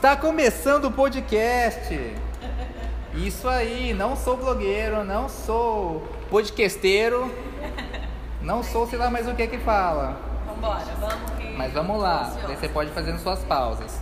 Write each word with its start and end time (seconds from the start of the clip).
Está 0.00 0.16
começando 0.16 0.86
o 0.86 0.90
podcast. 0.90 1.94
Isso 3.12 3.46
aí, 3.46 3.92
não 3.92 4.16
sou 4.16 4.34
blogueiro, 4.34 5.04
não 5.04 5.28
sou 5.28 6.08
podcasteiro, 6.30 7.30
não 8.40 8.62
sou 8.62 8.86
sei 8.86 8.98
lá 8.98 9.10
mais 9.10 9.28
o 9.28 9.34
que 9.34 9.46
que 9.46 9.58
fala. 9.58 10.18
Vambora, 10.46 10.86
vamos 10.98 11.30
que. 11.32 11.48
Mas 11.54 11.74
vamos 11.74 12.00
lá, 12.00 12.34
daí 12.46 12.56
você 12.56 12.66
pode 12.66 12.90
fazer 12.92 13.18
suas 13.18 13.40
pausas. 13.40 14.00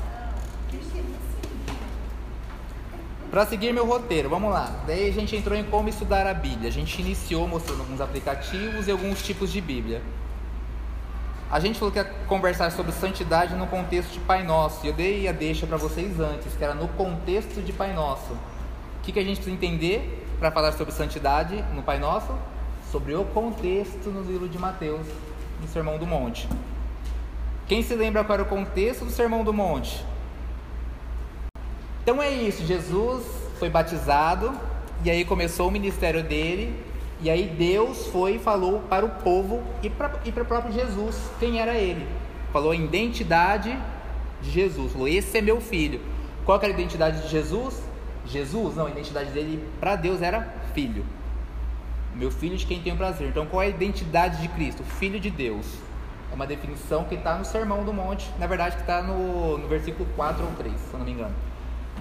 Para 3.28 3.44
seguir 3.46 3.72
meu 3.72 3.84
roteiro, 3.84 4.30
vamos 4.30 4.52
lá. 4.52 4.70
Daí 4.86 5.08
a 5.08 5.12
gente 5.12 5.34
entrou 5.34 5.58
em 5.58 5.64
como 5.64 5.88
estudar 5.88 6.28
a 6.28 6.32
Bíblia. 6.32 6.68
A 6.68 6.72
gente 6.72 7.02
iniciou 7.02 7.48
mostrando 7.48 7.80
alguns 7.80 8.00
aplicativos 8.00 8.86
e 8.86 8.92
alguns 8.92 9.20
tipos 9.20 9.50
de 9.50 9.60
Bíblia. 9.60 10.00
A 11.50 11.60
gente 11.60 11.78
falou 11.78 11.90
que 11.90 11.98
ia 11.98 12.04
conversar 12.04 12.70
sobre 12.70 12.92
santidade 12.92 13.54
no 13.54 13.66
contexto 13.66 14.12
de 14.12 14.20
Pai 14.20 14.42
Nosso. 14.42 14.86
Eu 14.86 14.92
dei 14.92 15.26
a 15.26 15.32
deixa 15.32 15.66
para 15.66 15.78
vocês 15.78 16.20
antes, 16.20 16.54
que 16.54 16.62
era 16.62 16.74
no 16.74 16.88
contexto 16.88 17.62
de 17.62 17.72
Pai 17.72 17.94
Nosso. 17.94 18.32
O 18.32 19.02
que, 19.02 19.12
que 19.12 19.18
a 19.18 19.24
gente 19.24 19.36
precisa 19.36 19.56
entender 19.56 20.26
para 20.38 20.50
falar 20.50 20.72
sobre 20.72 20.92
santidade 20.92 21.64
no 21.74 21.82
Pai 21.82 21.98
Nosso? 21.98 22.34
Sobre 22.92 23.14
o 23.14 23.24
contexto 23.24 24.10
no 24.10 24.20
livro 24.30 24.46
de 24.46 24.58
Mateus, 24.58 25.06
no 25.58 25.66
Sermão 25.68 25.96
do 25.96 26.06
Monte. 26.06 26.46
Quem 27.66 27.82
se 27.82 27.94
lembra 27.94 28.24
qual 28.24 28.34
era 28.34 28.42
o 28.42 28.46
contexto 28.46 29.06
do 29.06 29.10
Sermão 29.10 29.42
do 29.42 29.52
Monte? 29.52 30.04
Então 32.02 32.22
é 32.22 32.30
isso, 32.30 32.62
Jesus 32.66 33.24
foi 33.58 33.70
batizado 33.70 34.54
e 35.02 35.10
aí 35.10 35.24
começou 35.24 35.68
o 35.68 35.70
ministério 35.70 36.22
dele. 36.22 36.78
E 37.20 37.28
aí 37.28 37.44
Deus 37.46 38.06
foi 38.08 38.36
e 38.36 38.38
falou 38.38 38.80
para 38.88 39.04
o 39.04 39.08
povo 39.08 39.62
e 39.82 39.90
para, 39.90 40.20
e 40.24 40.30
para 40.30 40.42
o 40.42 40.46
próprio 40.46 40.72
Jesus 40.72 41.30
quem 41.40 41.60
era 41.60 41.74
ele. 41.74 42.06
Falou 42.52 42.70
a 42.70 42.76
identidade 42.76 43.76
de 44.40 44.50
Jesus. 44.50 44.92
Falou: 44.92 45.08
Esse 45.08 45.38
é 45.38 45.40
meu 45.40 45.60
filho. 45.60 46.00
Qual 46.44 46.58
era 46.58 46.68
a 46.68 46.70
identidade 46.70 47.22
de 47.22 47.28
Jesus? 47.28 47.82
Jesus, 48.26 48.76
não, 48.76 48.86
a 48.86 48.90
identidade 48.90 49.30
dele 49.30 49.62
para 49.80 49.96
Deus 49.96 50.22
era 50.22 50.54
filho. 50.74 51.04
Meu 52.14 52.30
filho 52.30 52.56
de 52.56 52.66
quem 52.66 52.80
tem 52.80 52.92
o 52.92 52.96
prazer. 52.96 53.28
Então 53.28 53.46
qual 53.46 53.62
é 53.62 53.66
a 53.66 53.70
identidade 53.70 54.40
de 54.40 54.48
Cristo? 54.48 54.82
Filho 54.84 55.18
de 55.18 55.30
Deus. 55.30 55.66
É 56.30 56.34
uma 56.34 56.46
definição 56.46 57.04
que 57.04 57.14
está 57.14 57.36
no 57.36 57.44
Sermão 57.44 57.84
do 57.84 57.92
Monte, 57.92 58.30
na 58.38 58.46
verdade 58.46 58.76
que 58.76 58.82
está 58.82 59.02
no, 59.02 59.58
no 59.58 59.66
versículo 59.66 60.08
4 60.14 60.44
ou 60.44 60.52
3, 60.52 60.74
se 60.74 60.92
eu 60.92 60.98
não 60.98 61.06
me 61.06 61.12
engano. 61.12 61.34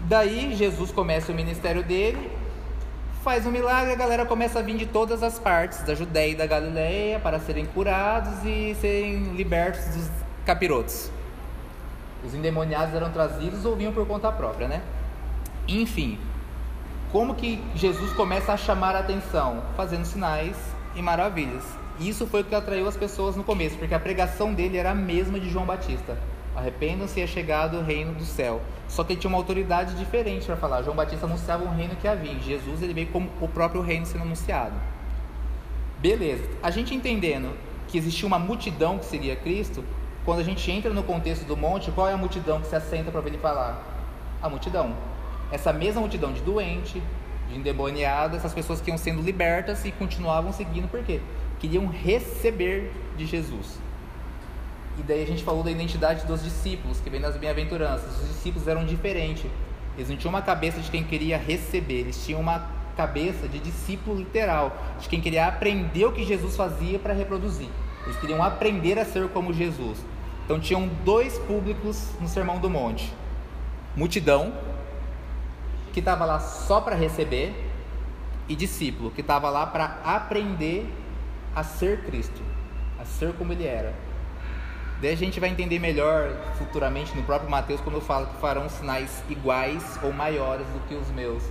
Daí 0.03 0.53
Jesus 0.53 0.91
começa 0.91 1.31
o 1.31 1.35
ministério 1.35 1.83
dele, 1.83 2.29
faz 3.27 3.45
um 3.45 3.51
milagre, 3.51 3.91
a 3.91 3.95
galera 3.97 4.25
começa 4.25 4.59
a 4.59 4.61
vir 4.61 4.77
de 4.77 4.85
todas 4.85 5.21
as 5.21 5.37
partes, 5.37 5.83
da 5.83 5.93
Judéia 5.93 6.31
e 6.31 6.35
da 6.35 6.45
Galileia, 6.45 7.19
para 7.19 7.37
serem 7.41 7.65
curados 7.65 8.41
e 8.45 8.73
serem 8.79 9.35
libertos 9.35 9.83
dos 9.93 10.09
capirotos. 10.45 11.11
Os 12.25 12.33
endemoniados 12.33 12.95
eram 12.95 13.11
trazidos 13.11 13.65
ou 13.65 13.75
vinham 13.75 13.91
por 13.91 14.07
conta 14.07 14.31
própria, 14.31 14.69
né? 14.69 14.81
Enfim, 15.67 16.17
como 17.11 17.35
que 17.35 17.61
Jesus 17.75 18.13
começa 18.13 18.53
a 18.53 18.57
chamar 18.57 18.95
a 18.95 18.99
atenção? 18.99 19.61
Fazendo 19.75 20.05
sinais 20.05 20.55
e 20.95 21.01
maravilhas. 21.01 21.65
Isso 21.99 22.25
foi 22.27 22.43
o 22.43 22.45
que 22.45 22.55
atraiu 22.55 22.87
as 22.87 22.95
pessoas 22.95 23.35
no 23.35 23.43
começo, 23.43 23.77
porque 23.77 23.93
a 23.93 23.99
pregação 23.99 24.53
dele 24.53 24.77
era 24.77 24.91
a 24.91 24.95
mesma 24.95 25.37
de 25.37 25.49
João 25.49 25.65
Batista. 25.65 26.17
Arrependam-se, 26.57 27.21
é 27.21 27.27
chegado 27.27 27.77
o 27.77 27.83
reino 27.83 28.15
do 28.15 28.25
céu. 28.25 28.59
Só 28.87 29.03
que 29.03 29.13
ele 29.13 29.19
tinha 29.19 29.29
uma 29.29 29.37
autoridade 29.37 29.93
diferente 29.93 30.47
para 30.47 30.57
falar. 30.57 30.81
João 30.81 30.95
Batista 30.95 31.27
anunciava 31.27 31.63
um 31.63 31.69
reino 31.69 31.95
que 31.95 32.07
havia. 32.07 32.33
Jesus 32.39 32.81
ele 32.81 32.95
veio 32.95 33.07
como 33.09 33.29
o 33.39 33.47
próprio 33.47 33.79
reino 33.79 34.07
sendo 34.07 34.23
anunciado. 34.23 34.73
Beleza. 35.99 36.43
A 36.63 36.71
gente 36.71 36.95
entendendo 36.95 37.55
que 37.87 37.95
existia 37.95 38.25
uma 38.25 38.39
multidão 38.39 38.97
que 38.97 39.05
seria 39.05 39.35
Cristo, 39.35 39.83
quando 40.25 40.39
a 40.39 40.43
gente 40.43 40.69
entra 40.71 40.91
no 40.91 41.03
contexto 41.03 41.45
do 41.45 41.55
monte, 41.55 41.91
qual 41.91 42.07
é 42.07 42.13
a 42.13 42.17
multidão 42.17 42.59
que 42.59 42.65
se 42.65 42.75
assenta 42.75 43.11
para 43.11 43.21
ele 43.27 43.37
falar? 43.37 43.79
A 44.41 44.49
multidão. 44.49 44.95
Essa 45.51 45.71
mesma 45.71 46.01
multidão 46.01 46.33
de 46.33 46.41
doente, 46.41 47.03
de 47.49 47.55
endemoniado, 47.55 48.35
essas 48.35 48.51
pessoas 48.51 48.81
que 48.81 48.89
iam 48.89 48.97
sendo 48.97 49.21
libertas 49.21 49.85
e 49.85 49.91
continuavam 49.91 50.51
seguindo, 50.51 50.87
por 50.87 51.03
quê? 51.03 51.21
Queriam 51.59 51.85
receber 51.85 52.91
de 53.15 53.27
Jesus. 53.27 53.77
E 54.97 55.03
daí 55.03 55.21
a 55.21 55.27
gente 55.27 55.43
falou 55.43 55.63
da 55.63 55.69
identidade 55.69 56.25
dos 56.25 56.43
discípulos, 56.43 56.99
que 56.99 57.09
vem 57.09 57.19
nas 57.19 57.37
bem-aventuranças. 57.37 58.19
Os 58.21 58.27
discípulos 58.29 58.67
eram 58.67 58.85
diferentes. 58.85 59.45
Eles 59.95 60.09
não 60.09 60.17
tinham 60.17 60.29
uma 60.29 60.41
cabeça 60.41 60.79
de 60.79 60.89
quem 60.89 61.03
queria 61.03 61.37
receber, 61.37 62.01
eles 62.01 62.25
tinham 62.25 62.39
uma 62.39 62.67
cabeça 62.95 63.47
de 63.47 63.59
discípulo 63.59 64.17
literal, 64.17 64.75
de 64.99 65.07
quem 65.07 65.21
queria 65.21 65.47
aprender 65.47 66.05
o 66.05 66.11
que 66.11 66.23
Jesus 66.23 66.55
fazia 66.55 66.97
para 66.97 67.13
reproduzir. 67.13 67.69
Eles 68.05 68.17
queriam 68.19 68.41
aprender 68.41 68.97
a 68.97 69.05
ser 69.05 69.27
como 69.29 69.53
Jesus. 69.53 69.99
Então 70.45 70.59
tinham 70.59 70.87
dois 71.03 71.37
públicos 71.39 72.09
no 72.19 72.27
Sermão 72.27 72.59
do 72.59 72.69
Monte: 72.69 73.13
multidão, 73.95 74.53
que 75.93 75.99
estava 75.99 76.25
lá 76.25 76.39
só 76.39 76.79
para 76.81 76.95
receber, 76.95 77.53
e 78.49 78.55
discípulo, 78.55 79.11
que 79.11 79.21
estava 79.21 79.49
lá 79.49 79.65
para 79.65 79.99
aprender 80.03 80.87
a 81.55 81.63
ser 81.63 82.03
Cristo, 82.05 82.41
a 82.99 83.05
ser 83.05 83.33
como 83.33 83.51
ele 83.51 83.65
era. 83.65 83.93
Daí 85.01 85.13
a 85.13 85.17
gente 85.17 85.39
vai 85.39 85.49
entender 85.49 85.77
melhor 85.77 86.31
futuramente 86.57 87.15
no 87.15 87.21
próprio 87.21 87.49
Mateus 87.49 87.79
quando 87.81 87.97
eu 87.97 88.01
falo 88.01 88.25
que 88.27 88.37
farão 88.37 88.67
sinais 88.67 89.23
iguais 89.29 89.99
ou 90.01 90.11
maiores 90.11 90.65
do 90.67 90.79
que 90.87 90.95
os 90.95 91.07
meus, 91.11 91.43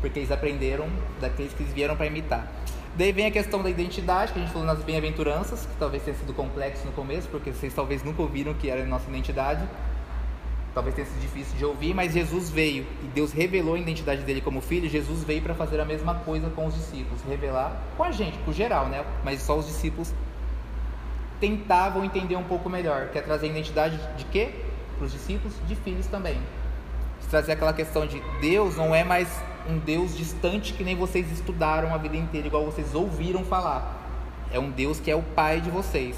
porque 0.00 0.18
eles 0.18 0.32
aprenderam 0.32 0.88
daqueles 1.20 1.52
que 1.54 1.62
eles 1.62 1.72
vieram 1.72 1.96
para 1.96 2.06
imitar. 2.06 2.50
Daí 2.96 3.12
vem 3.12 3.26
a 3.26 3.30
questão 3.30 3.62
da 3.62 3.70
identidade, 3.70 4.32
que 4.32 4.40
a 4.40 4.42
gente 4.42 4.52
falou 4.52 4.66
nas 4.66 4.82
bem-aventuranças, 4.82 5.64
que 5.64 5.76
talvez 5.78 6.02
tenha 6.02 6.16
sido 6.16 6.34
complexo 6.34 6.84
no 6.84 6.90
começo, 6.90 7.28
porque 7.28 7.52
vocês 7.52 7.72
talvez 7.72 8.02
nunca 8.02 8.22
ouviram 8.22 8.52
que 8.54 8.68
era 8.68 8.82
a 8.82 8.86
nossa 8.86 9.08
identidade. 9.08 9.64
Talvez 10.74 10.94
tenha 10.94 11.06
sido 11.06 11.20
difícil 11.20 11.56
de 11.56 11.64
ouvir, 11.64 11.94
mas 11.94 12.12
Jesus 12.12 12.50
veio 12.50 12.84
e 13.04 13.06
Deus 13.06 13.32
revelou 13.32 13.74
a 13.74 13.78
identidade 13.78 14.22
dele 14.22 14.40
como 14.40 14.60
filho. 14.60 14.88
Jesus 14.88 15.22
veio 15.22 15.42
para 15.42 15.54
fazer 15.54 15.80
a 15.80 15.84
mesma 15.84 16.14
coisa 16.16 16.50
com 16.50 16.66
os 16.66 16.74
discípulos, 16.74 17.20
revelar 17.22 17.80
com 17.96 18.02
a 18.02 18.10
gente, 18.10 18.38
com 18.38 18.52
geral, 18.52 18.88
né? 18.88 19.04
Mas 19.24 19.42
só 19.42 19.56
os 19.56 19.66
discípulos 19.66 20.12
tentavam 21.40 22.04
entender 22.04 22.36
um 22.36 22.44
pouco 22.44 22.68
melhor, 22.68 23.08
que 23.08 23.18
é 23.18 23.22
trazer 23.22 23.46
a 23.46 23.50
identidade 23.50 23.98
de 24.16 24.24
quê? 24.26 24.50
Para 24.96 25.06
os 25.06 25.12
discípulos, 25.12 25.54
de 25.66 25.74
filhos 25.74 26.06
também. 26.06 26.38
Trazer 27.30 27.52
aquela 27.52 27.72
questão 27.72 28.06
de 28.06 28.20
Deus 28.40 28.76
não 28.76 28.94
é 28.94 29.02
mais 29.02 29.28
um 29.68 29.78
Deus 29.78 30.16
distante 30.16 30.72
que 30.72 30.84
nem 30.84 30.96
vocês 30.96 31.30
estudaram 31.30 31.94
a 31.94 31.96
vida 31.96 32.16
inteira, 32.16 32.46
igual 32.46 32.64
vocês 32.64 32.94
ouviram 32.94 33.44
falar. 33.44 33.98
É 34.52 34.58
um 34.58 34.70
Deus 34.70 35.00
que 35.00 35.10
é 35.10 35.16
o 35.16 35.22
Pai 35.22 35.60
de 35.60 35.70
vocês. 35.70 36.16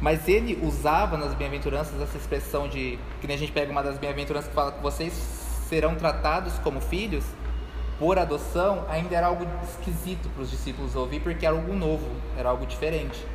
Mas 0.00 0.28
ele 0.28 0.58
usava 0.62 1.16
nas 1.16 1.34
bem-aventuranças 1.34 2.00
essa 2.00 2.16
expressão 2.16 2.68
de 2.68 2.98
que 3.20 3.26
nem 3.26 3.36
a 3.36 3.38
gente 3.38 3.52
pega 3.52 3.70
uma 3.70 3.82
das 3.82 3.98
bem-aventuranças 3.98 4.48
que 4.48 4.54
fala 4.54 4.72
que 4.72 4.82
vocês 4.82 5.12
serão 5.68 5.94
tratados 5.96 6.54
como 6.60 6.80
filhos 6.80 7.24
por 7.98 8.16
adoção, 8.16 8.86
ainda 8.88 9.16
era 9.16 9.26
algo 9.26 9.44
esquisito 9.64 10.28
para 10.30 10.44
os 10.44 10.50
discípulos 10.50 10.94
ouvir, 10.94 11.20
porque 11.20 11.44
era 11.44 11.54
algo 11.54 11.74
novo, 11.74 12.08
era 12.36 12.48
algo 12.48 12.64
diferente. 12.64 13.26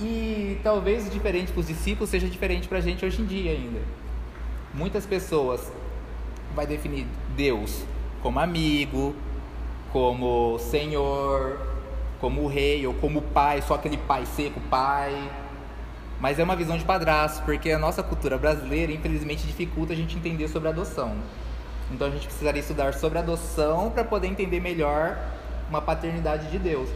E 0.00 0.60
talvez 0.62 1.06
o 1.08 1.10
diferente 1.10 1.50
para 1.50 1.60
os 1.60 1.66
discípulos 1.66 2.10
seja 2.10 2.28
diferente 2.28 2.68
para 2.68 2.78
a 2.78 2.80
gente 2.80 3.04
hoje 3.04 3.20
em 3.20 3.24
dia 3.24 3.50
ainda. 3.50 3.80
Muitas 4.72 5.04
pessoas 5.04 5.72
vai 6.54 6.66
definir 6.66 7.06
Deus 7.36 7.82
como 8.22 8.38
amigo, 8.38 9.14
como 9.92 10.58
Senhor, 10.58 11.58
como 12.20 12.46
rei 12.46 12.86
ou 12.86 12.94
como 12.94 13.22
pai, 13.22 13.62
só 13.62 13.74
aquele 13.74 13.96
pai 13.96 14.24
seco, 14.26 14.60
pai. 14.70 15.30
Mas 16.20 16.38
é 16.38 16.44
uma 16.44 16.56
visão 16.56 16.76
de 16.76 16.84
padrasto, 16.84 17.44
porque 17.44 17.70
a 17.70 17.78
nossa 17.78 18.02
cultura 18.02 18.36
brasileira, 18.36 18.92
infelizmente, 18.92 19.46
dificulta 19.46 19.92
a 19.92 19.96
gente 19.96 20.16
entender 20.16 20.48
sobre 20.48 20.68
adoção. 20.68 21.16
Então 21.90 22.06
a 22.06 22.10
gente 22.10 22.26
precisaria 22.26 22.60
estudar 22.60 22.94
sobre 22.94 23.18
adoção 23.18 23.90
para 23.90 24.04
poder 24.04 24.26
entender 24.26 24.60
melhor 24.60 25.18
uma 25.68 25.80
paternidade 25.80 26.50
de 26.50 26.58
Deus. 26.58 26.88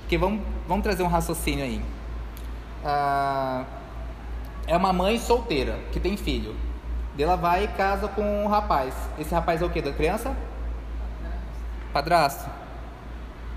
Porque 0.00 0.16
vamos, 0.16 0.40
vamos 0.66 0.82
trazer 0.82 1.02
um 1.02 1.08
raciocínio 1.08 1.64
aí. 1.64 1.82
Ah, 2.84 3.64
é 4.66 4.76
uma 4.76 4.92
mãe 4.92 5.18
solteira 5.18 5.78
que 5.92 5.98
tem 5.98 6.16
filho. 6.16 6.54
Ela 7.18 7.34
vai 7.34 7.64
e 7.64 7.68
casa 7.68 8.06
com 8.06 8.44
um 8.44 8.46
rapaz. 8.46 8.94
Esse 9.18 9.34
rapaz 9.34 9.60
é 9.60 9.64
o 9.64 9.70
que 9.70 9.82
da 9.82 9.92
criança? 9.92 10.36
Padrasto. 11.92 12.48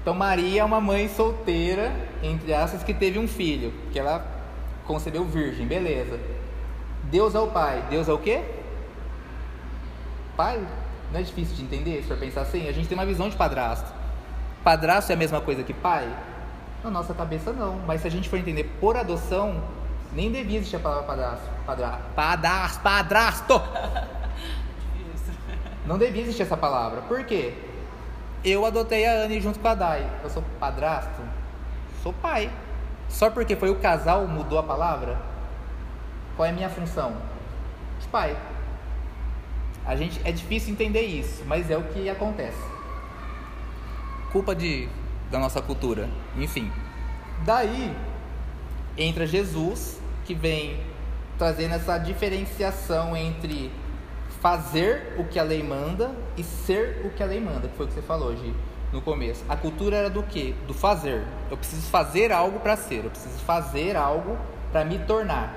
Então 0.02 0.16
Maria 0.16 0.62
é 0.62 0.64
uma 0.64 0.82
mãe 0.82 1.08
solteira, 1.08 1.94
entre 2.24 2.52
aspas, 2.54 2.82
que 2.82 2.94
teve 2.94 3.20
um 3.20 3.28
filho, 3.28 3.72
que 3.92 4.00
ela 4.00 4.26
concebeu 4.86 5.24
virgem, 5.26 5.68
beleza. 5.68 6.20
Deus 7.04 7.36
é 7.36 7.40
o 7.40 7.48
pai. 7.48 7.84
Deus 7.90 8.10
é 8.10 8.14
o 8.14 8.18
quê? 8.18 8.42
Pai? 10.36 10.60
Não 11.12 11.20
é 11.20 11.24
difícil 11.24 11.56
de 11.56 11.64
entender 11.64 12.02
se 12.02 12.08
for 12.08 12.18
pensar 12.18 12.42
assim? 12.42 12.68
A 12.68 12.72
gente 12.72 12.88
tem 12.88 12.98
uma 12.98 13.06
visão 13.06 13.30
de 13.30 13.36
padrasto. 13.36 13.94
Padrasto 14.64 15.12
é 15.12 15.16
a 15.16 15.18
mesma 15.18 15.40
coisa 15.40 15.62
que 15.62 15.74
pai? 15.74 16.08
Na 16.84 16.90
nossa 16.90 17.14
cabeça 17.14 17.54
não, 17.54 17.80
mas 17.86 18.02
se 18.02 18.08
a 18.08 18.12
gente 18.12 18.28
for 18.28 18.38
entender 18.38 18.64
por 18.80 18.98
adoção, 18.98 19.62
nem 20.14 20.32
devia 20.32 20.58
existir 20.58 20.78
a 20.78 20.80
palavra 20.80 21.04
padrasto. 21.04 21.50
Padra, 21.66 22.00
padrasto, 22.16 22.82
padrasto! 22.82 23.62
Não 25.86 25.98
devia 25.98 26.22
existir 26.22 26.44
essa 26.44 26.58
palavra. 26.58 27.02
Por 27.02 27.24
quê? 27.24 27.54
Eu 28.44 28.66
adotei 28.66 29.06
a 29.06 29.24
Anne 29.24 29.40
junto 29.40 29.60
com 29.60 29.68
a 29.68 29.76
Dai. 29.76 30.10
Eu 30.24 30.30
sou 30.30 30.44
padrasto? 30.60 31.22
Sou 32.02 32.14
pai. 32.14 32.52
Só 33.08 33.30
porque 33.30 33.56
foi 33.56 33.70
o 33.70 33.76
casal 33.76 34.28
mudou 34.28 34.58
a 34.58 34.64
palavra? 34.64 35.20
Qual 36.36 36.46
é 36.46 36.50
a 36.50 36.54
minha 36.54 36.70
função? 36.70 37.16
De 38.00 38.08
pai. 38.08 38.36
A 39.86 39.96
gente 39.96 40.20
é 40.24 40.32
difícil 40.32 40.74
entender 40.74 41.02
isso, 41.02 41.44
mas 41.46 41.70
é 41.70 41.78
o 41.78 41.84
que 41.84 42.10
acontece. 42.10 42.64
Culpa 44.32 44.56
de 44.56 44.88
da 45.32 45.40
nossa 45.40 45.62
cultura, 45.62 46.10
enfim. 46.38 46.72
Daí 47.46 47.96
entra 48.98 49.26
Jesus, 49.26 50.00
que 50.26 50.36
vem 50.36 50.80
trazendo 51.38 51.74
essa 51.74 51.98
diferenciação 51.98 53.16
entre 53.16 53.72
fazer 54.42 55.16
o 55.18 55.24
que 55.24 55.40
a 55.40 55.44
lei 55.44 55.64
manda 55.64 56.12
e 56.38 56.44
ser 56.44 57.02
o 57.06 57.10
que 57.10 57.24
a 57.24 57.26
lei 57.26 57.40
manda, 57.40 57.68
que 57.68 57.76
foi 57.76 57.86
o 57.86 57.90
que 57.90 57.96
você 57.96 58.02
falou, 58.02 58.36
Gi, 58.36 58.54
no 58.92 59.02
começo. 59.02 59.44
A 59.48 59.56
cultura 59.56 59.98
era 59.98 60.10
do 60.10 60.22
quê? 60.24 60.54
Do 60.68 60.74
fazer. 60.74 61.24
Eu 61.50 61.58
preciso 61.58 61.88
fazer 61.90 62.32
algo 62.32 62.60
para 62.60 62.76
ser, 62.76 63.06
eu 63.06 63.10
preciso 63.10 63.40
fazer 63.40 63.96
algo 63.96 64.38
para 64.72 64.84
me 64.84 65.00
tornar. 65.00 65.56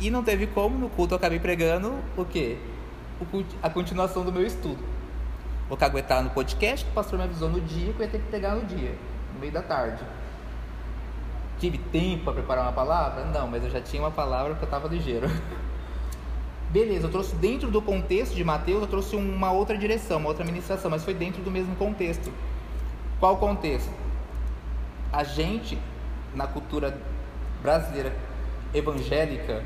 E 0.00 0.10
não 0.10 0.24
teve 0.24 0.46
como, 0.46 0.78
no 0.78 0.88
culto 0.88 1.14
eu 1.14 1.18
acabei 1.18 1.38
pregando 1.38 1.94
o 2.16 2.24
quê? 2.24 2.56
a 3.62 3.70
continuação 3.70 4.24
do 4.24 4.32
meu 4.32 4.44
estudo. 4.44 4.91
Vou 5.68 5.78
caguetar 5.78 6.22
no 6.22 6.30
podcast, 6.30 6.84
que 6.84 6.90
o 6.90 6.94
pastor 6.94 7.18
me 7.18 7.24
avisou 7.24 7.48
no 7.48 7.60
dia 7.60 7.92
que 7.92 8.00
eu 8.00 8.04
ia 8.06 8.10
ter 8.10 8.18
que 8.18 8.30
pegar 8.30 8.54
no 8.54 8.64
dia, 8.64 8.94
no 9.34 9.40
meio 9.40 9.52
da 9.52 9.62
tarde. 9.62 10.02
Tive 11.58 11.78
tempo 11.78 12.24
para 12.24 12.34
preparar 12.34 12.64
uma 12.64 12.72
palavra? 12.72 13.24
Não, 13.26 13.46
mas 13.46 13.62
eu 13.62 13.70
já 13.70 13.80
tinha 13.80 14.02
uma 14.02 14.10
palavra 14.10 14.50
porque 14.50 14.64
eu 14.64 14.66
estava 14.66 14.88
ligeiro. 14.88 15.28
Beleza, 16.70 17.06
eu 17.06 17.10
trouxe 17.10 17.36
dentro 17.36 17.70
do 17.70 17.80
contexto 17.82 18.34
de 18.34 18.42
Mateus, 18.42 18.80
eu 18.80 18.88
trouxe 18.88 19.14
uma 19.14 19.52
outra 19.52 19.76
direção, 19.76 20.18
uma 20.18 20.28
outra 20.28 20.44
ministração, 20.44 20.90
mas 20.90 21.04
foi 21.04 21.14
dentro 21.14 21.42
do 21.42 21.50
mesmo 21.50 21.76
contexto. 21.76 22.32
Qual 23.20 23.36
contexto? 23.36 23.92
A 25.12 25.22
gente, 25.22 25.78
na 26.34 26.46
cultura 26.46 26.98
brasileira 27.62 28.12
evangélica, 28.74 29.62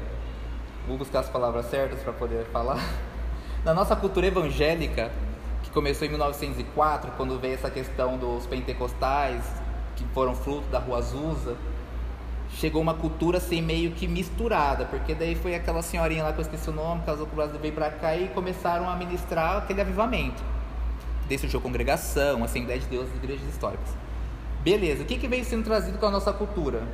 vou 0.86 0.98
buscar 0.98 1.20
as 1.20 1.28
palavras 1.28 1.66
certas 1.66 2.00
para 2.00 2.12
poder 2.12 2.44
falar. 2.46 2.80
Na 3.64 3.72
nossa 3.72 3.96
cultura 3.96 4.26
evangélica, 4.26 5.10
começou 5.76 6.06
em 6.06 6.10
1904, 6.10 7.12
quando 7.18 7.38
veio 7.38 7.52
essa 7.52 7.70
questão 7.70 8.16
dos 8.16 8.46
pentecostais, 8.46 9.44
que 9.94 10.06
foram 10.14 10.34
fruto 10.34 10.66
da 10.68 10.78
Rua 10.78 11.00
Azusa, 11.00 11.54
chegou 12.48 12.80
uma 12.80 12.94
cultura 12.94 13.36
assim 13.36 13.60
meio 13.60 13.90
que 13.90 14.08
misturada, 14.08 14.86
porque 14.86 15.14
daí 15.14 15.34
foi 15.34 15.54
aquela 15.54 15.82
senhorinha 15.82 16.24
lá 16.24 16.32
que 16.32 16.38
eu 16.38 16.44
esqueci 16.44 16.70
o 16.70 16.72
nome, 16.72 17.02
casou 17.04 17.26
com 17.26 17.34
o 17.34 17.36
Brasil, 17.36 17.58
veio 17.60 17.74
para 17.74 17.90
cá 17.90 18.16
e 18.16 18.28
começaram 18.28 18.88
a 18.88 18.96
ministrar 18.96 19.58
aquele 19.58 19.82
avivamento. 19.82 20.42
Daí 21.28 21.36
surgiu 21.36 21.60
congregação, 21.60 22.42
Assembleia 22.42 22.80
de 22.80 22.86
Deus, 22.86 23.06
igrejas 23.14 23.46
históricas. 23.46 23.90
Beleza, 24.64 25.02
o 25.02 25.06
que, 25.06 25.18
que 25.18 25.28
veio 25.28 25.44
sendo 25.44 25.64
trazido 25.64 25.98
com 25.98 26.06
a 26.06 26.10
nossa 26.10 26.32
cultura? 26.32 26.84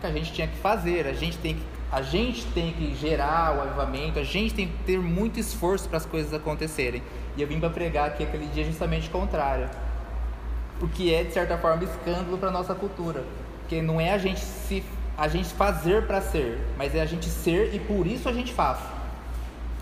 Que 0.00 0.06
a 0.06 0.12
gente 0.12 0.32
tinha 0.32 0.46
que 0.46 0.56
fazer, 0.58 1.04
a 1.08 1.12
gente 1.12 1.36
tem 1.38 1.56
que 1.56 1.77
a 1.90 2.02
gente 2.02 2.44
tem 2.46 2.72
que 2.72 2.94
gerar 2.94 3.56
o 3.56 3.62
avivamento, 3.62 4.18
a 4.18 4.24
gente 4.24 4.54
tem 4.54 4.68
que 4.68 4.76
ter 4.84 4.98
muito 4.98 5.40
esforço 5.40 5.88
para 5.88 5.96
as 5.96 6.04
coisas 6.04 6.34
acontecerem. 6.34 7.02
E 7.36 7.40
eu 7.40 7.48
vim 7.48 7.58
para 7.58 7.70
pregar 7.70 8.08
aqui 8.08 8.22
aquele 8.22 8.46
dia 8.46 8.64
justamente 8.64 9.08
o 9.08 9.10
contrário. 9.10 9.68
O 10.82 10.88
que 10.88 11.12
é, 11.12 11.24
de 11.24 11.32
certa 11.32 11.56
forma, 11.56 11.82
escândalo 11.84 12.36
para 12.36 12.50
nossa 12.50 12.74
cultura. 12.74 13.24
Porque 13.60 13.80
não 13.80 14.00
é 14.00 14.12
a 14.12 14.18
gente 14.18 14.40
se 14.40 14.84
a 15.16 15.26
gente 15.26 15.48
fazer 15.54 16.06
para 16.06 16.20
ser, 16.20 16.60
mas 16.76 16.94
é 16.94 17.00
a 17.00 17.06
gente 17.06 17.26
ser 17.26 17.74
e 17.74 17.80
por 17.80 18.06
isso 18.06 18.28
a 18.28 18.32
gente 18.32 18.52
faz. 18.52 18.78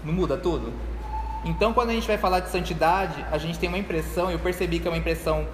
Não 0.03 0.13
muda 0.13 0.37
tudo? 0.37 0.73
Então, 1.45 1.75
quando 1.75 1.91
a 1.91 1.93
gente 1.93 2.07
vai 2.07 2.17
falar 2.17 2.41
de 2.41 2.51
santidade, 2.51 3.25
a 3.31 3.37
gente 3.37 3.59
tem 3.59 3.69
uma 3.69 3.79
impressão, 3.79 4.31
eu 4.31 4.39
percebi 4.39 4.79
que 4.79 4.89
é 4.89 4.91
uma 4.91 4.97
impressão 4.97 5.47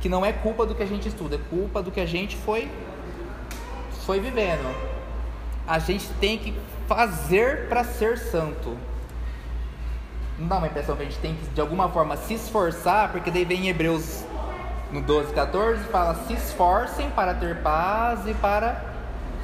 que 0.00 0.08
não 0.08 0.24
é 0.26 0.32
culpa 0.32 0.66
do 0.66 0.74
que 0.74 0.82
a 0.82 0.86
gente 0.86 1.06
estuda, 1.06 1.36
é 1.36 1.38
culpa 1.50 1.82
do 1.82 1.90
que 1.90 2.00
a 2.00 2.06
gente 2.06 2.36
foi 2.36 2.68
foi 4.04 4.20
vivendo 4.20 4.95
a 5.66 5.78
gente 5.78 6.08
tem 6.20 6.38
que 6.38 6.54
fazer 6.86 7.68
para 7.68 7.82
ser 7.82 8.18
santo. 8.18 8.76
Não 10.38 10.46
dá 10.46 10.58
uma 10.58 10.66
impressão 10.66 10.96
que 10.96 11.02
a 11.02 11.06
gente 11.06 11.18
tem 11.18 11.34
que 11.34 11.46
de 11.48 11.60
alguma 11.60 11.88
forma 11.88 12.16
se 12.16 12.34
esforçar, 12.34 13.10
porque 13.10 13.30
daí 13.30 13.44
vem 13.44 13.66
em 13.66 13.68
Hebreus 13.68 14.24
no 14.92 15.00
12, 15.00 15.32
14 15.32 15.82
fala: 15.84 16.14
se 16.26 16.34
esforcem 16.34 17.10
para 17.10 17.34
ter 17.34 17.56
paz 17.62 18.26
e 18.26 18.34
para 18.34 18.80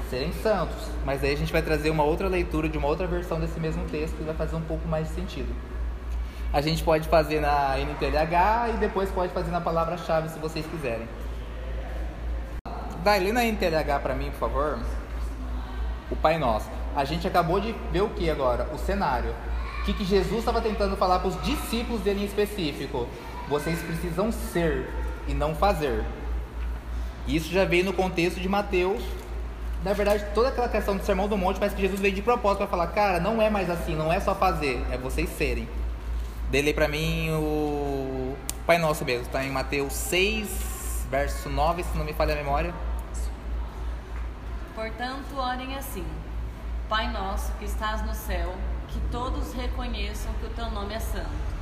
serem 0.09 0.33
santos. 0.35 0.89
Mas 1.05 1.25
aí 1.25 1.33
a 1.33 1.37
gente 1.37 1.51
vai 1.51 1.63
trazer 1.63 1.91
uma 1.91 2.05
outra 2.05 2.29
leitura 2.29 2.69
de 2.69 2.79
uma 2.79 2.87
outra 2.87 3.07
versão 3.07 3.41
desse 3.41 3.59
mesmo 3.59 3.85
texto 3.87 4.17
que 4.17 4.23
vai 4.23 4.35
fazer 4.35 4.55
um 4.55 4.61
pouco 4.61 4.87
mais 4.87 5.09
de 5.09 5.15
sentido. 5.15 5.53
A 6.53 6.61
gente 6.61 6.85
pode 6.85 7.09
fazer 7.09 7.41
na 7.41 7.79
NTLH 7.79 8.75
e 8.75 8.77
depois 8.77 9.11
pode 9.11 9.33
fazer 9.33 9.51
na 9.51 9.61
palavra-chave 9.61 10.29
se 10.29 10.39
vocês 10.39 10.67
quiserem. 10.67 11.09
Dá, 13.03 13.17
lê 13.17 13.33
na 13.33 13.43
NTLH 13.43 14.01
para 14.01 14.15
mim, 14.15 14.31
por 14.31 14.39
favor 14.39 14.79
o 16.12 16.17
Pai 16.17 16.38
Nosso. 16.38 16.69
A 16.94 17.05
gente 17.05 17.26
acabou 17.26 17.59
de 17.59 17.75
ver 17.91 18.03
o 18.03 18.11
que 18.11 18.29
agora? 18.29 18.69
O 18.73 18.79
cenário. 18.79 19.35
O 19.81 19.85
que, 19.85 19.94
que 19.94 20.05
Jesus 20.05 20.41
estava 20.41 20.61
tentando 20.61 20.97
falar 20.97 21.19
para 21.19 21.29
os 21.29 21.43
discípulos 21.43 22.03
dele 22.03 22.20
em 22.23 22.26
específico? 22.26 23.09
Vocês 23.49 23.81
precisam 23.81 24.31
ser 24.31 24.88
e 25.26 25.35
não 25.35 25.55
fazer. 25.55 26.05
Isso 27.26 27.50
já 27.50 27.64
veio 27.64 27.85
no 27.85 27.93
contexto 27.93 28.38
de 28.38 28.49
Mateus. 28.49 29.03
Na 29.82 29.93
verdade, 29.93 30.25
toda 30.35 30.50
aquela 30.50 30.69
questão 30.69 30.97
do 30.97 31.05
Sermão 31.05 31.26
do 31.26 31.37
Monte 31.37 31.59
parece 31.59 31.75
que 31.75 31.82
Jesus 31.82 32.00
veio 32.00 32.15
de 32.15 32.23
propósito 32.23 32.58
para 32.58 32.69
falar: 32.69 32.87
cara, 32.88 33.19
não 33.19 33.43
é 33.43 33.50
mais 33.50 33.69
assim, 33.69 33.97
não 33.97 34.12
é 34.12 34.20
só 34.20 34.35
fazer, 34.35 34.81
é 34.93 34.97
vocês 34.97 35.29
serem. 35.31 35.69
Dele 36.50 36.73
para 36.73 36.87
mim 36.87 37.31
o 37.31 38.37
Pai 38.67 38.79
Nosso 38.79 39.05
mesmo, 39.05 39.23
está 39.23 39.44
em 39.44 39.50
Mateus 39.50 39.93
6, 39.94 41.06
verso 41.11 41.49
9, 41.49 41.82
se 41.82 41.97
não 41.97 42.05
me 42.05 42.12
falha 42.12 42.35
a 42.35 42.37
memória. 42.37 42.73
Portanto, 44.75 45.37
orem 45.37 45.77
assim: 45.77 46.07
Pai 46.89 47.11
nosso 47.13 47.53
que 47.59 47.67
estás 47.67 48.01
no 48.07 48.15
céu, 48.15 48.55
que 48.89 48.99
todos 49.11 49.53
reconheçam 49.53 50.33
que 50.41 50.47
o 50.47 50.51
teu 50.51 50.71
nome 50.71 50.95
é 50.95 50.99
santo. 50.99 51.53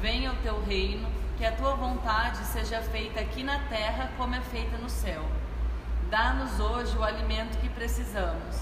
Venha 0.00 0.30
o 0.30 0.36
teu 0.36 0.62
reino, 0.62 1.08
que 1.36 1.44
a 1.44 1.50
tua 1.50 1.74
vontade 1.74 2.38
seja 2.46 2.80
feita 2.82 3.18
aqui 3.18 3.42
na 3.42 3.58
terra 3.68 4.12
como 4.16 4.36
é 4.36 4.40
feita 4.40 4.76
no 4.78 4.88
céu. 4.88 5.24
Dá-nos 6.08 6.60
hoje 6.60 6.96
o 6.96 7.02
alimento 7.02 7.58
que 7.58 7.68
precisamos. 7.68 8.60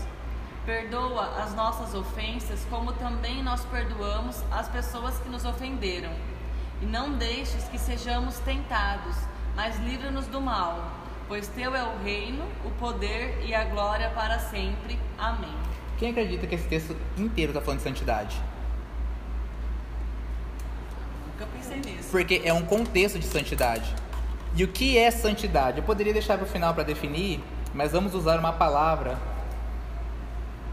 Perdoa 0.64 1.42
as 1.42 1.54
nossas 1.54 1.94
ofensas, 1.94 2.66
como 2.70 2.94
também 2.94 3.42
nós 3.42 3.66
perdoamos 3.66 4.42
as 4.50 4.66
pessoas 4.68 5.18
que 5.18 5.28
nos 5.28 5.44
ofenderam. 5.44 6.12
E 6.80 6.86
não 6.86 7.12
deixes 7.12 7.64
que 7.68 7.78
sejamos 7.78 8.38
tentados, 8.38 9.16
mas 9.54 9.78
livra-nos 9.78 10.26
do 10.26 10.40
mal 10.40 11.03
pois 11.28 11.48
teu 11.48 11.74
é 11.74 11.82
o 11.82 12.02
reino, 12.02 12.44
o 12.64 12.70
poder 12.72 13.42
e 13.44 13.54
a 13.54 13.64
glória 13.64 14.10
para 14.10 14.38
sempre. 14.38 14.98
Amém. 15.18 15.54
Quem 15.98 16.10
acredita 16.10 16.46
que 16.46 16.54
esse 16.54 16.68
texto 16.68 16.96
inteiro 17.16 17.50
está 17.50 17.60
falando 17.60 17.78
de 17.78 17.84
santidade? 17.84 18.40
Nunca 21.26 21.46
pensei 21.52 21.78
nisso. 21.78 22.10
Porque 22.10 22.42
é 22.44 22.52
um 22.52 22.64
contexto 22.64 23.18
de 23.18 23.26
santidade. 23.26 23.94
E 24.56 24.62
o 24.64 24.68
que 24.68 24.98
é 24.98 25.10
santidade? 25.10 25.78
Eu 25.78 25.84
poderia 25.84 26.12
deixar 26.12 26.36
para 26.36 26.44
o 26.44 26.48
final 26.48 26.74
para 26.74 26.84
definir, 26.84 27.42
mas 27.72 27.92
vamos 27.92 28.14
usar 28.14 28.38
uma 28.38 28.52
palavra 28.52 29.18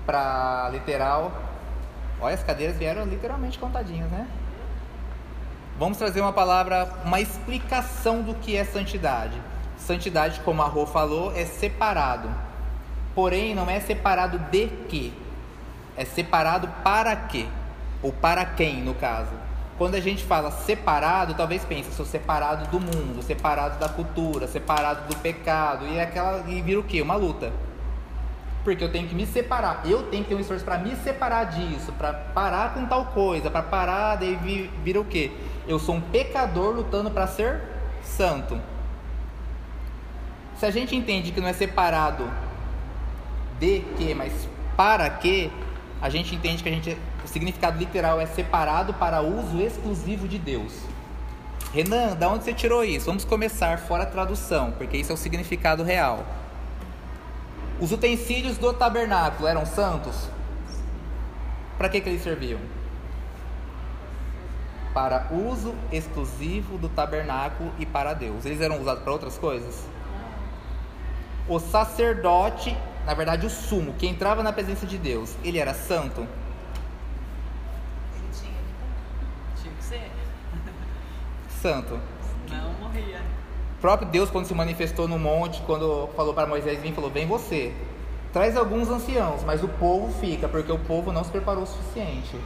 para 0.05 0.69
literal. 0.71 1.31
Olha, 2.19 2.35
as 2.35 2.43
cadeiras 2.43 2.77
vieram 2.77 3.05
literalmente 3.05 3.57
contadinhas, 3.57 4.09
né? 4.11 4.27
Vamos 5.79 5.97
trazer 5.97 6.21
uma 6.21 6.33
palavra, 6.33 6.93
uma 7.03 7.19
explicação 7.19 8.21
do 8.21 8.35
que 8.35 8.55
é 8.55 8.63
santidade. 8.63 9.41
Santidade, 9.81 10.39
como 10.41 10.61
a 10.61 10.67
Rô 10.67 10.85
falou, 10.85 11.33
é 11.35 11.45
separado. 11.45 12.29
Porém, 13.15 13.53
não 13.55 13.69
é 13.69 13.79
separado 13.79 14.37
de 14.37 14.67
quê? 14.87 15.11
É 15.97 16.05
separado 16.05 16.67
para 16.83 17.15
quê? 17.15 17.47
Ou 18.01 18.11
para 18.11 18.45
quem, 18.45 18.81
no 18.81 18.93
caso. 18.93 19.31
Quando 19.77 19.95
a 19.95 19.99
gente 19.99 20.23
fala 20.23 20.51
separado, 20.51 21.33
talvez 21.33 21.65
pense, 21.65 21.91
sou 21.91 22.05
separado 22.05 22.69
do 22.69 22.79
mundo, 22.79 23.23
separado 23.23 23.79
da 23.79 23.89
cultura, 23.89 24.47
separado 24.47 25.07
do 25.07 25.15
pecado, 25.17 25.87
e 25.87 25.99
aquela 25.99 26.47
e 26.47 26.61
vira 26.61 26.79
o 26.79 26.83
quê? 26.83 27.01
Uma 27.01 27.15
luta. 27.15 27.51
Porque 28.63 28.83
eu 28.83 28.91
tenho 28.91 29.07
que 29.07 29.15
me 29.15 29.25
separar. 29.25 29.81
Eu 29.85 30.03
tenho 30.03 30.23
que 30.23 30.29
ter 30.29 30.35
um 30.35 30.39
esforço 30.39 30.63
para 30.63 30.77
me 30.77 30.95
separar 30.97 31.45
disso, 31.45 31.91
para 31.93 32.13
parar 32.13 32.75
com 32.75 32.85
tal 32.85 33.07
coisa, 33.07 33.49
para 33.49 33.63
parar, 33.63 34.17
daí 34.17 34.35
vira 34.83 35.01
o 35.01 35.05
quê? 35.05 35.31
Eu 35.67 35.79
sou 35.79 35.95
um 35.95 36.01
pecador 36.01 36.75
lutando 36.75 37.09
para 37.09 37.25
ser 37.25 37.61
santo. 38.03 38.61
Se 40.61 40.67
a 40.67 40.69
gente 40.69 40.95
entende 40.95 41.31
que 41.31 41.41
não 41.41 41.47
é 41.47 41.53
separado 41.53 42.31
de 43.59 43.79
que, 43.97 44.13
mas 44.13 44.31
para 44.77 45.09
que, 45.09 45.51
a 45.99 46.07
gente 46.07 46.35
entende 46.35 46.61
que 46.61 46.69
a 46.69 46.71
gente, 46.71 46.95
o 47.25 47.27
significado 47.27 47.79
literal 47.79 48.21
é 48.21 48.27
separado 48.27 48.93
para 48.93 49.23
uso 49.23 49.59
exclusivo 49.59 50.27
de 50.27 50.37
Deus. 50.37 50.71
Renan, 51.73 52.15
da 52.15 52.29
onde 52.29 52.43
você 52.43 52.53
tirou 52.53 52.83
isso? 52.83 53.07
Vamos 53.07 53.25
começar 53.25 53.79
fora 53.79 54.03
a 54.03 54.05
tradução, 54.05 54.71
porque 54.77 54.97
isso 54.97 55.11
é 55.11 55.15
o 55.15 55.17
significado 55.17 55.81
real. 55.81 56.23
Os 57.79 57.91
utensílios 57.91 58.59
do 58.59 58.71
tabernáculo 58.71 59.47
eram 59.47 59.65
santos? 59.65 60.29
Para 61.75 61.89
que, 61.89 61.99
que 62.01 62.07
eles 62.07 62.21
serviam? 62.21 62.59
Para 64.93 65.25
uso 65.31 65.73
exclusivo 65.91 66.77
do 66.77 66.87
tabernáculo 66.87 67.73
e 67.79 67.85
para 67.87 68.13
Deus. 68.13 68.45
Eles 68.45 68.61
eram 68.61 68.79
usados 68.79 69.01
para 69.01 69.11
outras 69.11 69.39
coisas? 69.39 69.89
O 71.47 71.59
sacerdote, 71.59 72.77
na 73.05 73.13
verdade 73.13 73.45
o 73.45 73.49
sumo, 73.49 73.93
que 73.93 74.07
entrava 74.07 74.43
na 74.43 74.53
presença 74.53 74.85
de 74.85 74.97
Deus, 74.97 75.35
ele 75.43 75.57
era 75.57 75.73
santo? 75.73 76.27
Tinha 79.61 79.73
você? 79.79 80.01
Santo. 81.61 81.99
Não 82.49 82.73
morria. 82.73 83.21
O 83.77 83.81
próprio 83.81 84.09
Deus, 84.09 84.29
quando 84.29 84.45
se 84.45 84.53
manifestou 84.53 85.07
no 85.07 85.17
monte, 85.17 85.61
quando 85.63 86.07
falou 86.15 86.33
para 86.33 86.47
Moisés 86.47 86.81
vir, 86.81 86.93
falou: 86.93 87.09
Vem 87.09 87.27
você. 87.27 87.73
Traz 88.31 88.55
alguns 88.55 88.89
anciãos, 88.89 89.43
mas 89.43 89.61
o 89.61 89.67
povo 89.67 90.11
fica, 90.19 90.47
porque 90.47 90.71
o 90.71 90.79
povo 90.79 91.11
não 91.11 91.23
se 91.23 91.31
preparou 91.31 91.63
o 91.63 91.67
suficiente. 91.67 92.39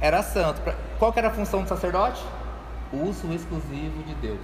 Era 0.00 0.22
santo. 0.22 0.60
Qual 0.98 1.12
que 1.12 1.18
era 1.18 1.28
a 1.28 1.32
função 1.32 1.62
do 1.62 1.68
sacerdote? 1.68 2.22
Uso 2.92 3.32
exclusivo 3.32 4.02
de 4.04 4.14
Deus. 4.14 4.40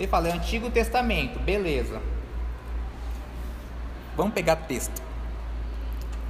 Ele 0.00 0.08
fala, 0.08 0.28
é 0.28 0.32
Antigo 0.32 0.70
Testamento, 0.70 1.38
beleza. 1.40 2.00
Vamos 4.16 4.32
pegar 4.32 4.56
texto. 4.56 5.02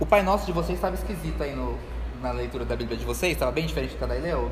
O 0.00 0.04
Pai 0.04 0.24
Nosso 0.24 0.44
de 0.44 0.50
vocês 0.50 0.76
estava 0.76 0.96
esquisito 0.96 1.40
aí 1.40 1.54
no, 1.54 1.78
na 2.20 2.32
leitura 2.32 2.64
da 2.64 2.74
Bíblia 2.74 2.98
de 2.98 3.04
vocês? 3.04 3.34
Estava 3.34 3.52
bem 3.52 3.66
diferente 3.66 3.92
do 3.92 3.98
que 3.98 4.02
a 4.02 4.08
Daí 4.08 4.20
leu? 4.20 4.50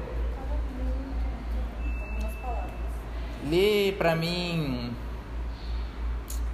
Lê 3.50 3.92
pra 3.98 4.14
mim. 4.14 4.94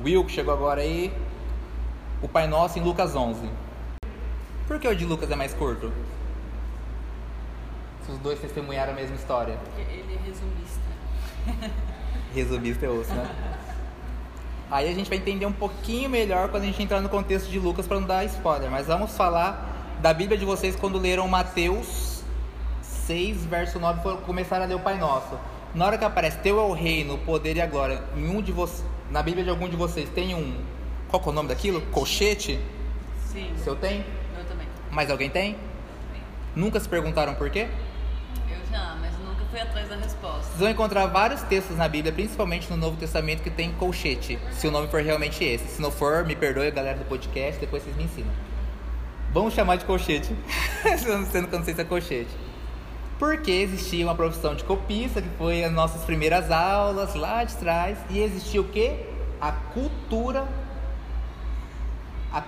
Will, 0.03 0.25
que 0.25 0.33
chegou 0.33 0.55
agora 0.55 0.81
aí. 0.81 1.13
O 2.23 2.29
Pai 2.29 2.47
Nosso 2.47 2.79
em 2.79 2.83
Lucas 2.83 3.15
11. 3.15 3.47
Por 4.67 4.81
que 4.81 4.89
o 4.89 4.97
de 4.97 5.05
Lucas 5.05 5.31
é 5.31 5.37
mais 5.37 5.53
curto? 5.53 5.93
Se 8.07 8.11
os 8.11 8.19
dois 8.21 8.41
testemunharam 8.41 8.95
a 8.95 8.97
mesma 8.97 9.17
história. 9.17 9.59
Ele 9.77 10.15
é 10.15 10.27
resumista. 10.27 10.81
Resumista 12.35 12.87
é 12.87 12.89
osso, 12.89 13.15
né? 13.15 13.31
Aí 14.71 14.89
a 14.89 14.95
gente 14.95 15.09
vai 15.09 15.19
entender 15.19 15.47
um 15.47 15.53
pouquinho 15.53 16.11
melhor 16.11 16.49
quando 16.49 16.65
a 16.65 16.67
gente 16.67 16.83
entrar 16.83 17.01
no 17.01 17.09
contexto 17.09 17.49
de 17.49 17.59
Lucas 17.59 17.87
para 17.87 18.01
não 18.01 18.07
dar 18.07 18.25
spoiler. 18.25 18.71
Mas 18.71 18.87
vamos 18.87 19.17
falar 19.17 19.97
da 20.01 20.13
Bíblia 20.13 20.37
de 20.37 20.45
vocês 20.45 20.75
quando 20.75 20.99
leram 20.99 21.29
Mateus 21.29 22.25
6, 22.83 23.45
verso 23.45 23.79
9, 23.79 24.01
e 24.01 24.17
começaram 24.23 24.65
a 24.65 24.67
ler 24.67 24.75
o 24.75 24.81
Pai 24.81 24.99
Nosso. 24.99 25.39
Na 25.75 25.87
hora 25.87 25.99
que 25.99 26.05
aparece 26.05 26.39
Teu 26.39 26.59
é 26.59 26.63
o 26.63 26.73
reino, 26.73 27.15
o 27.15 27.19
poder 27.19 27.57
e 27.57 27.61
a 27.61 27.67
glória, 27.67 28.03
em 28.17 28.29
um 28.29 28.41
de 28.41 28.53
vocês, 28.53 28.85
na 29.11 29.23
Bíblia 29.23 29.45
de 29.45 29.51
algum 29.51 29.69
de 29.69 29.77
vocês 29.77 30.09
tem 30.09 30.35
um. 30.35 30.57
Qual 31.09 31.23
é 31.25 31.29
o 31.29 31.33
nome 31.33 31.49
daquilo? 31.49 31.81
Colchete? 31.93 32.59
Sim. 33.33 33.53
O 33.55 33.59
seu 33.59 33.77
tem? 33.77 34.05
Eu 34.37 34.45
também. 34.45 34.67
Mais 34.91 35.11
alguém 35.11 35.31
tem? 35.31 35.53
Eu 35.53 35.59
também. 36.07 36.23
Nunca 36.57 36.81
se 36.81 36.89
perguntaram 36.89 37.35
por 37.35 37.51
quê? 37.51 37.69
Fui 39.55 39.61
atrás 39.61 39.89
da 39.89 39.95
resposta. 39.95 40.43
Vocês 40.43 40.59
vão 40.59 40.69
encontrar 40.69 41.07
vários 41.07 41.41
textos 41.43 41.77
na 41.77 41.87
Bíblia, 41.87 42.13
principalmente 42.13 42.69
no 42.69 42.77
Novo 42.77 42.97
Testamento, 42.97 43.41
que 43.41 43.51
tem 43.51 43.73
colchete, 43.75 44.37
se 44.51 44.67
o 44.67 44.71
nome 44.73 44.89
for 44.89 45.01
realmente 45.01 45.45
esse. 45.45 45.77
Se 45.77 45.81
não 45.81 45.93
for, 45.93 46.27
me 46.27 46.35
perdoe, 46.35 46.73
galera 46.73 46.99
do 46.99 47.05
podcast, 47.05 47.61
depois 47.61 47.85
vocês 47.85 47.97
me 47.97 48.03
ensinam. 48.03 48.33
Vamos 49.33 49.55
chamar 49.55 49.77
de 49.77 49.85
colchete, 49.85 50.35
sendo 51.31 51.47
que 51.47 51.55
eu 51.55 51.59
não 51.59 51.65
sei 51.65 51.73
se 51.73 51.81
é 51.81 51.85
colchete. 51.85 52.31
Porque 53.17 53.53
existia 53.53 54.05
uma 54.05 54.17
profissão 54.17 54.57
de 54.57 54.65
copista, 54.65 55.23
que 55.23 55.29
foi 55.39 55.63
as 55.63 55.73
nossas 55.73 56.03
primeiras 56.03 56.51
aulas 56.51 57.15
lá 57.15 57.45
de 57.45 57.55
trás, 57.55 57.97
e 58.11 58.19
existia 58.19 58.61
o 58.61 58.65
quê? 58.65 59.07
A 59.41 59.53
cultura. 59.53 60.49
A, 62.33 62.43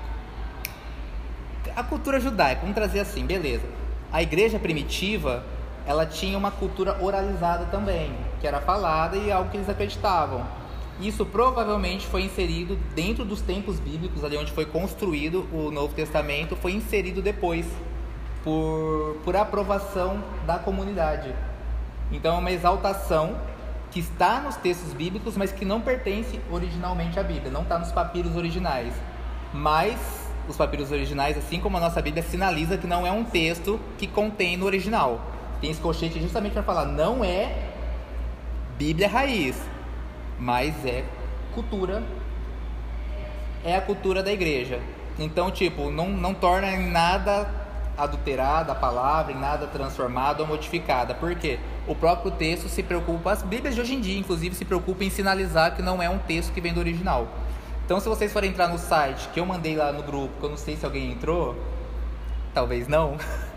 a 1.76 1.84
cultura 1.84 2.18
judaica, 2.18 2.62
vamos 2.62 2.74
trazer 2.74 2.98
assim, 2.98 3.24
beleza. 3.24 3.64
A 4.12 4.22
igreja 4.22 4.58
primitiva, 4.58 5.44
ela 5.86 6.04
tinha 6.04 6.36
uma 6.36 6.50
cultura 6.50 6.98
oralizada 7.00 7.66
também, 7.66 8.12
que 8.40 8.46
era 8.46 8.60
falada 8.60 9.16
e 9.16 9.30
algo 9.30 9.50
que 9.50 9.56
eles 9.56 9.68
acreditavam. 9.68 10.44
Isso 11.00 11.24
provavelmente 11.26 12.06
foi 12.06 12.22
inserido 12.22 12.76
dentro 12.94 13.24
dos 13.24 13.40
tempos 13.40 13.78
bíblicos, 13.78 14.24
ali 14.24 14.36
onde 14.36 14.50
foi 14.50 14.64
construído 14.64 15.46
o 15.52 15.70
Novo 15.70 15.94
Testamento, 15.94 16.56
foi 16.56 16.72
inserido 16.72 17.22
depois 17.22 17.66
por, 18.42 19.16
por 19.24 19.36
aprovação 19.36 20.22
da 20.46 20.58
comunidade. 20.58 21.34
Então 22.10 22.36
é 22.36 22.38
uma 22.38 22.50
exaltação 22.50 23.36
que 23.90 24.00
está 24.00 24.40
nos 24.40 24.56
textos 24.56 24.92
bíblicos, 24.92 25.36
mas 25.36 25.52
que 25.52 25.64
não 25.64 25.80
pertence 25.80 26.40
originalmente 26.50 27.18
à 27.18 27.22
Bíblia, 27.22 27.50
não 27.50 27.62
está 27.62 27.78
nos 27.78 27.92
papiros 27.92 28.34
originais. 28.36 28.94
Mas 29.52 29.98
os 30.48 30.56
papiros 30.56 30.90
originais, 30.92 31.36
assim 31.36 31.60
como 31.60 31.76
a 31.76 31.80
nossa 31.80 32.00
Bíblia, 32.00 32.22
sinaliza 32.22 32.78
que 32.78 32.86
não 32.86 33.06
é 33.06 33.10
um 33.10 33.24
texto 33.24 33.78
que 33.98 34.06
contém 34.06 34.56
no 34.56 34.64
original. 34.64 35.35
Tem 35.60 35.70
esse 35.70 35.80
colchete 35.80 36.20
justamente 36.20 36.52
para 36.52 36.62
falar, 36.62 36.86
não 36.86 37.24
é 37.24 37.70
Bíblia 38.76 39.08
raiz, 39.08 39.56
mas 40.38 40.84
é 40.84 41.04
cultura, 41.54 42.02
é 43.64 43.74
a 43.74 43.80
cultura 43.80 44.22
da 44.22 44.32
igreja. 44.32 44.80
Então, 45.18 45.50
tipo, 45.50 45.90
não, 45.90 46.10
não 46.10 46.34
torna 46.34 46.68
em 46.68 46.90
nada 46.90 47.48
adulterada 47.96 48.72
a 48.72 48.74
palavra, 48.74 49.32
em 49.32 49.38
nada 49.38 49.66
transformada 49.66 50.42
ou 50.42 50.48
modificada. 50.48 51.14
Por 51.14 51.34
quê? 51.34 51.58
O 51.86 51.94
próprio 51.94 52.30
texto 52.30 52.68
se 52.68 52.82
preocupa, 52.82 53.32
as 53.32 53.42
Bíblias 53.42 53.74
de 53.74 53.80
hoje 53.80 53.94
em 53.94 54.00
dia, 54.00 54.18
inclusive, 54.18 54.54
se 54.54 54.64
preocupam 54.64 55.04
em 55.04 55.10
sinalizar 55.10 55.74
que 55.74 55.82
não 55.82 56.02
é 56.02 56.10
um 56.10 56.18
texto 56.18 56.52
que 56.52 56.60
vem 56.60 56.74
do 56.74 56.80
original. 56.80 57.28
Então, 57.84 57.98
se 58.00 58.08
vocês 58.08 58.32
forem 58.32 58.50
entrar 58.50 58.68
no 58.68 58.78
site 58.78 59.28
que 59.32 59.40
eu 59.40 59.46
mandei 59.46 59.76
lá 59.76 59.92
no 59.92 60.02
grupo, 60.02 60.38
que 60.38 60.44
eu 60.44 60.50
não 60.50 60.56
sei 60.56 60.76
se 60.76 60.84
alguém 60.84 61.12
entrou, 61.12 61.56
talvez 62.52 62.88
não, 62.88 63.16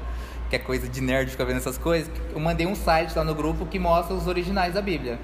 que 0.50 0.56
é 0.56 0.60
coisa 0.60 0.88
de 0.88 1.00
nerd 1.00 1.30
ficar 1.30 1.44
vendo 1.44 1.58
essas 1.58 1.78
coisas, 1.78 2.12
eu 2.34 2.40
mandei 2.40 2.66
um 2.66 2.76
site 2.76 3.16
lá 3.16 3.24
no 3.24 3.36
grupo 3.36 3.66
que 3.66 3.78
mostra 3.78 4.16
os 4.16 4.28
originais 4.28 4.74
da 4.74 4.82
Bíblia. 4.82 5.20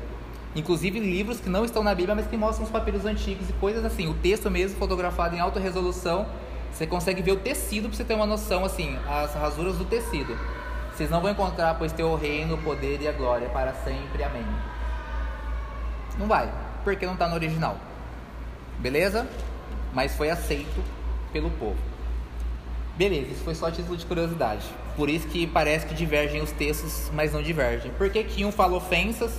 Inclusive 0.55 0.99
livros 0.99 1.39
que 1.39 1.49
não 1.49 1.65
estão 1.65 1.83
na 1.83 1.93
Bíblia, 1.93 2.15
mas 2.15 2.27
que 2.27 2.37
mostram 2.37 2.65
os 2.65 2.71
papiros 2.71 3.05
antigos 3.05 3.49
e 3.49 3.53
coisas 3.53 3.83
assim. 3.83 4.07
O 4.07 4.13
texto 4.13 4.49
mesmo 4.49 4.77
fotografado 4.77 5.35
em 5.35 5.39
alta 5.39 5.59
resolução 5.59 6.27
você 6.71 6.85
consegue 6.85 7.21
ver 7.21 7.31
o 7.31 7.37
tecido 7.37 7.87
para 7.87 7.97
você 7.97 8.03
ter 8.03 8.13
uma 8.13 8.25
noção, 8.25 8.65
assim, 8.65 8.97
as 9.07 9.33
rasuras 9.33 9.77
do 9.77 9.85
tecido. 9.85 10.37
Vocês 10.93 11.09
não 11.09 11.21
vão 11.21 11.31
encontrar, 11.31 11.75
pois 11.75 11.93
teu 11.93 12.09
o 12.09 12.15
reino, 12.15 12.55
o 12.55 12.57
poder 12.57 13.01
e 13.01 13.07
a 13.07 13.13
glória 13.13 13.47
para 13.49 13.73
sempre. 13.73 14.23
Amém. 14.23 14.45
Não 16.17 16.27
vai, 16.27 16.51
porque 16.83 17.05
não 17.05 17.13
está 17.13 17.27
no 17.27 17.35
original. 17.35 17.77
Beleza? 18.79 19.25
Mas 19.93 20.15
foi 20.15 20.29
aceito 20.29 20.83
pelo 21.31 21.49
povo. 21.51 21.77
Beleza, 22.97 23.31
isso 23.31 23.43
foi 23.43 23.55
só 23.55 23.71
título 23.71 23.95
de 23.95 24.05
curiosidade. 24.05 24.65
Por 24.95 25.09
isso 25.09 25.27
que 25.27 25.45
parece 25.45 25.85
que 25.85 25.93
divergem 25.93 26.41
os 26.41 26.51
textos, 26.51 27.09
mas 27.13 27.33
não 27.33 27.41
divergem. 27.41 27.91
Por 27.91 28.09
que, 28.09 28.23
que 28.23 28.45
um 28.45 28.51
fala 28.51 28.75
ofensas? 28.77 29.31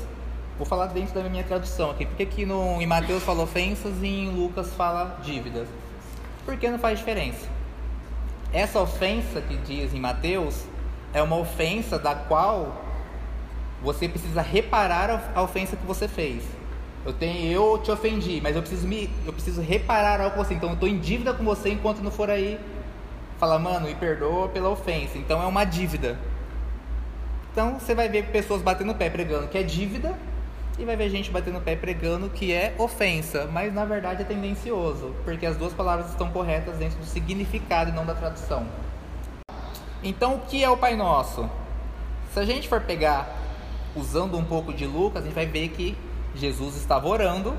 Vou 0.59 0.67
falar 0.67 0.87
dentro 0.87 1.15
da 1.15 1.29
minha 1.29 1.45
tradução 1.45 1.91
aqui. 1.91 2.07
Por 2.07 2.17
que, 2.17 2.27
que 2.27 2.47
no, 2.47 2.81
em 2.81 2.87
Mateus 2.87 3.23
fala 3.23 3.43
ofensas 3.43 3.95
e 4.03 4.07
em 4.07 4.31
Lucas 4.31 4.73
fala 4.75 5.19
dívidas? 5.23 5.69
porque 6.47 6.71
não 6.71 6.79
faz 6.79 7.01
diferença. 7.01 7.49
Essa 8.53 8.81
ofensa 8.81 9.41
que 9.43 9.57
diz 9.57 9.93
em 9.93 10.01
Mateus 10.01 10.65
é 11.13 11.21
uma 11.21 11.37
ofensa 11.37 11.99
da 11.99 12.15
qual 12.15 12.81
você 13.83 14.09
precisa 14.09 14.41
reparar 14.41 15.33
a 15.35 15.43
ofensa 15.43 15.77
que 15.77 15.85
você 15.85 16.09
fez. 16.09 16.45
Eu 17.05 17.13
tenho, 17.13 17.53
eu 17.53 17.79
te 17.79 17.91
ofendi, 17.91 18.41
mas 18.41 18.57
eu 18.57 18.63
preciso 18.63 18.87
me, 18.87 19.11
eu 19.27 19.33
preciso 19.33 19.61
reparar 19.61 20.21
algo 20.21 20.37
com 20.37 20.45
você. 20.45 20.55
Então 20.55 20.71
eu 20.71 20.75
estou 20.75 20.89
em 20.89 20.99
dívida 20.99 21.35
com 21.35 21.45
você 21.45 21.71
enquanto 21.71 21.99
não 21.99 22.11
for 22.11 22.31
aí 22.31 22.59
falar, 23.39 23.59
mano, 23.59 23.87
me 23.87 23.95
perdoa 23.95 24.49
pela 24.49 24.69
ofensa. 24.69 25.19
Então 25.19 25.43
é 25.43 25.47
uma 25.47 25.65
dívida. 25.65 26.19
Então 27.53 27.79
você 27.79 27.95
vai 27.95 28.09
ver 28.09 28.27
pessoas 28.27 28.63
batendo 28.63 28.93
o 28.93 28.95
pé 28.95 29.09
pregando 29.09 29.49
que 29.49 29.57
é 29.57 29.63
dívida 29.63 30.15
e 30.79 30.85
vai 30.85 30.95
ver 30.95 31.09
gente 31.09 31.31
batendo 31.31 31.59
o 31.59 31.61
pé 31.63 31.75
pregando 31.75 32.29
que 32.29 32.53
é 32.53 32.75
ofensa, 32.79 33.49
mas 33.51 33.73
na 33.73 33.85
verdade 33.85 34.23
é 34.23 34.25
tendencioso, 34.25 35.15
porque 35.25 35.47
as 35.47 35.57
duas 35.57 35.73
palavras 35.73 36.11
estão 36.11 36.31
corretas 36.31 36.77
dentro 36.77 36.99
do 36.99 37.07
significado 37.07 37.91
e 37.91 37.95
não 37.95 38.05
da 38.05 38.15
tradução. 38.15 38.67
Então, 40.03 40.37
o 40.37 40.41
que 40.41 40.63
é 40.63 40.69
o 40.69 40.77
Pai 40.77 40.95
Nosso? 40.95 41.49
Se 42.33 42.39
a 42.39 42.45
gente 42.45 42.69
for 42.69 42.83
pegar 42.83 43.35
usando 43.95 44.37
um 44.37 44.45
pouco 44.45 44.73
de 44.73 44.87
Lucas, 44.87 45.23
a 45.23 45.25
gente 45.25 45.35
vai 45.35 45.47
ver 45.47 45.69
que 45.71 45.97
Jesus 46.35 46.77
estava 46.77 47.09
orando, 47.09 47.57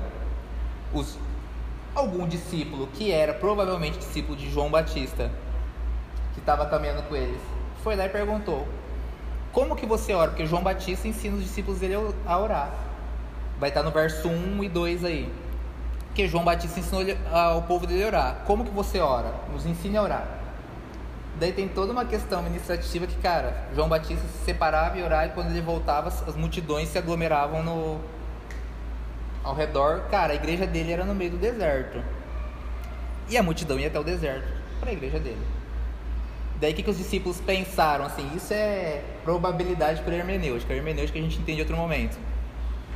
os, 0.94 1.18
algum 1.94 2.26
discípulo 2.28 2.88
que 2.94 3.10
era 3.10 3.34
provavelmente 3.34 3.98
discípulo 3.98 4.36
de 4.36 4.48
João 4.48 4.70
Batista, 4.70 5.32
que 6.38 6.42
estava 6.42 6.66
caminhando 6.66 7.02
com 7.02 7.16
eles, 7.16 7.40
foi 7.82 7.96
lá 7.96 8.06
e 8.06 8.08
perguntou: 8.08 8.66
Como 9.52 9.76
que 9.76 9.84
você 9.84 10.14
ora? 10.14 10.30
Porque 10.30 10.46
João 10.46 10.62
Batista 10.62 11.08
ensina 11.08 11.36
os 11.36 11.42
discípulos 11.42 11.80
dele 11.80 11.94
a 12.24 12.38
orar. 12.38 12.70
Vai 13.58 13.70
estar 13.70 13.82
no 13.82 13.90
verso 13.90 14.28
1 14.28 14.62
e 14.62 14.68
2 14.68 15.04
aí. 15.04 15.32
Que 16.14 16.28
João 16.28 16.44
Batista 16.44 16.80
ensinou 16.80 17.04
ao 17.32 17.62
povo 17.62 17.86
dele 17.86 18.04
a 18.04 18.06
orar. 18.06 18.36
Como 18.46 18.64
que 18.64 18.70
você 18.70 19.00
ora? 19.00 19.32
Nos 19.52 19.66
ensine 19.66 19.96
a 19.96 20.02
orar. 20.02 20.28
Daí 21.38 21.52
tem 21.52 21.68
toda 21.68 21.92
uma 21.92 22.04
questão 22.04 22.40
administrativa 22.40 23.06
que, 23.06 23.16
cara, 23.16 23.68
João 23.74 23.88
Batista 23.88 24.26
se 24.26 24.44
separava 24.44 24.98
e 24.98 25.02
orava 25.02 25.26
e 25.26 25.30
quando 25.30 25.50
ele 25.50 25.60
voltava, 25.60 26.08
as 26.08 26.34
multidões 26.34 26.88
se 26.88 26.98
aglomeravam 26.98 27.62
no 27.62 28.00
ao 29.44 29.54
redor. 29.54 30.02
Cara, 30.10 30.32
a 30.32 30.36
igreja 30.36 30.66
dele 30.66 30.92
era 30.92 31.04
no 31.04 31.14
meio 31.14 31.32
do 31.32 31.36
deserto. 31.36 32.02
E 33.28 33.36
a 33.36 33.42
multidão 33.42 33.78
ia 33.78 33.86
até 33.86 34.00
o 34.00 34.04
deserto 34.04 34.48
para 34.80 34.90
a 34.90 34.92
igreja 34.92 35.18
dele. 35.20 35.57
Daí 36.60 36.72
o 36.72 36.74
que, 36.74 36.82
que 36.82 36.90
os 36.90 36.98
discípulos 36.98 37.40
pensaram? 37.40 38.04
Assim, 38.04 38.28
isso 38.34 38.52
é 38.52 39.02
probabilidade 39.22 40.02
por 40.02 40.12
hermenêutica. 40.12 40.72
A 40.72 40.76
hermenêutica 40.76 41.18
a 41.18 41.22
gente 41.22 41.38
entende 41.38 41.58
em 41.58 41.62
outro 41.62 41.76
momento. 41.76 42.18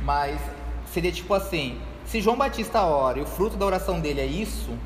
Mas 0.01 0.39
seria 0.87 1.11
tipo 1.11 1.33
assim: 1.33 1.79
se 2.05 2.21
João 2.21 2.37
Batista 2.37 2.81
ora 2.81 3.19
e 3.19 3.21
o 3.21 3.25
fruto 3.25 3.55
da 3.55 3.65
oração 3.65 3.99
dele 3.99 4.21
é 4.21 4.25
isso, 4.25 4.77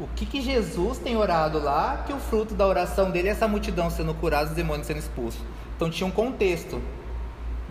O 0.00 0.08
que, 0.16 0.24
que 0.24 0.40
Jesus 0.40 0.98
tem 0.98 1.16
orado 1.16 1.60
lá, 1.60 2.02
que 2.06 2.12
o 2.12 2.18
fruto 2.18 2.54
da 2.54 2.66
oração 2.66 3.10
dele 3.10 3.28
é 3.28 3.30
essa 3.32 3.46
multidão 3.46 3.90
sendo 3.90 4.14
curada, 4.14 4.50
os 4.50 4.56
demônios 4.56 4.86
sendo 4.86 4.98
expulsos. 4.98 5.40
Então 5.76 5.90
tinha 5.90 6.06
um 6.06 6.10
contexto. 6.10 6.80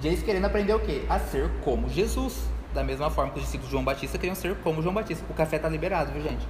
Eles 0.04 0.24
querendo 0.24 0.46
aprender 0.46 0.74
o 0.74 0.80
quê? 0.80 1.04
A 1.10 1.20
ser 1.20 1.50
como 1.64 1.90
Jesus. 1.90 2.48
Da 2.74 2.84
mesma 2.84 3.10
forma 3.10 3.32
que 3.32 3.40
os 3.40 3.46
discípulos 3.46 3.68
de 3.68 3.72
João 3.72 3.84
Batista 3.84 4.18
queriam 4.18 4.36
ser 4.36 4.56
como 4.58 4.82
João 4.82 4.94
Batista. 4.94 5.26
O 5.30 5.34
café 5.34 5.58
está 5.58 5.68
liberado, 5.68 6.12
viu 6.12 6.22
gente? 6.22 6.48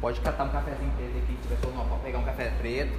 Pode 0.00 0.20
catar 0.20 0.44
um 0.44 0.50
cafezinho 0.50 0.92
preto 0.96 1.16
aqui, 1.16 1.36
se 1.40 1.48
tiver 1.48 1.60
todo 1.62 1.88
pode 1.88 2.02
pegar 2.02 2.18
um 2.18 2.24
café 2.24 2.52
preto. 2.58 2.92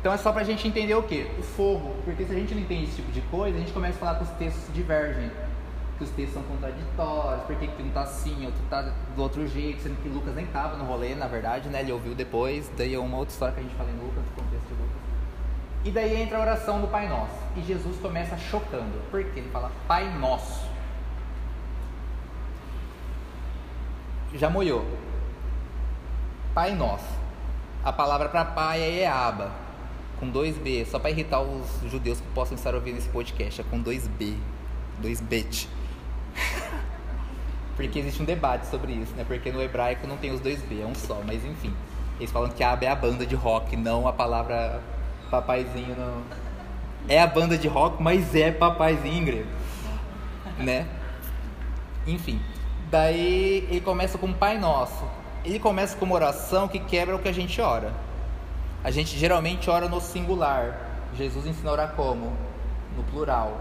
Então 0.00 0.12
é 0.12 0.16
só 0.16 0.30
para 0.30 0.42
a 0.42 0.44
gente 0.44 0.66
entender 0.66 0.94
o 0.94 1.02
que? 1.02 1.28
O 1.38 1.42
fogo. 1.42 1.96
Porque 2.04 2.24
se 2.24 2.32
a 2.32 2.34
gente 2.34 2.54
não 2.54 2.62
entende 2.62 2.84
esse 2.84 2.96
tipo 2.96 3.10
de 3.10 3.20
coisa, 3.22 3.56
a 3.56 3.60
gente 3.60 3.72
começa 3.72 3.96
a 3.96 3.98
falar 3.98 4.14
que 4.16 4.24
os 4.24 4.30
textos 4.30 4.72
divergem. 4.72 5.30
Que 5.96 6.04
os 6.04 6.10
textos 6.10 6.34
são 6.34 6.42
contraditórios, 6.44 7.44
por 7.44 7.56
que 7.56 7.82
um 7.82 7.90
tá 7.90 8.02
assim, 8.02 8.46
outro 8.46 8.60
tá 8.70 8.82
do 9.16 9.20
outro 9.20 9.48
jeito, 9.48 9.82
sendo 9.82 10.00
que 10.00 10.08
Lucas 10.08 10.32
nem 10.32 10.46
tava 10.46 10.76
no 10.76 10.84
rolê, 10.84 11.16
na 11.16 11.26
verdade, 11.26 11.68
né? 11.68 11.80
Ele 11.80 11.90
ouviu 11.90 12.14
depois, 12.14 12.70
daí 12.76 12.94
é 12.94 12.98
uma 13.00 13.16
outra 13.16 13.32
história 13.32 13.54
que 13.54 13.60
a 13.60 13.62
gente 13.64 13.74
fala 13.74 13.90
em 13.90 13.94
Lucas, 13.94 14.22
no 14.24 14.42
contexto 14.44 14.68
de 14.68 14.74
Lucas. 14.74 14.96
E 15.84 15.90
daí 15.90 16.22
entra 16.22 16.38
a 16.38 16.40
oração 16.40 16.80
do 16.80 16.86
Pai 16.86 17.08
Nosso. 17.08 17.34
E 17.56 17.62
Jesus 17.62 17.98
começa 17.98 18.38
chocando. 18.38 19.02
Por 19.10 19.24
quê? 19.24 19.40
Ele 19.40 19.50
fala 19.50 19.72
Pai 19.88 20.08
Nosso. 20.20 20.68
Já 24.34 24.48
molhou. 24.48 24.86
Pai 26.54 26.76
Nosso. 26.76 27.18
A 27.84 27.92
palavra 27.92 28.28
para 28.28 28.44
pai 28.44 28.80
é 28.80 29.00
Eaba 29.00 29.67
com 30.18 30.28
dois 30.28 30.56
B, 30.58 30.84
só 30.84 30.98
para 30.98 31.10
irritar 31.10 31.40
os 31.40 31.90
judeus 31.90 32.20
que 32.20 32.26
possam 32.28 32.56
estar 32.56 32.74
ouvindo 32.74 32.98
esse 32.98 33.08
podcast, 33.08 33.60
é 33.60 33.64
com 33.64 33.80
dois 33.80 34.06
B, 34.06 34.34
dois 35.00 35.20
bet. 35.20 35.68
Porque 37.76 37.98
existe 37.98 38.20
um 38.20 38.24
debate 38.24 38.66
sobre 38.66 38.92
isso, 38.92 39.14
né? 39.14 39.24
Porque 39.26 39.52
no 39.52 39.62
hebraico 39.62 40.06
não 40.06 40.16
tem 40.16 40.32
os 40.32 40.40
dois 40.40 40.60
B, 40.62 40.80
é 40.80 40.86
um 40.86 40.94
só, 40.94 41.20
mas 41.24 41.44
enfim. 41.44 41.72
Eles 42.18 42.32
falam 42.32 42.50
que 42.50 42.64
Abba 42.64 42.84
é 42.84 42.88
a 42.88 42.96
banda 42.96 43.24
de 43.24 43.36
rock, 43.36 43.76
não 43.76 44.08
a 44.08 44.12
palavra 44.12 44.82
papaizinho. 45.30 45.96
É 47.08 47.20
a 47.20 47.26
banda 47.26 47.56
de 47.56 47.68
rock, 47.68 48.02
mas 48.02 48.34
é 48.34 48.50
papaizinho 48.50 49.14
em 49.14 49.24
grego, 49.24 49.48
né? 50.58 50.86
Enfim. 52.06 52.40
Daí 52.90 53.66
ele 53.70 53.80
começa 53.80 54.18
com 54.18 54.32
Pai 54.32 54.58
Nosso. 54.58 55.04
Ele 55.44 55.60
começa 55.60 55.96
com 55.96 56.04
uma 56.04 56.16
oração 56.16 56.66
que 56.66 56.80
quebra 56.80 57.14
o 57.14 57.18
que 57.18 57.28
a 57.28 57.32
gente 57.32 57.60
ora. 57.60 57.92
A 58.82 58.90
gente 58.90 59.18
geralmente 59.18 59.68
ora 59.68 59.88
no 59.88 60.00
singular. 60.00 60.88
Jesus 61.14 61.46
ensina 61.46 61.70
a 61.70 61.72
orar 61.72 61.92
como? 61.94 62.32
No 62.96 63.02
plural. 63.04 63.58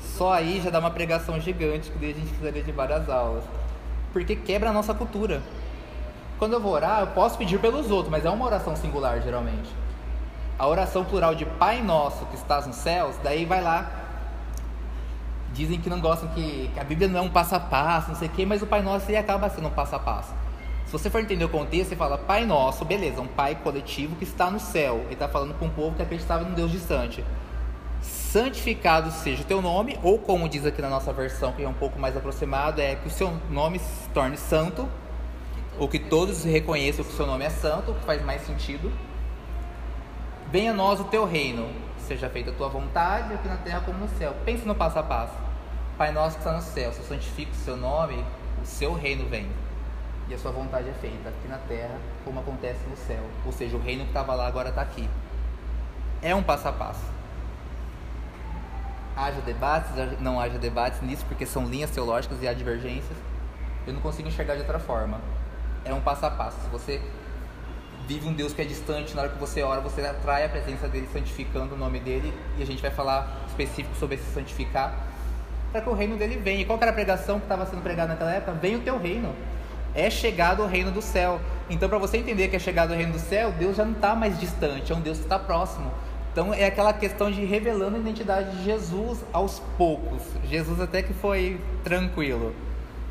Só 0.00 0.32
aí 0.32 0.60
já 0.60 0.70
dá 0.70 0.78
uma 0.78 0.90
pregação 0.90 1.40
gigante 1.40 1.90
que 1.90 1.98
daí 1.98 2.10
a 2.12 2.14
gente 2.14 2.28
precisaria 2.28 2.62
de 2.62 2.72
várias 2.72 3.08
aulas. 3.08 3.42
Porque 4.12 4.36
quebra 4.36 4.70
a 4.70 4.72
nossa 4.72 4.94
cultura. 4.94 5.42
Quando 6.38 6.54
eu 6.54 6.60
vou 6.60 6.72
orar, 6.72 7.00
eu 7.00 7.06
posso 7.08 7.36
pedir 7.36 7.58
pelos 7.58 7.90
outros, 7.90 8.10
mas 8.10 8.24
é 8.24 8.30
uma 8.30 8.46
oração 8.46 8.76
singular 8.76 9.20
geralmente. 9.20 9.70
A 10.58 10.66
oração 10.66 11.04
plural 11.04 11.34
de 11.34 11.44
Pai 11.44 11.82
Nosso 11.82 12.26
que 12.26 12.36
estás 12.36 12.66
nos 12.66 12.76
céus, 12.76 13.16
daí 13.22 13.44
vai 13.44 13.60
lá. 13.60 13.90
Dizem 15.52 15.80
que 15.80 15.90
não 15.90 16.00
gostam 16.00 16.28
que, 16.28 16.70
que 16.72 16.78
a 16.78 16.84
Bíblia 16.84 17.08
não 17.08 17.18
é 17.18 17.22
um 17.22 17.30
passo 17.30 17.56
a 17.56 17.60
passo, 17.60 18.10
não 18.10 18.16
sei 18.16 18.28
o 18.28 18.30
quê, 18.30 18.46
mas 18.46 18.62
o 18.62 18.66
Pai 18.66 18.80
Nosso 18.82 19.14
acaba 19.16 19.50
sendo 19.50 19.68
um 19.68 19.70
passo 19.70 19.96
a 19.96 19.98
passo. 19.98 20.32
Se 20.90 20.98
você 20.98 21.08
for 21.08 21.20
entender 21.20 21.44
o 21.44 21.48
contexto, 21.48 21.90
você 21.90 21.94
fala 21.94 22.18
Pai 22.18 22.44
Nosso, 22.44 22.84
beleza, 22.84 23.20
um 23.20 23.26
Pai 23.28 23.54
coletivo 23.54 24.16
que 24.16 24.24
está 24.24 24.50
no 24.50 24.58
céu. 24.58 25.02
Ele 25.04 25.12
está 25.12 25.28
falando 25.28 25.56
com 25.56 25.66
um 25.66 25.70
povo 25.70 25.94
que 25.94 26.02
acreditava 26.02 26.42
num 26.42 26.52
Deus 26.52 26.72
distante. 26.72 27.24
Santificado 28.02 29.08
seja 29.12 29.42
o 29.42 29.44
teu 29.44 29.62
nome, 29.62 29.96
ou 30.02 30.18
como 30.18 30.48
diz 30.48 30.66
aqui 30.66 30.82
na 30.82 30.88
nossa 30.88 31.12
versão, 31.12 31.52
que 31.52 31.62
é 31.62 31.68
um 31.68 31.72
pouco 31.72 31.96
mais 31.96 32.16
aproximado, 32.16 32.80
é 32.80 32.96
que 32.96 33.06
o 33.06 33.10
seu 33.10 33.32
nome 33.48 33.78
se 33.78 34.08
torne 34.08 34.36
santo, 34.36 34.88
ou 35.78 35.86
que 35.86 36.00
todos 36.00 36.42
reconheçam 36.42 37.04
que 37.04 37.12
o 37.12 37.16
seu 37.16 37.24
nome 37.24 37.44
é 37.44 37.50
santo, 37.50 37.94
que 37.94 38.04
faz 38.04 38.20
mais 38.24 38.42
sentido. 38.44 38.90
Venha 40.50 40.72
a 40.72 40.74
nós 40.74 40.98
o 40.98 41.04
teu 41.04 41.24
reino, 41.24 41.68
seja 41.98 42.28
feita 42.28 42.50
a 42.50 42.54
tua 42.54 42.68
vontade, 42.68 43.32
aqui 43.32 43.46
na 43.46 43.58
terra 43.58 43.80
como 43.86 44.00
no 44.00 44.08
céu. 44.18 44.34
Pense 44.44 44.66
no 44.66 44.74
passo 44.74 44.98
a 44.98 45.04
passo. 45.04 45.34
Pai 45.96 46.10
nosso 46.10 46.34
que 46.34 46.40
está 46.40 46.52
no 46.52 46.62
céu, 46.62 46.92
se 46.92 47.04
santifica 47.04 47.52
o 47.52 47.54
seu 47.64 47.76
nome, 47.76 48.24
o 48.60 48.66
seu 48.66 48.92
reino 48.92 49.28
vem 49.28 49.46
e 50.30 50.34
a 50.34 50.38
sua 50.38 50.52
vontade 50.52 50.88
é 50.88 50.92
feita 50.92 51.28
aqui 51.28 51.48
na 51.48 51.58
terra, 51.58 51.98
como 52.24 52.38
acontece 52.38 52.78
no 52.88 52.96
céu. 52.96 53.22
Ou 53.44 53.50
seja, 53.50 53.76
o 53.76 53.80
reino 53.80 54.04
que 54.04 54.10
estava 54.10 54.32
lá 54.34 54.46
agora 54.46 54.68
está 54.68 54.80
aqui. 54.80 55.10
É 56.22 56.32
um 56.34 56.42
passo 56.42 56.68
a 56.68 56.72
passo. 56.72 57.04
Haja 59.16 59.40
debates, 59.40 59.90
não 60.20 60.40
haja 60.40 60.56
debates 60.56 61.02
nisso, 61.02 61.26
porque 61.26 61.44
são 61.44 61.66
linhas 61.66 61.90
teológicas 61.90 62.40
e 62.40 62.46
há 62.46 62.52
divergências. 62.52 63.18
Eu 63.84 63.92
não 63.92 64.00
consigo 64.00 64.28
enxergar 64.28 64.54
de 64.54 64.60
outra 64.60 64.78
forma. 64.78 65.20
É 65.84 65.92
um 65.92 66.00
passo 66.00 66.24
a 66.24 66.30
passo. 66.30 66.60
Se 66.60 66.68
você 66.68 67.02
vive 68.06 68.28
um 68.28 68.32
Deus 68.32 68.52
que 68.52 68.62
é 68.62 68.64
distante, 68.64 69.16
na 69.16 69.22
hora 69.22 69.30
que 69.32 69.38
você 69.38 69.64
ora, 69.64 69.80
você 69.80 70.00
atrai 70.06 70.44
a 70.44 70.48
presença 70.48 70.86
dele, 70.86 71.08
santificando 71.12 71.74
o 71.74 71.78
nome 71.78 71.98
dele, 71.98 72.32
e 72.56 72.62
a 72.62 72.66
gente 72.66 72.80
vai 72.80 72.90
falar 72.92 73.36
específico 73.48 73.96
sobre 73.96 74.14
esse 74.14 74.32
santificar, 74.32 74.94
para 75.72 75.80
que 75.80 75.88
o 75.88 75.92
reino 75.92 76.16
dele 76.16 76.36
venha. 76.36 76.60
E 76.60 76.64
qual 76.64 76.78
era 76.80 76.92
a 76.92 76.94
pregação 76.94 77.38
que 77.40 77.46
estava 77.46 77.66
sendo 77.66 77.82
pregada 77.82 78.12
naquela 78.12 78.32
época? 78.32 78.52
Vem 78.52 78.76
o 78.76 78.80
teu 78.80 78.96
reino 78.96 79.34
é 79.94 80.10
chegado 80.10 80.62
o 80.62 80.66
reino 80.66 80.90
do 80.90 81.02
céu. 81.02 81.40
Então, 81.68 81.88
para 81.88 81.98
você 81.98 82.16
entender 82.16 82.48
que 82.48 82.56
é 82.56 82.58
chegado 82.58 82.92
o 82.92 82.96
reino 82.96 83.12
do 83.12 83.18
céu, 83.18 83.52
Deus 83.52 83.76
já 83.76 83.84
não 83.84 83.92
está 83.92 84.14
mais 84.14 84.38
distante, 84.38 84.92
é 84.92 84.94
um 84.94 85.00
Deus 85.00 85.18
que 85.18 85.24
está 85.24 85.38
próximo. 85.38 85.90
Então, 86.32 86.54
é 86.54 86.66
aquela 86.66 86.92
questão 86.92 87.30
de 87.30 87.44
revelando 87.44 87.96
a 87.96 87.98
identidade 87.98 88.56
de 88.56 88.64
Jesus 88.64 89.18
aos 89.32 89.60
poucos. 89.76 90.22
Jesus 90.48 90.80
até 90.80 91.02
que 91.02 91.12
foi 91.12 91.60
tranquilo. 91.82 92.54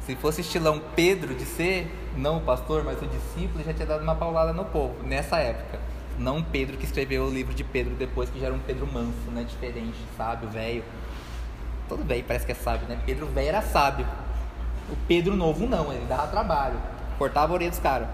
Se 0.05 0.15
fosse 0.15 0.41
estilão 0.41 0.81
Pedro 0.95 1.35
de 1.35 1.45
ser, 1.45 1.91
não 2.15 2.37
o 2.37 2.41
pastor, 2.41 2.83
mas 2.83 3.01
o 3.01 3.05
discípulo, 3.05 3.63
já 3.63 3.73
tinha 3.73 3.85
dado 3.85 4.03
uma 4.03 4.15
paulada 4.15 4.53
no 4.53 4.65
povo, 4.65 4.95
nessa 5.03 5.37
época. 5.37 5.79
Não 6.17 6.41
Pedro 6.41 6.77
que 6.77 6.85
escreveu 6.85 7.25
o 7.25 7.29
livro 7.29 7.53
de 7.53 7.63
Pedro 7.63 7.93
depois, 7.95 8.29
que 8.29 8.39
já 8.39 8.47
era 8.47 8.55
um 8.55 8.59
Pedro 8.59 8.87
manso, 8.87 9.31
né? 9.31 9.43
Diferente, 9.43 9.97
sábio, 10.17 10.49
velho. 10.49 10.83
Todo 11.87 12.03
bem, 12.03 12.23
parece 12.23 12.45
que 12.45 12.51
é 12.51 12.55
sábio, 12.55 12.87
né? 12.87 12.99
Pedro 13.05 13.25
velho 13.27 13.47
era 13.49 13.61
sábio. 13.61 14.05
O 14.91 14.95
Pedro 15.07 15.35
Novo 15.35 15.67
não, 15.67 15.91
ele 15.91 16.05
dava 16.07 16.27
trabalho, 16.27 16.79
cortava 17.17 17.53
a 17.53 17.55
orelha 17.55 17.69
dos 17.69 17.79
caras. 17.79 18.07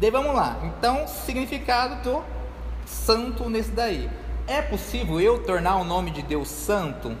Daí 0.00 0.10
vamos 0.10 0.34
lá. 0.34 0.56
Então, 0.64 1.06
significado 1.06 2.02
do 2.02 2.22
santo 2.86 3.48
nesse 3.48 3.70
daí. 3.70 4.10
É 4.46 4.62
possível 4.62 5.20
eu 5.20 5.44
tornar 5.44 5.76
o 5.76 5.84
nome 5.84 6.10
de 6.10 6.22
Deus 6.22 6.48
santo? 6.48 7.16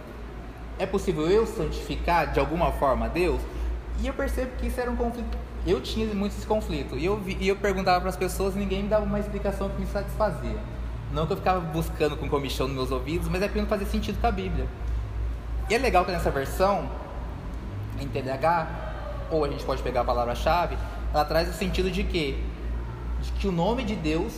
É 0.78 0.86
possível 0.86 1.30
eu 1.30 1.46
santificar 1.46 2.32
de 2.32 2.40
alguma 2.40 2.72
forma 2.72 3.08
Deus? 3.08 3.40
E 4.00 4.06
eu 4.06 4.14
percebo 4.14 4.52
que 4.56 4.66
isso 4.66 4.80
era 4.80 4.90
um 4.90 4.96
conflito. 4.96 5.38
Eu 5.66 5.80
tinha 5.80 6.06
muito 6.14 6.32
esse 6.32 6.46
conflito. 6.46 6.96
E 6.96 7.04
eu, 7.04 7.18
vi, 7.18 7.36
e 7.38 7.48
eu 7.48 7.56
perguntava 7.56 8.00
para 8.00 8.08
as 8.08 8.16
pessoas 8.16 8.56
e 8.56 8.58
ninguém 8.58 8.84
me 8.84 8.88
dava 8.88 9.04
uma 9.04 9.20
explicação 9.20 9.68
que 9.68 9.78
me 9.78 9.86
satisfazia. 9.86 10.56
Não 11.12 11.26
que 11.26 11.34
eu 11.34 11.36
ficava 11.36 11.60
buscando 11.60 12.16
com 12.16 12.28
comichão 12.28 12.66
nos 12.66 12.76
meus 12.76 12.90
ouvidos, 12.90 13.28
mas 13.28 13.42
é 13.42 13.46
porque 13.46 13.60
não 13.60 13.68
fazia 13.68 13.86
sentido 13.86 14.18
com 14.20 14.26
a 14.26 14.32
Bíblia. 14.32 14.66
E 15.68 15.74
é 15.74 15.78
legal 15.78 16.04
que 16.04 16.12
nessa 16.12 16.30
versão 16.30 16.88
em 18.00 18.08
TDAH, 18.08 19.28
ou 19.30 19.44
a 19.44 19.48
gente 19.48 19.64
pode 19.64 19.82
pegar 19.82 20.00
a 20.00 20.04
palavra-chave, 20.04 20.76
ela 21.12 21.24
traz 21.24 21.48
o 21.48 21.52
sentido 21.52 21.90
de 21.90 22.04
que, 22.04 22.42
de 23.20 23.32
que 23.32 23.48
o 23.48 23.52
nome 23.52 23.84
de 23.84 23.94
Deus 23.94 24.32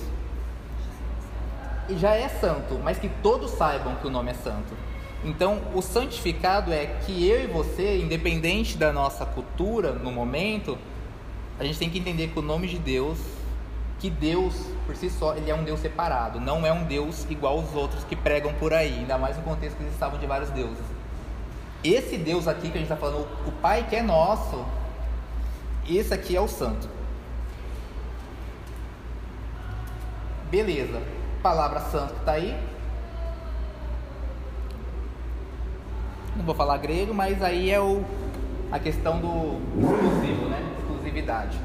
já 1.91 2.15
é 2.15 2.29
santo, 2.29 2.79
mas 2.83 2.99
que 2.99 3.09
todos 3.23 3.51
saibam 3.53 3.95
que 3.97 4.07
o 4.07 4.11
nome 4.11 4.31
é 4.31 4.35
santo. 4.35 4.75
Então, 5.25 5.61
o 5.75 5.81
santificado 5.81 6.73
é 6.73 6.87
que 6.87 7.27
eu 7.27 7.45
e 7.45 7.47
você, 7.47 7.99
independente 7.99 8.77
da 8.77 8.93
nossa 8.93 9.25
cultura 9.25 9.93
no 9.93 10.11
momento, 10.11 10.77
a 11.59 11.65
gente 11.65 11.79
tem 11.79 11.89
que 11.89 11.99
entender 11.99 12.29
que 12.29 12.39
o 12.39 12.43
nome 12.43 12.67
de 12.67 12.79
Deus, 12.79 13.19
que 14.01 14.11
Deus 14.11 14.55
por 14.87 14.97
si 14.97 15.09
só, 15.09 15.35
ele 15.35 15.51
é 15.51 15.55
um 15.55 15.65
Deus 15.65 15.81
separado, 15.81 16.41
não 16.41 16.67
é 16.67 16.73
um 16.73 16.85
Deus 16.85 17.27
igual 17.31 17.59
aos 17.59 17.75
outros 17.75 18.05
que 18.05 18.17
pregam 18.17 18.53
por 18.55 18.73
aí, 18.73 18.99
ainda 18.99 19.17
mais 19.17 19.37
no 19.37 19.43
contexto 19.43 19.77
que 19.77 19.83
eles 19.83 19.95
estavam 19.95 20.19
de 20.19 20.27
vários 20.27 20.51
deuses. 20.51 20.85
Esse 21.85 22.17
Deus 22.17 22.47
aqui 22.47 22.71
que 22.71 22.79
a 22.79 22.81
gente 22.81 22.83
está 22.83 22.97
falando, 22.97 23.27
o 23.47 23.53
Pai 23.61 23.87
que 23.89 23.97
é 23.97 24.03
nosso, 24.03 24.65
esse 25.89 26.15
aqui 26.15 26.37
é 26.37 26.41
o 26.41 26.47
santo. 26.47 26.89
Beleza. 30.51 31.03
Palavra 31.43 31.81
santo 31.81 32.15
que 32.15 32.21
está 32.21 32.33
aí. 32.33 32.57
Não 36.37 36.45
vou 36.45 36.55
falar 36.55 36.79
grego, 36.79 37.13
mas 37.13 37.43
aí 37.43 37.71
é 37.71 37.81
o, 37.81 38.05
a 38.71 38.79
questão 38.79 39.19
do 39.21 39.59
exclusivo, 39.81 40.49
né? 40.49 40.63
Exclusividade. 40.79 41.59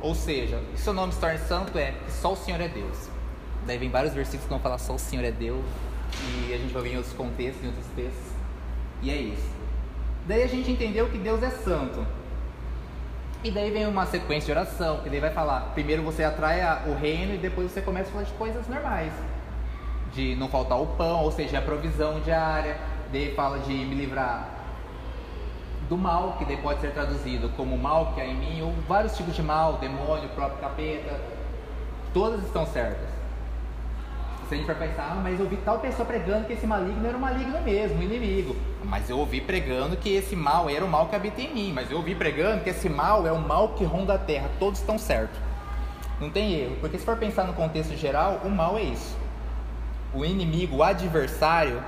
Ou 0.00 0.14
seja, 0.14 0.62
que 0.72 0.80
seu 0.80 0.92
nome 0.92 1.12
se 1.12 1.18
torne 1.18 1.38
santo 1.38 1.76
é 1.76 1.92
que 1.92 2.12
só 2.12 2.32
o 2.34 2.36
Senhor 2.36 2.60
é 2.60 2.68
Deus. 2.68 3.08
Daí 3.66 3.78
vem 3.78 3.90
vários 3.90 4.14
versículos 4.14 4.44
que 4.44 4.50
vão 4.50 4.60
falar 4.60 4.78
só 4.78 4.94
o 4.94 4.98
Senhor 4.98 5.24
é 5.24 5.32
Deus. 5.32 5.64
E 6.48 6.54
a 6.54 6.56
gente 6.56 6.72
vai 6.72 6.82
ver 6.82 6.92
em 6.92 6.96
outros 6.96 7.14
contextos, 7.14 7.64
em 7.64 7.66
outros 7.66 7.86
textos. 7.96 8.37
E 9.02 9.10
é 9.10 9.16
isso. 9.16 9.50
Daí 10.26 10.42
a 10.42 10.46
gente 10.46 10.70
entendeu 10.70 11.08
que 11.08 11.18
Deus 11.18 11.42
é 11.42 11.50
santo. 11.50 12.04
E 13.42 13.50
daí 13.50 13.70
vem 13.70 13.86
uma 13.86 14.04
sequência 14.04 14.52
de 14.52 14.60
oração, 14.60 14.98
que 14.98 15.08
daí 15.08 15.20
vai 15.20 15.30
falar, 15.30 15.72
primeiro 15.72 16.02
você 16.02 16.24
atrai 16.24 16.60
o 16.88 16.94
reino 16.94 17.34
e 17.34 17.38
depois 17.38 17.70
você 17.70 17.80
começa 17.80 18.08
a 18.08 18.12
falar 18.12 18.24
de 18.24 18.32
coisas 18.32 18.66
normais. 18.66 19.12
De 20.12 20.34
não 20.34 20.48
faltar 20.48 20.80
o 20.80 20.86
pão, 20.86 21.22
ou 21.22 21.30
seja, 21.30 21.58
a 21.58 21.62
provisão 21.62 22.20
diária. 22.20 22.76
Daí 23.12 23.34
fala 23.34 23.60
de 23.60 23.72
me 23.72 23.94
livrar 23.94 24.48
do 25.88 25.96
mal, 25.96 26.36
que 26.38 26.44
daí 26.44 26.56
pode 26.58 26.80
ser 26.80 26.90
traduzido 26.90 27.48
como 27.50 27.78
mal 27.78 28.12
que 28.12 28.20
há 28.20 28.26
em 28.26 28.34
mim, 28.34 28.60
ou 28.60 28.72
vários 28.86 29.16
tipos 29.16 29.34
de 29.34 29.42
mal, 29.42 29.74
demônio, 29.74 30.28
próprio 30.30 30.58
capeta, 30.58 31.18
todas 32.12 32.44
estão 32.44 32.66
certas. 32.66 33.07
Se 34.48 34.54
a 34.54 34.56
gente 34.56 34.66
for 34.66 34.76
pensar, 34.76 35.10
ah, 35.12 35.20
mas 35.22 35.38
eu 35.38 35.44
ouvi 35.44 35.58
tal 35.58 35.78
pessoa 35.78 36.06
pregando 36.06 36.46
que 36.46 36.54
esse 36.54 36.66
maligno 36.66 37.06
era 37.06 37.16
o 37.16 37.20
maligno 37.20 37.60
mesmo, 37.60 37.98
o 37.98 38.02
inimigo. 38.02 38.56
Mas 38.82 39.10
eu 39.10 39.18
ouvi 39.18 39.42
pregando 39.42 39.94
que 39.94 40.08
esse 40.08 40.34
mal 40.34 40.70
era 40.70 40.82
o 40.82 40.88
mal 40.88 41.06
que 41.06 41.14
habita 41.14 41.42
em 41.42 41.52
mim. 41.52 41.72
Mas 41.74 41.90
eu 41.90 41.98
ouvi 41.98 42.14
pregando 42.14 42.64
que 42.64 42.70
esse 42.70 42.88
mal 42.88 43.26
é 43.26 43.32
o 43.32 43.38
mal 43.38 43.74
que 43.74 43.84
ronda 43.84 44.14
a 44.14 44.18
terra. 44.18 44.48
Todos 44.58 44.80
estão 44.80 44.96
certos. 44.96 45.38
Não 46.18 46.30
tem 46.30 46.54
erro. 46.54 46.76
Porque 46.80 46.98
se 46.98 47.04
for 47.04 47.18
pensar 47.18 47.44
no 47.44 47.52
contexto 47.52 47.94
geral, 47.94 48.40
o 48.42 48.48
mal 48.48 48.78
é 48.78 48.84
isso. 48.84 49.14
O 50.14 50.24
inimigo, 50.24 50.76
o 50.76 50.82
adversário, 50.82 51.82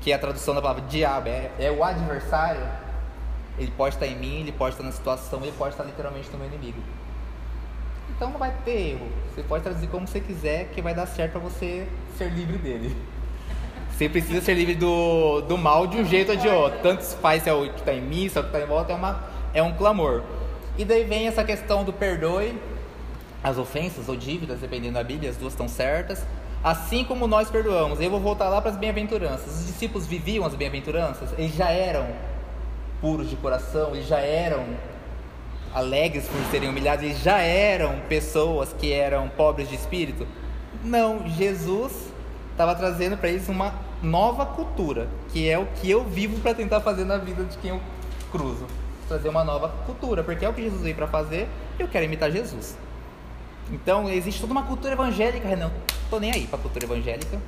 que 0.00 0.10
é 0.10 0.14
a 0.14 0.18
tradução 0.18 0.54
da 0.54 0.62
palavra 0.62 0.82
diabo, 0.88 1.28
é, 1.28 1.50
é 1.58 1.70
o 1.70 1.84
adversário, 1.84 2.66
ele 3.58 3.70
pode 3.76 3.96
estar 3.96 4.06
em 4.06 4.16
mim, 4.16 4.40
ele 4.40 4.52
pode 4.52 4.74
estar 4.74 4.84
na 4.84 4.92
situação, 4.92 5.40
ele 5.42 5.52
pode 5.58 5.74
estar 5.74 5.84
literalmente 5.84 6.30
no 6.30 6.38
meu 6.38 6.46
inimigo. 6.46 6.80
Então 8.16 8.30
não 8.30 8.38
vai 8.38 8.52
ter 8.64 8.92
erro. 8.92 9.06
Você 9.34 9.42
pode 9.42 9.62
traduzir 9.62 9.86
como 9.88 10.06
você 10.06 10.20
quiser, 10.20 10.70
que 10.74 10.80
vai 10.80 10.94
dar 10.94 11.06
certo 11.06 11.32
para 11.32 11.40
você 11.40 11.86
ser 12.16 12.30
livre 12.30 12.56
dele. 12.56 12.96
Você 13.90 14.08
precisa 14.08 14.40
ser 14.40 14.54
livre 14.54 14.74
do, 14.74 15.42
do 15.42 15.56
mal 15.56 15.86
de 15.86 15.98
um 15.98 16.04
jeito 16.04 16.32
ou 16.32 16.36
de 16.36 16.48
outro. 16.48 16.80
Tanto 16.82 17.02
faz 17.02 17.42
se 17.42 17.50
é 17.50 17.52
o 17.52 17.68
que 17.70 17.80
está 17.80 17.92
em 17.92 18.00
mim, 18.00 18.28
se 18.28 18.38
é 18.38 18.40
o 18.40 18.44
que 18.44 18.50
está 18.50 18.60
em 18.60 18.66
volta, 18.66 18.92
é, 18.92 18.96
uma, 18.96 19.24
é 19.54 19.62
um 19.62 19.74
clamor. 19.74 20.22
E 20.78 20.84
daí 20.84 21.04
vem 21.04 21.26
essa 21.26 21.44
questão 21.44 21.84
do 21.84 21.92
perdoe 21.92 22.58
as 23.44 23.58
ofensas 23.58 24.08
ou 24.08 24.16
dívidas, 24.16 24.60
dependendo 24.60 24.94
da 24.94 25.04
Bíblia, 25.04 25.30
as 25.30 25.36
duas 25.36 25.52
estão 25.52 25.68
certas. 25.68 26.24
Assim 26.64 27.04
como 27.04 27.26
nós 27.26 27.50
perdoamos. 27.50 28.00
Eu 28.00 28.10
vou 28.10 28.18
voltar 28.18 28.48
lá 28.48 28.60
para 28.60 28.70
as 28.70 28.76
bem-aventuranças. 28.76 29.60
Os 29.60 29.66
discípulos 29.66 30.06
viviam 30.06 30.44
as 30.44 30.54
bem-aventuranças, 30.54 31.30
eles 31.38 31.54
já 31.54 31.70
eram 31.70 32.06
puros 33.00 33.28
de 33.28 33.36
coração, 33.36 33.94
eles 33.94 34.06
já 34.06 34.18
eram 34.18 34.64
alegres 35.76 36.26
por 36.26 36.40
serem 36.50 36.70
humilhados, 36.70 37.04
eles 37.04 37.20
já 37.20 37.38
eram 37.38 38.00
pessoas 38.08 38.72
que 38.72 38.94
eram 38.94 39.28
pobres 39.28 39.68
de 39.68 39.74
espírito? 39.74 40.26
Não, 40.82 41.28
Jesus 41.28 41.92
estava 42.50 42.74
trazendo 42.74 43.18
para 43.18 43.28
eles 43.28 43.46
uma 43.46 43.74
nova 44.02 44.46
cultura, 44.46 45.06
que 45.34 45.46
é 45.46 45.58
o 45.58 45.66
que 45.66 45.90
eu 45.90 46.02
vivo 46.02 46.40
para 46.40 46.54
tentar 46.54 46.80
fazer 46.80 47.04
na 47.04 47.18
vida 47.18 47.44
de 47.44 47.58
quem 47.58 47.72
eu 47.72 47.80
cruzo. 48.32 48.66
Trazer 49.06 49.28
uma 49.28 49.44
nova 49.44 49.68
cultura, 49.84 50.24
porque 50.24 50.46
é 50.46 50.48
o 50.48 50.54
que 50.54 50.62
Jesus 50.62 50.80
veio 50.80 50.96
para 50.96 51.06
fazer, 51.06 51.46
eu 51.78 51.86
quero 51.86 52.06
imitar 52.06 52.30
Jesus. 52.30 52.74
Então, 53.70 54.08
existe 54.08 54.40
toda 54.40 54.52
uma 54.52 54.62
cultura 54.62 54.94
evangélica, 54.94 55.46
Renan. 55.46 55.70
Tô 56.08 56.18
nem 56.18 56.32
aí 56.32 56.46
para 56.46 56.58
cultura 56.58 56.86
evangélica. 56.86 57.38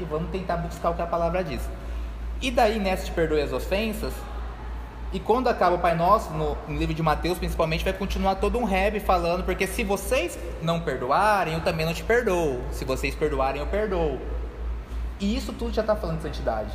E 0.00 0.04
vamos 0.04 0.30
tentar 0.30 0.56
buscar 0.56 0.90
o 0.90 0.94
que 0.94 1.02
a 1.02 1.06
palavra 1.06 1.44
diz. 1.44 1.62
E 2.42 2.50
daí, 2.50 2.80
nessa 2.80 3.04
de 3.04 3.12
perdoe 3.12 3.40
as 3.40 3.52
ofensas, 3.52 4.12
e 5.12 5.18
quando 5.18 5.48
acaba 5.48 5.74
o 5.74 5.78
Pai 5.80 5.96
Nosso, 5.96 6.30
no, 6.32 6.56
no, 6.68 6.78
livro 6.78 6.94
de 6.94 7.02
Mateus 7.02 7.36
principalmente, 7.36 7.82
vai 7.82 7.92
continuar 7.92 8.36
todo 8.36 8.58
um 8.58 8.64
rap 8.64 9.00
falando, 9.00 9.42
porque 9.42 9.66
se 9.66 9.82
vocês 9.82 10.38
não 10.62 10.80
perdoarem, 10.80 11.54
eu 11.54 11.60
também 11.60 11.84
não 11.84 11.92
te 11.92 12.04
perdoo. 12.04 12.60
Se 12.70 12.84
vocês 12.84 13.14
perdoarem, 13.14 13.60
eu 13.60 13.66
perdoo. 13.66 14.20
E 15.18 15.36
isso 15.36 15.52
tudo 15.52 15.72
já 15.74 15.80
está 15.80 15.96
falando 15.96 16.18
de 16.18 16.22
santidade. 16.22 16.72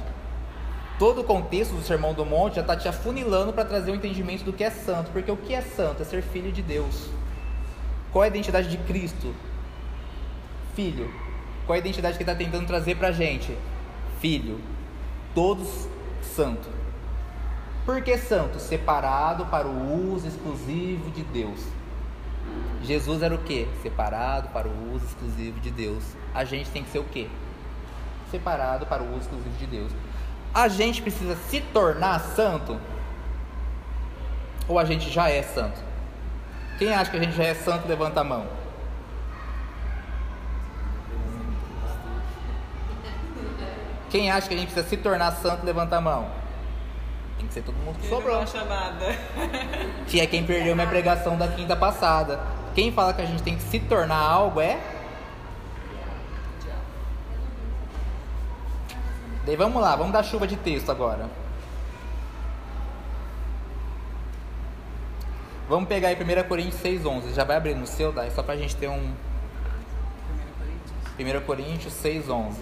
Todo 1.00 1.22
o 1.22 1.24
contexto 1.24 1.76
do 1.76 1.82
Sermão 1.82 2.14
do 2.14 2.26
Monte 2.26 2.56
já 2.56 2.62
está 2.62 2.76
te 2.76 2.88
afunilando 2.90 3.54
para 3.54 3.64
trazer 3.64 3.92
o 3.92 3.94
um 3.94 3.98
entendimento 3.98 4.44
do 4.44 4.52
que 4.52 4.64
é 4.64 4.70
santo. 4.70 5.12
Porque 5.12 5.32
o 5.32 5.38
que 5.38 5.54
é 5.54 5.62
santo 5.62 6.02
é 6.02 6.06
ser 6.06 6.22
filho 6.22 6.52
de 6.52 6.62
Deus. 6.62 7.10
Qual 8.12 8.24
é 8.24 8.28
a 8.28 8.30
identidade 8.30 8.70
de 8.70 8.78
Cristo? 8.78 9.34
Filho. 10.74 11.10
Qual 11.66 11.76
é 11.76 11.78
a 11.78 11.82
identidade 11.82 12.18
que 12.18 12.24
está 12.24 12.36
tentando 12.36 12.68
trazer 12.68 12.96
para 12.96 13.10
a 13.10 13.12
gente? 13.12 13.58
Filho. 14.20 14.60
Todos 15.34 15.88
santos. 16.22 16.85
Por 17.86 18.02
que 18.02 18.18
santo? 18.18 18.60
Separado 18.60 19.46
para 19.46 19.68
o 19.68 20.14
uso 20.14 20.28
exclusivo 20.28 21.12
de 21.12 21.24
Deus. 21.24 21.60
Jesus 22.82 23.22
era 23.22 23.34
o 23.34 23.38
que? 23.38 23.68
Separado 23.84 24.50
para 24.50 24.68
o 24.68 24.94
uso 24.94 25.06
exclusivo 25.06 25.60
de 25.60 25.70
Deus. 25.70 26.04
A 26.34 26.44
gente 26.44 26.70
tem 26.72 26.84
que 26.84 26.90
ser 26.90 27.00
o 27.00 27.04
que? 27.04 27.30
Separado 28.32 28.88
para 28.88 29.04
o 29.04 29.10
uso 29.10 29.22
exclusivo 29.22 29.56
de 29.58 29.68
Deus. 29.68 29.92
A 30.54 30.68
gente 30.68 31.02
precisa 31.02 31.36
se 31.36 31.62
tornar 31.62 32.20
santo? 32.20 32.80
Ou 34.68 34.80
a 34.80 34.86
gente 34.86 35.12
já 35.12 35.30
é 35.30 35.44
santo? 35.44 35.80
Quem 36.80 36.94
acha 36.94 37.12
que 37.12 37.18
a 37.18 37.20
gente 37.22 37.36
já 37.36 37.44
é 37.44 37.54
santo, 37.54 37.88
levanta 37.88 38.22
a 38.22 38.24
mão. 38.24 38.48
Quem 44.10 44.32
acha 44.32 44.48
que 44.48 44.54
a 44.54 44.58
gente 44.58 44.72
precisa 44.72 44.88
se 44.88 44.98
tornar 44.98 45.32
santo, 45.34 45.66
levanta 45.66 45.98
a 45.98 46.02
mão. 46.02 46.45
Tem 47.38 47.48
que 47.48 47.54
ser 47.54 47.64
todo 47.64 47.76
mundo 47.76 48.00
que 48.00 48.08
sobrou. 48.08 48.46
chamada. 48.48 49.06
Que 50.08 50.22
é 50.22 50.28
quem 50.28 50.46
perdeu 50.46 50.76
minha 50.76 50.88
pregação 50.88 51.38
da 51.38 51.48
quinta 51.48 51.76
passada. 51.76 52.40
Quem 52.74 52.92
fala 52.92 53.14
que 53.14 53.22
a 53.22 53.26
gente 53.26 53.44
tem 53.44 53.56
que 53.56 53.64
se 53.64 53.80
tornar 53.80 54.20
algo 54.20 54.62
é. 54.62 54.80
Daí 59.46 59.56
vamos 59.56 59.82
lá, 59.82 59.96
vamos 59.96 60.12
dar 60.12 60.24
chuva 60.24 60.48
de 60.48 60.56
texto 60.56 60.90
agora. 60.92 61.30
Vamos 65.68 65.90
pegar 65.90 66.10
aí 66.10 66.16
1 66.16 66.48
Coríntios 66.48 66.82
6,11. 66.82 67.34
Já 67.34 67.44
vai 67.44 67.58
abrir 67.58 67.76
no 67.76 67.88
seu, 67.88 68.12
Dai, 68.12 68.30
só 68.32 68.44
pra 68.44 68.56
gente 68.56 68.76
ter 68.76 68.88
um. 68.88 69.14
1 71.20 71.46
Coríntios 71.46 71.94
6,11. 71.94 72.54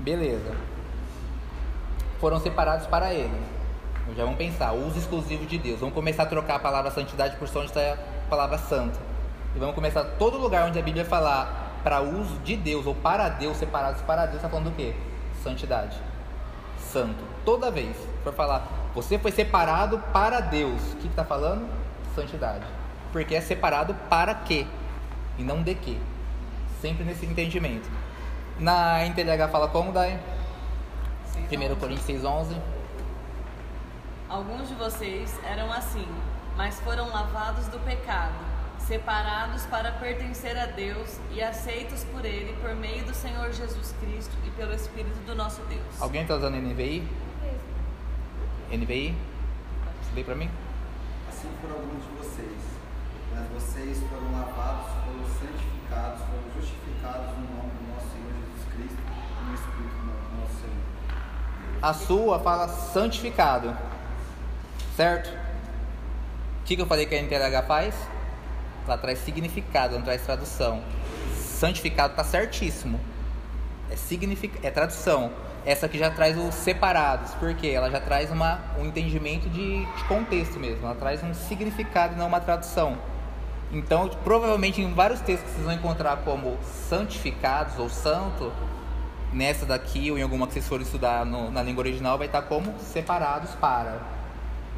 Beleza. 0.00 0.56
Foram 2.18 2.40
separados 2.40 2.86
para 2.86 3.12
ele. 3.12 3.38
Então 4.02 4.14
já 4.14 4.24
vamos 4.24 4.38
pensar, 4.38 4.72
uso 4.72 4.98
exclusivo 4.98 5.46
de 5.46 5.58
Deus. 5.58 5.80
Vamos 5.80 5.94
começar 5.94 6.24
a 6.24 6.26
trocar 6.26 6.56
a 6.56 6.58
palavra 6.58 6.90
santidade 6.90 7.36
por 7.36 7.46
som 7.46 7.62
está 7.62 7.80
a 7.92 8.30
palavra 8.30 8.58
santo. 8.58 8.98
E 9.54 9.58
vamos 9.58 9.74
começar 9.74 10.02
todo 10.18 10.38
lugar 10.38 10.66
onde 10.66 10.78
a 10.78 10.82
Bíblia 10.82 11.04
falar 11.04 11.80
para 11.84 12.00
uso 12.00 12.38
de 12.38 12.56
Deus 12.56 12.86
ou 12.86 12.94
para 12.94 13.28
Deus, 13.28 13.56
separados 13.56 14.00
para 14.02 14.24
Deus, 14.26 14.36
está 14.36 14.48
falando 14.48 14.70
do 14.70 14.76
quê? 14.76 14.94
Santidade. 15.42 15.96
Santo. 16.78 17.22
Toda 17.44 17.70
vez 17.70 17.96
for 18.24 18.32
falar, 18.32 18.66
você 18.94 19.18
foi 19.18 19.32
separado 19.32 19.98
para 20.12 20.40
Deus. 20.40 20.92
O 20.92 20.96
que 20.96 21.08
está 21.08 21.24
falando? 21.24 21.68
Santidade. 22.14 22.64
Porque 23.12 23.34
é 23.34 23.40
separado 23.40 23.94
para 24.08 24.34
quê? 24.34 24.66
E 25.38 25.42
não 25.42 25.62
de 25.62 25.74
quê. 25.74 25.96
Sempre 26.80 27.04
nesse 27.04 27.26
entendimento. 27.26 27.88
Na 28.60 29.02
NTLH 29.06 29.48
fala 29.48 29.68
como, 29.68 29.90
Dai? 29.90 30.20
1 31.50 31.76
Coríntios 31.76 32.22
6,11. 32.22 32.60
Alguns 34.28 34.68
de 34.68 34.74
vocês 34.74 35.36
eram 35.44 35.72
assim, 35.72 36.06
mas 36.56 36.78
foram 36.80 37.08
lavados 37.08 37.66
do 37.68 37.78
pecado, 37.80 38.34
separados 38.78 39.64
para 39.66 39.92
pertencer 39.92 40.56
a 40.58 40.66
Deus 40.66 41.18
e 41.32 41.42
aceitos 41.42 42.04
por 42.04 42.24
Ele 42.24 42.52
por 42.60 42.74
meio 42.76 43.04
do 43.04 43.14
Senhor 43.14 43.50
Jesus 43.52 43.94
Cristo 44.00 44.36
e 44.46 44.50
pelo 44.50 44.74
Espírito 44.74 45.18
do 45.26 45.34
nosso 45.34 45.62
Deus. 45.62 46.00
Alguém 46.00 46.22
está 46.22 46.36
usando 46.36 46.54
NVI? 46.56 47.08
NVI? 48.70 49.16
Veio 50.12 50.26
para 50.26 50.34
mim? 50.34 50.50
Assim 51.28 51.48
foram 51.62 51.76
alguns 51.76 52.04
de 52.04 52.10
vocês, 52.18 52.60
mas 53.34 53.48
vocês 53.48 53.98
foram 54.10 54.32
lavados, 54.32 54.90
foram 55.06 55.24
santificados, 55.24 56.20
foram 56.26 56.44
justificados 56.60 57.30
no 57.38 57.56
nome 57.56 57.70
do 57.70 57.94
nosso 57.94 58.08
Senhor 58.10 58.30
Jesus 58.30 58.64
Cristo 58.74 59.02
e 59.02 59.44
no 59.48 59.54
Espírito 59.54 59.96
do 59.96 60.40
nosso 60.40 60.54
Senhor. 60.60 60.86
A 61.82 61.94
sua 61.94 62.38
fala 62.38 62.68
santificado. 62.68 63.74
Certo? 64.96 65.28
O 66.60 66.64
que, 66.64 66.76
que 66.76 66.82
eu 66.82 66.86
falei 66.86 67.06
que 67.06 67.14
a 67.14 67.22
NTLH 67.22 67.66
faz? 67.66 67.94
Ela 68.86 68.98
traz 68.98 69.18
significado, 69.20 69.94
não 69.94 70.02
traz 70.02 70.22
tradução. 70.22 70.82
Santificado 71.34 72.12
está 72.12 72.22
certíssimo. 72.22 73.00
É, 73.90 73.96
signific... 73.96 74.58
é 74.62 74.70
tradução. 74.70 75.32
Essa 75.64 75.86
aqui 75.86 75.98
já 75.98 76.10
traz 76.10 76.36
os 76.36 76.54
separados, 76.54 77.32
porque 77.34 77.68
ela 77.68 77.90
já 77.90 78.00
traz 78.00 78.30
uma, 78.30 78.60
um 78.78 78.86
entendimento 78.86 79.48
de, 79.48 79.84
de 79.84 80.04
contexto 80.04 80.58
mesmo. 80.58 80.84
Ela 80.84 80.94
traz 80.94 81.22
um 81.22 81.32
significado 81.32 82.14
não 82.16 82.26
uma 82.26 82.40
tradução. 82.40 82.98
Então, 83.72 84.08
provavelmente 84.24 84.82
em 84.82 84.92
vários 84.92 85.20
textos 85.20 85.48
que 85.48 85.56
vocês 85.56 85.64
vão 85.64 85.74
encontrar 85.74 86.18
como 86.18 86.58
santificados 86.88 87.78
ou 87.78 87.88
santo, 87.88 88.52
nessa 89.32 89.64
daqui 89.64 90.10
ou 90.10 90.18
em 90.18 90.22
alguma 90.22 90.46
que 90.46 90.54
vocês 90.54 90.66
forem 90.66 90.84
estudar 90.84 91.24
no, 91.24 91.50
na 91.50 91.62
língua 91.62 91.82
original, 91.82 92.18
vai 92.18 92.26
estar 92.26 92.42
como 92.42 92.74
separados 92.78 93.50
para 93.52 94.20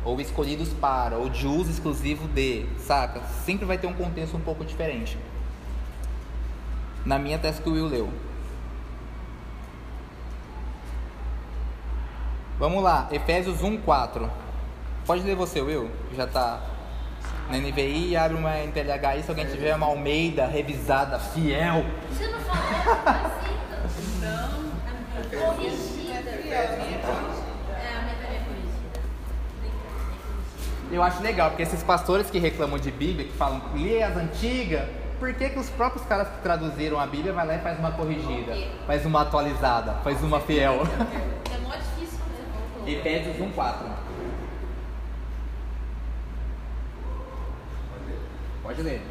ou 0.05 0.21
escolhidos 0.21 0.69
para, 0.71 1.17
ou 1.17 1.29
de 1.29 1.47
uso 1.47 1.71
exclusivo 1.71 2.27
de, 2.29 2.67
saca? 2.79 3.21
Sempre 3.45 3.65
vai 3.65 3.79
ter 3.79 3.87
um 3.87 3.93
contexto 3.93 4.37
um 4.37 4.41
pouco 4.41 4.65
diferente. 4.65 5.17
Na 7.05 7.19
minha 7.19 7.39
tese 7.39 7.63
que 7.63 7.69
o 7.69 7.73
Will 7.73 7.87
leu. 7.87 8.13
Vamos 12.59 12.83
lá, 12.83 13.09
Efésios 13.11 13.63
1, 13.63 13.79
4. 13.79 14.31
Pode 15.07 15.23
ler 15.23 15.35
você, 15.35 15.61
Will? 15.61 15.91
Já 16.15 16.27
tá 16.27 16.61
na 17.51 17.59
NVI, 17.59 18.17
abre 18.17 18.37
uma 18.37 18.57
NTLH 18.57 19.23
se 19.25 19.31
alguém 19.31 19.47
tiver 19.47 19.75
uma 19.75 19.87
Almeida 19.87 20.47
revisada, 20.47 21.19
fiel. 21.19 21.85
Você 22.11 22.29
não 22.29 22.39
falou? 22.41 23.33
Eu 30.93 31.03
acho 31.03 31.23
legal, 31.23 31.49
porque 31.49 31.63
esses 31.63 31.83
pastores 31.83 32.31
que 32.31 32.39
reclamam 32.39 32.79
de 32.79 32.91
Bíblia, 32.91 33.27
que 33.27 33.33
falam, 33.33 33.63
lê 33.75 34.03
as 34.03 34.15
antigas, 34.15 34.87
por 35.19 35.33
que, 35.33 35.49
que 35.49 35.59
os 35.59 35.71
próprios 35.71 36.05
caras 36.05 36.29
que 36.29 36.43
traduziram 36.43 37.01
a 37.01 37.07
Bíblia 37.07 37.33
vai 37.33 37.47
lá 37.47 37.55
e 37.57 37.61
faz 37.61 37.79
uma 37.79 37.93
corrigida, 37.93 38.55
faz 38.87 39.07
uma 39.07 39.23
atualizada, 39.23 39.95
faz 40.05 40.23
uma 40.23 40.41
fiel? 40.41 40.83
É 41.51 41.59
mó 41.59 41.75
difícil 41.75 42.19
fazer. 42.19 42.91
Efésios 42.91 43.41
1, 43.41 43.53
4. 43.53 43.87
Pode 48.63 48.83
ler. 48.83 49.03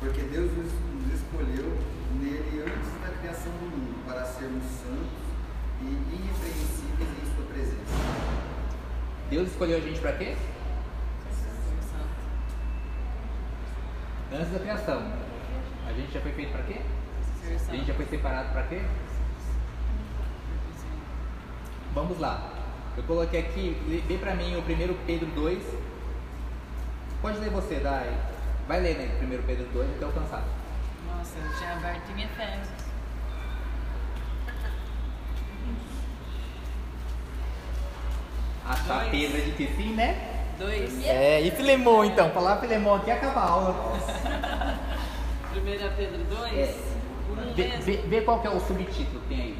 Porque 0.00 0.20
Deus 0.22 0.52
nos 0.52 0.72
escolheu 1.16 1.78
nele 2.20 2.62
antes 2.62 2.92
da 3.00 3.08
criação 3.18 3.52
do 3.52 3.66
mundo 3.66 4.04
para 4.06 4.24
sermos 4.24 4.64
santos 4.64 5.26
e 5.80 5.84
irrepreensíveis 5.84 7.10
em 7.22 7.34
sua 7.34 7.44
presença. 7.46 8.36
Deus 9.30 9.48
escolheu 9.48 9.78
a 9.78 9.80
gente 9.80 10.00
para 10.00 10.12
quê? 10.12 10.36
Antes 14.32 14.52
da 14.52 14.58
criação. 14.58 15.12
A 15.86 15.92
gente 15.92 16.12
já 16.12 16.20
foi 16.20 16.32
feito 16.32 16.52
para 16.52 16.62
quê? 16.64 16.80
A 17.68 17.72
gente 17.72 17.86
já 17.86 17.94
foi 17.94 18.06
separado 18.06 18.52
para 18.52 18.62
quê? 18.64 18.82
Vamos 21.94 22.18
lá. 22.18 22.52
Eu 22.96 23.02
coloquei 23.04 23.40
aqui, 23.40 24.02
vê 24.06 24.18
pra 24.18 24.34
mim 24.34 24.54
o 24.56 24.60
1 24.60 24.62
Pedro 25.06 25.26
2. 25.34 25.62
Pode 27.22 27.38
ler 27.38 27.50
você, 27.50 27.76
Dai. 27.76 28.12
Vai 28.68 28.80
ler, 28.80 28.96
né? 28.96 29.18
1 29.22 29.46
Pedro 29.46 29.66
2 29.72 29.90
até 29.96 30.04
alcançar. 30.04 30.55
Nossa, 31.26 31.38
eu 31.38 31.58
tinha 31.58 31.72
aberto 31.72 32.10
em 32.12 32.22
Efésios. 32.22 32.68
Achar 38.64 38.98
Dois. 38.98 39.10
Pedro 39.10 39.36
é 39.38 39.40
difícil, 39.40 39.94
né? 39.94 40.32
Dois. 40.58 41.04
É, 41.04 41.40
e 41.40 41.50
Filemon 41.50 42.04
então? 42.04 42.30
Falar 42.30 42.56
Filemon 42.58 42.96
aqui 42.96 43.10
acaba 43.10 43.40
a 43.40 43.48
aula. 43.50 43.92
1 45.56 45.96
Pedro 45.96 46.24
2. 46.24 46.52
É. 46.52 46.74
Um 47.30 47.54
Vê, 47.54 47.68
vê- 47.78 47.96
vê 48.06 48.20
qual 48.22 48.40
que 48.40 48.46
é 48.46 48.50
o 48.50 48.60
subtítulo 48.60 49.20
que 49.20 49.28
tem 49.28 49.40
aí. 49.40 49.58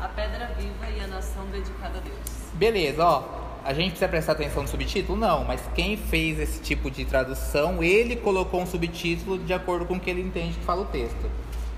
A 0.00 0.08
pedra 0.08 0.46
viva 0.56 0.86
e 0.96 1.00
a 1.02 1.06
nação 1.08 1.44
dedicada 1.46 1.98
a 1.98 2.00
Deus. 2.00 2.18
Beleza, 2.54 3.04
ó. 3.04 3.22
A 3.68 3.74
gente 3.74 3.90
precisa 3.90 4.08
prestar 4.08 4.32
atenção 4.32 4.62
no 4.62 4.68
subtítulo? 4.68 5.18
Não, 5.18 5.44
mas 5.44 5.60
quem 5.74 5.94
fez 5.94 6.38
esse 6.38 6.58
tipo 6.58 6.90
de 6.90 7.04
tradução, 7.04 7.82
ele 7.84 8.16
colocou 8.16 8.62
um 8.62 8.66
subtítulo 8.66 9.36
de 9.36 9.52
acordo 9.52 9.84
com 9.84 9.96
o 9.96 10.00
que 10.00 10.08
ele 10.08 10.22
entende 10.22 10.54
que 10.54 10.64
fala 10.64 10.80
o 10.80 10.84
texto. 10.86 11.30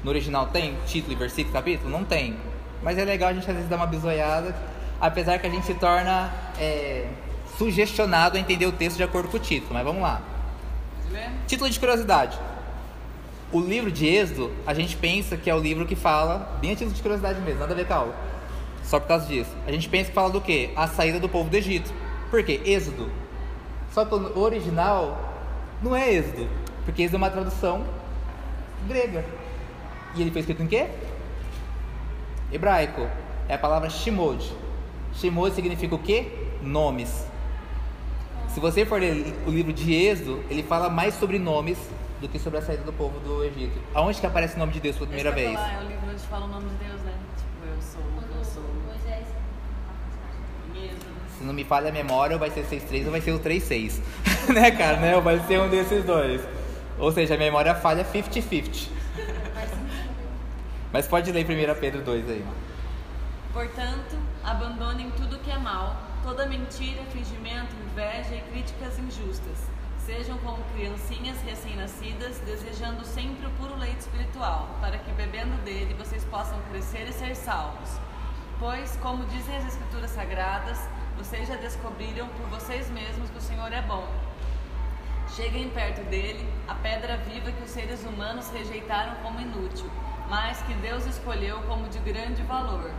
No 0.05 0.11
original 0.11 0.47
tem 0.47 0.77
título 0.87 1.15
e 1.15 1.17
versículo, 1.17 1.53
capítulo? 1.53 1.91
Não 1.91 2.05
tem. 2.05 2.37
Mas 2.81 2.97
é 2.97 3.05
legal 3.05 3.31
a 3.31 3.33
gente 3.33 3.51
às 3.51 3.57
vezes 3.57 3.69
dar 3.69 3.75
uma 3.75 3.89
bisoiada, 3.89 4.55
apesar 5.01 5.41
que 5.41 5.49
a 5.49 5.51
gente 5.51 5.67
se 5.67 5.75
torna 5.75 6.33
é, 6.61 7.09
sugestionado 7.59 8.37
a 8.37 8.41
entender 8.41 8.67
o 8.67 8.73
texto 8.73 8.97
de 8.97 9.03
acordo 9.03 9.29
com 9.29 9.39
o 9.39 9.41
título. 9.41 9.75
Mas 9.75 9.83
vamos 9.83 10.01
lá. 10.01 10.23
Título 11.49 11.69
de 11.69 11.81
curiosidade. 11.81 12.39
O 13.51 13.59
livro 13.59 13.91
de 13.91 14.07
Êxodo, 14.07 14.53
a 14.65 14.73
gente 14.75 14.97
pensa 14.97 15.37
que 15.37 15.51
é 15.51 15.55
o 15.57 15.59
livro 15.59 15.85
que 15.85 15.97
fala, 15.97 16.57
bem 16.61 16.71
a 16.71 16.77
título 16.77 16.95
de 16.95 17.03
curiosidade 17.03 17.41
mesmo, 17.41 17.59
nada 17.59 17.73
a 17.73 17.77
ver 17.77 17.85
com 17.85 17.95
a 17.95 17.97
aula. 17.97 18.15
Só 18.91 18.99
por 18.99 19.07
causa 19.07 19.27
disso. 19.27 19.51
A 19.67 19.71
gente 19.71 19.89
pensa 19.89 20.09
que 20.09 20.15
fala 20.15 20.31
do 20.31 20.41
quê? 20.41 20.71
A 20.75 20.89
saída 20.89 21.21
do 21.21 21.29
povo 21.29 21.49
do 21.49 21.57
Egito. 21.57 21.93
Por 22.29 22.43
quê? 22.43 22.61
Êxodo. 22.65 23.09
Só 23.93 24.05
que 24.05 24.13
o 24.15 24.39
original 24.39 25.17
não 25.81 25.95
é 25.95 26.13
Êxodo, 26.13 26.49
porque 26.85 27.03
Êxodo 27.03 27.17
é 27.17 27.19
uma 27.19 27.31
tradução 27.31 27.85
grega. 28.89 29.25
E 30.17 30.21
ele 30.21 30.33
foi 30.33 30.41
escrito 30.41 30.65
em 30.65 30.67
quê? 30.67 30.89
Hebraico. 32.53 33.09
É 33.49 33.55
a 33.55 33.59
palavra 33.59 33.89
Shimod. 33.89 34.53
Shimod 35.15 35.55
significa 35.55 35.95
o 35.95 35.99
quê? 35.99 36.27
Nomes. 36.61 37.27
Se 38.49 38.59
você 38.59 38.85
for 38.85 39.01
ler 39.01 39.33
o 39.47 39.51
livro 39.51 39.73
de 39.73 39.95
Êxodo, 39.95 40.43
ele 40.51 40.65
fala 40.65 40.91
mais 40.91 41.15
sobre 41.15 41.39
nomes 41.39 41.79
do 42.21 42.29
que 42.29 42.41
sobre 42.41 42.59
a 42.59 42.63
saída 42.63 42.83
do 42.83 42.93
povo 42.93 43.21
do 43.21 43.45
Egito. 43.45 43.79
Aonde 43.95 44.19
que 44.21 44.27
aparece 44.27 44.57
o 44.57 44.59
nome 44.59 44.73
de 44.73 44.81
Deus 44.81 44.97
pela 44.97 45.07
primeira 45.07 45.31
vez? 45.31 45.55
falar, 45.55 45.75
é 45.75 45.79
o 45.79 45.89
livro 45.89 46.11
onde 46.11 46.23
fala 46.23 46.45
o 46.45 46.49
nome 46.49 46.69
de 46.71 46.75
Deus, 46.85 47.01
né? 47.03 47.15
Tipo, 47.37 47.67
eu 47.67 47.81
sou, 47.81 48.03
eu 48.37 48.45
sou. 48.45 48.63
Moisés. 48.87 49.27
Em 50.75 50.85
Êxodo. 50.85 51.11
Se 51.41 51.47
não 51.47 51.55
me 51.55 51.65
falha 51.65 51.89
a 51.89 51.93
memória, 51.93 52.37
vai 52.37 52.51
ser 52.51 52.67
6.3 52.67 53.07
ou 53.07 53.13
vai 53.13 53.23
ser 53.23 53.31
o 53.31 53.41
3.6. 53.41 54.03
né, 54.53 54.71
cara? 54.73 54.99
Né? 54.99 55.17
Ou 55.17 55.23
vai 55.23 55.41
ser 55.47 55.59
um 55.59 55.71
desses 55.71 56.05
dois. 56.05 56.43
Ou 56.99 57.11
seja, 57.11 57.35
a 57.35 57.39
memória 57.39 57.75
falha 57.75 58.05
50-50. 58.05 58.89
Mas 60.93 61.09
pode 61.09 61.33
ler 61.33 61.47
1 61.47 61.81
Pedro 61.81 62.03
2 62.03 62.29
aí. 62.29 62.45
Portanto, 63.55 64.19
abandonem 64.45 65.11
tudo 65.13 65.39
que 65.39 65.51
é 65.51 65.57
mal, 65.57 65.97
toda 66.23 66.45
mentira, 66.45 67.03
fingimento, 67.11 67.75
inveja 67.91 68.35
e 68.35 68.43
críticas 68.53 68.99
injustas. 68.99 69.57
Sejam 70.05 70.37
como 70.41 70.63
criancinhas 70.75 71.41
recém-nascidas, 71.41 72.39
desejando 72.45 73.03
sempre 73.03 73.47
o 73.47 73.51
puro 73.53 73.79
leite 73.79 74.01
espiritual, 74.01 74.69
para 74.79 74.99
que 74.99 75.11
bebendo 75.13 75.57
dele 75.65 75.95
vocês 75.95 76.23
possam 76.27 76.61
crescer 76.71 77.09
e 77.09 77.13
ser 77.15 77.35
salvos. 77.35 77.99
Pois, 78.59 78.95
como 79.01 79.25
dizem 79.25 79.57
as 79.57 79.69
Escrituras 79.69 80.11
Sagradas, 80.11 80.79
vocês 81.21 81.47
já 81.47 81.57
descobriram 81.57 82.27
por 82.29 82.47
vocês 82.47 82.89
mesmos 82.89 83.29
que 83.29 83.37
o 83.37 83.43
Senhor 83.43 83.71
é 83.75 83.83
bom. 83.83 84.09
Cheguem 85.37 85.69
perto 85.69 86.01
dele, 86.09 86.49
a 86.67 86.75
pedra 86.75 87.19
viva 87.19 87.53
que 87.53 87.63
os 87.63 87.71
seres 87.71 88.03
humanos 88.05 88.49
rejeitaram 88.49 89.17
como 89.17 89.39
inútil, 89.39 89.91
mas 90.31 90.63
que 90.63 90.73
Deus 90.73 91.05
escolheu 91.05 91.61
como 91.65 91.91
de 91.91 91.99
grande 91.99 92.43
valor. 92.45 92.91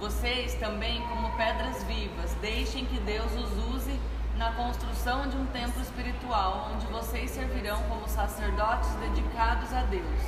Vocês 0.00 0.54
também, 0.54 1.02
como 1.08 1.36
pedras 1.36 1.84
vivas, 1.84 2.32
deixem 2.40 2.86
que 2.86 2.98
Deus 3.00 3.30
os 3.34 3.74
use 3.74 4.00
na 4.38 4.50
construção 4.52 5.28
de 5.28 5.36
um 5.36 5.44
templo 5.48 5.82
espiritual, 5.82 6.70
onde 6.74 6.86
vocês 6.86 7.30
servirão 7.32 7.82
como 7.82 8.08
sacerdotes 8.08 8.94
dedicados 8.94 9.74
a 9.74 9.82
Deus. 9.82 10.22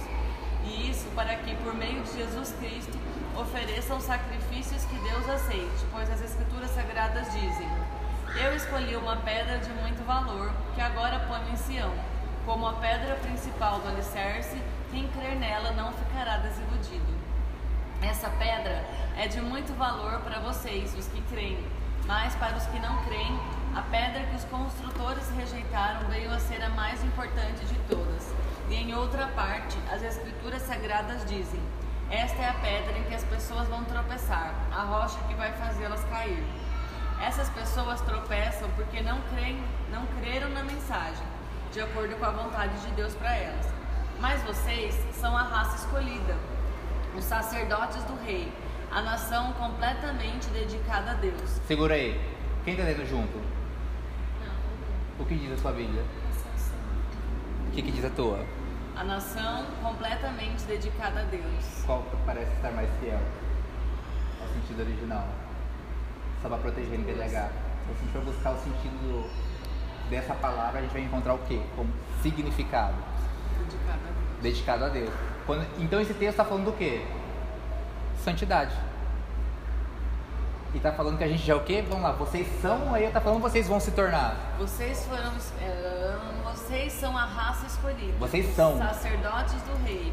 E 0.67 0.91
isso 0.91 1.09
para 1.15 1.37
que, 1.37 1.57
por 1.57 1.73
meio 1.73 2.03
de 2.03 2.19
Jesus 2.19 2.55
Cristo, 2.61 2.99
ofereçam 3.37 4.01
sacrifícios 4.01 4.85
que 4.85 4.99
Deus 4.99 5.29
aceite, 5.29 5.85
pois 5.93 6.11
as 6.11 6.21
Escrituras 6.23 6.71
Sagradas 6.71 7.27
dizem: 7.33 7.69
Eu 8.43 8.55
escolhi 8.55 8.97
uma 8.97 9.17
pedra 9.17 9.59
de 9.59 9.71
muito 9.71 10.05
valor, 10.05 10.53
que 10.75 10.81
agora 10.81 11.21
ponho 11.21 11.53
em 11.53 11.57
Sião. 11.57 11.93
Como 12.47 12.67
a 12.67 12.73
pedra 12.75 13.17
principal 13.17 13.81
do 13.81 13.89
alicerce, 13.89 14.61
quem 14.91 15.07
crer 15.09 15.37
nela 15.37 15.73
não 15.73 15.93
ficará 15.93 16.39
desiludido. 16.39 17.21
Essa 18.03 18.31
pedra 18.31 18.85
é 19.17 19.29
de 19.29 19.41
muito 19.41 19.77
valor 19.77 20.21
para 20.21 20.41
vocês, 20.41 20.97
os 20.97 21.07
que 21.09 21.21
creem, 21.23 21.63
mas 22.07 22.35
para 22.37 22.57
os 22.57 22.65
que 22.67 22.79
não 22.79 22.97
creem, 23.05 23.39
a 23.77 23.83
pedra 23.83 24.25
que 24.25 24.37
os 24.37 24.45
construtores 24.45 25.31
rejeitaram 25.37 26.09
veio 26.09 26.33
a 26.33 26.41
ser 26.41 26.63
a 26.63 26.71
mais 26.71 27.05
importante 27.05 27.65
de 27.67 27.75
todas. 27.89 28.35
E 28.71 28.75
em 28.75 28.95
outra 28.95 29.27
parte, 29.29 29.77
as 29.93 30.03
Escrituras 30.03 30.63
Sagradas 30.63 31.25
dizem: 31.27 31.61
Esta 32.11 32.43
é 32.43 32.49
a 32.49 32.55
pedra 32.55 32.99
em 32.99 33.05
que 33.05 33.15
as 33.15 33.23
pessoas 33.23 33.69
vão 33.69 33.85
tropeçar, 33.85 34.53
a 34.73 34.83
rocha 34.83 35.17
que 35.29 35.35
vai 35.35 35.53
fazê-las 35.53 36.03
cair. 36.07 36.45
Essas 37.23 37.49
pessoas 37.51 38.01
tropeçam 38.01 38.69
porque 38.75 39.01
não 39.01 39.21
creem, 39.33 39.63
não 39.93 40.05
creram 40.19 40.49
na 40.49 40.65
mensagem, 40.65 41.25
de 41.73 41.81
acordo 41.81 42.17
com 42.17 42.25
a 42.25 42.31
vontade 42.31 42.77
de 42.81 42.91
Deus 42.97 43.15
para 43.15 43.37
elas. 43.37 43.67
Mas 44.19 44.43
vocês 44.43 44.93
são 45.13 45.37
a 45.37 45.43
raça 45.43 45.87
escolhida, 45.87 46.37
os 47.17 47.23
sacerdotes 47.23 48.03
do 48.03 48.17
rei, 48.25 48.53
a 48.91 49.01
nação 49.03 49.53
completamente 49.53 50.49
dedicada 50.49 51.13
a 51.13 51.15
Deus. 51.15 51.61
Segura 51.69 51.95
aí. 51.95 52.21
Quem 52.65 52.77
tá 52.77 52.83
lendo 52.83 53.09
junto? 53.09 53.41
O 55.17 55.25
que 55.25 55.37
diz 55.37 55.53
a 55.53 55.57
sua 55.59 55.71
Bíblia? 55.71 56.03
O 57.69 57.71
que, 57.71 57.83
que 57.83 57.93
diz 57.93 58.05
a 58.05 58.11
tua? 58.11 58.45
A 59.01 59.05
nação 59.05 59.65
completamente 59.83 60.63
dedicada 60.65 61.21
a 61.21 61.25
Deus. 61.25 61.83
Qual 61.87 62.03
que 62.03 62.17
parece 62.27 62.53
estar 62.53 62.71
mais 62.73 62.91
fiel 63.01 63.19
ao 64.43 64.47
sentido 64.49 64.81
original? 64.81 65.27
Só 66.43 66.51
para 66.51 66.59
proteger 66.59 67.01
o 67.01 67.05
PDH. 67.05 67.29
Se 67.31 67.37
a 67.39 67.95
gente 67.99 68.13
for 68.13 68.21
buscar 68.23 68.51
o 68.51 68.59
sentido 68.59 69.31
dessa 70.11 70.35
palavra, 70.35 70.81
a 70.81 70.83
gente 70.83 70.93
vai 70.93 71.01
encontrar 71.01 71.33
o 71.33 71.39
quê? 71.39 71.63
Como 71.75 71.91
significado. 72.23 72.95
Dedicada 73.59 73.95
a 73.95 74.13
Deus. 74.13 74.43
Dedicado 74.43 74.85
a 74.85 74.89
Deus. 74.91 75.11
Quando- 75.47 75.67
então 75.83 75.99
esse 75.99 76.13
texto 76.13 76.33
está 76.33 76.45
falando 76.45 76.67
do 76.67 76.73
quê? 76.73 77.03
Santidade. 78.23 78.75
E 80.73 80.79
tá 80.79 80.93
falando 80.93 81.19
que 81.19 81.25
a 81.25 81.29
gente 81.29 81.45
já 81.45 81.55
é 81.55 81.57
o 81.57 81.61
quê? 81.65 81.83
Vamos 81.89 82.05
lá, 82.05 82.13
vocês 82.13 82.47
são, 82.63 82.95
aí 82.95 83.11
tá 83.11 83.21
falando 83.21 83.41
vocês 83.41 83.67
vão 83.67 83.81
se 83.81 83.91
tornar. 83.91 84.37
Vocês 84.59 85.05
foram, 85.05 85.33
é, 85.61 86.17
vocês 86.45 86.93
são 86.93 87.17
a 87.17 87.25
raça 87.25 87.67
escolhida. 87.67 88.13
Vocês 88.19 88.55
são. 88.55 88.79
Sacerdotes 88.79 89.61
do 89.63 89.85
rei. 89.85 90.13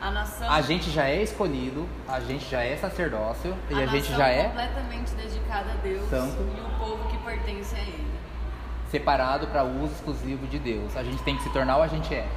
A 0.00 0.10
nação, 0.10 0.48
A 0.52 0.60
gente 0.60 0.90
já 0.90 1.08
é 1.08 1.22
escolhido, 1.22 1.88
a 2.06 2.20
gente 2.20 2.44
já 2.48 2.62
é 2.62 2.76
sacerdócio 2.76 3.56
e 3.70 3.74
a, 3.82 3.86
gente 3.86 4.14
já 4.14 4.28
é 4.28 4.44
completamente 4.44 5.10
dedicada 5.12 5.70
a 5.72 5.74
Deus 5.82 6.08
Santo. 6.10 6.36
e 6.42 6.60
o 6.60 6.78
povo 6.78 7.08
que 7.08 7.16
pertence 7.16 7.74
a 7.74 7.78
Ele. 7.78 8.06
separado 8.90 9.46
para 9.46 9.64
uso 9.64 9.94
exclusivo 9.94 10.46
de 10.48 10.58
Deus. 10.58 10.94
A 10.96 11.02
gente 11.02 11.22
tem 11.22 11.34
que 11.36 11.42
se 11.44 11.50
tornar 11.50 11.78
ou 11.78 11.82
a 11.82 11.88
gente 11.88 12.14
é? 12.14 12.28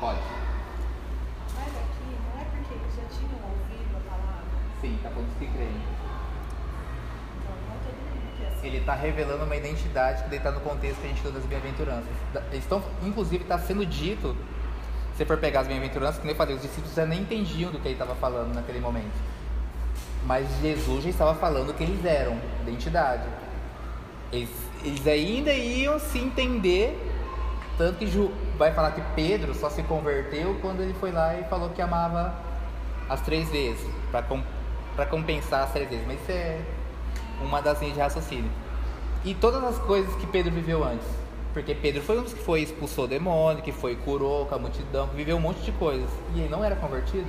Pode. 0.00 0.18
Mas 1.54 1.68
aqui 1.68 2.18
não 2.34 2.40
é 2.40 2.44
porque 2.44 2.74
eles 2.74 2.94
já 2.96 3.02
tinham 3.16 3.38
ouvido 3.48 3.96
a 3.96 4.10
palavra. 4.10 4.44
Sim, 4.80 4.98
tá 5.00 5.05
falando 5.05 5.05
que 5.05 5.05
creem. 5.05 5.05
Então 5.05 5.05
não 5.05 5.05
é 5.05 5.05
todo 5.05 5.05
mundo 5.05 5.05
que 5.38 5.44
é 8.42 8.48
assim. 8.48 8.66
Ele 8.66 8.78
está 8.78 8.94
revelando 8.94 9.44
uma 9.44 9.56
identidade 9.56 10.24
que 10.28 10.34
está 10.34 10.50
no 10.50 10.60
contexto 10.60 11.00
que 11.00 11.06
a 11.06 11.10
gente 11.10 11.22
leu 11.22 11.32
das 11.32 11.44
bem-aventuranças. 11.44 12.10
Estão, 12.52 12.82
inclusive, 13.02 13.42
está 13.42 13.58
sendo 13.58 13.86
dito, 13.86 14.36
se 15.12 15.18
você 15.18 15.24
for 15.24 15.38
pegar 15.38 15.60
as 15.60 15.66
bem-aventuranças, 15.66 16.18
que 16.18 16.24
nem 16.24 16.32
eu 16.32 16.36
falei, 16.36 16.56
os 16.56 16.62
discípulos 16.62 16.94
já 16.94 17.06
nem 17.06 17.20
entendiam 17.20 17.70
do 17.70 17.78
que 17.78 17.88
ele 17.88 17.94
estava 17.94 18.14
falando 18.16 18.54
naquele 18.54 18.80
momento. 18.80 19.14
Mas 20.24 20.48
Jesus 20.60 21.04
já 21.04 21.10
estava 21.10 21.34
falando 21.34 21.70
o 21.70 21.74
que 21.74 21.84
eles 21.84 22.04
eram, 22.04 22.36
identidade. 22.62 23.28
Eles, 24.32 24.50
eles 24.82 25.06
ainda 25.06 25.52
iam 25.52 26.00
se 26.00 26.18
entender, 26.18 26.98
tanto 27.78 27.98
que 27.98 28.06
Ju 28.06 28.32
vai 28.58 28.72
falar 28.72 28.90
que 28.90 29.02
Pedro 29.14 29.54
só 29.54 29.70
se 29.70 29.82
converteu 29.84 30.58
quando 30.60 30.80
ele 30.82 30.94
foi 30.94 31.12
lá 31.12 31.38
e 31.38 31.44
falou 31.44 31.70
que 31.70 31.80
amava 31.80 32.34
as 33.08 33.20
três 33.20 33.48
vezes, 33.50 33.86
para 34.10 34.22
pra 34.96 35.06
compensar 35.06 35.64
as 35.64 35.72
três 35.72 35.88
vezes. 35.88 36.06
Mas 36.06 36.20
isso 36.20 36.32
é 36.32 36.58
uma 37.40 37.60
das 37.60 37.80
linhas 37.80 37.94
de 37.94 38.00
raciocínio. 38.00 38.50
E 39.24 39.34
todas 39.34 39.62
as 39.62 39.78
coisas 39.78 40.14
que 40.16 40.26
Pedro 40.26 40.52
viveu 40.52 40.82
antes. 40.82 41.06
Porque 41.52 41.74
Pedro 41.74 42.02
foi 42.02 42.18
um 42.18 42.22
dos 42.22 42.34
que 42.34 42.42
foi 42.42 42.60
expulsou 42.60 43.04
o 43.04 43.08
demônio, 43.08 43.62
que 43.62 43.72
foi 43.72 43.96
curou 43.96 44.46
com 44.46 44.54
a 44.54 44.58
multidão, 44.58 45.08
que 45.08 45.16
viveu 45.16 45.36
um 45.36 45.40
monte 45.40 45.60
de 45.60 45.72
coisas. 45.72 46.08
E 46.34 46.40
ele 46.40 46.48
não 46.48 46.64
era 46.64 46.76
convertido? 46.76 47.26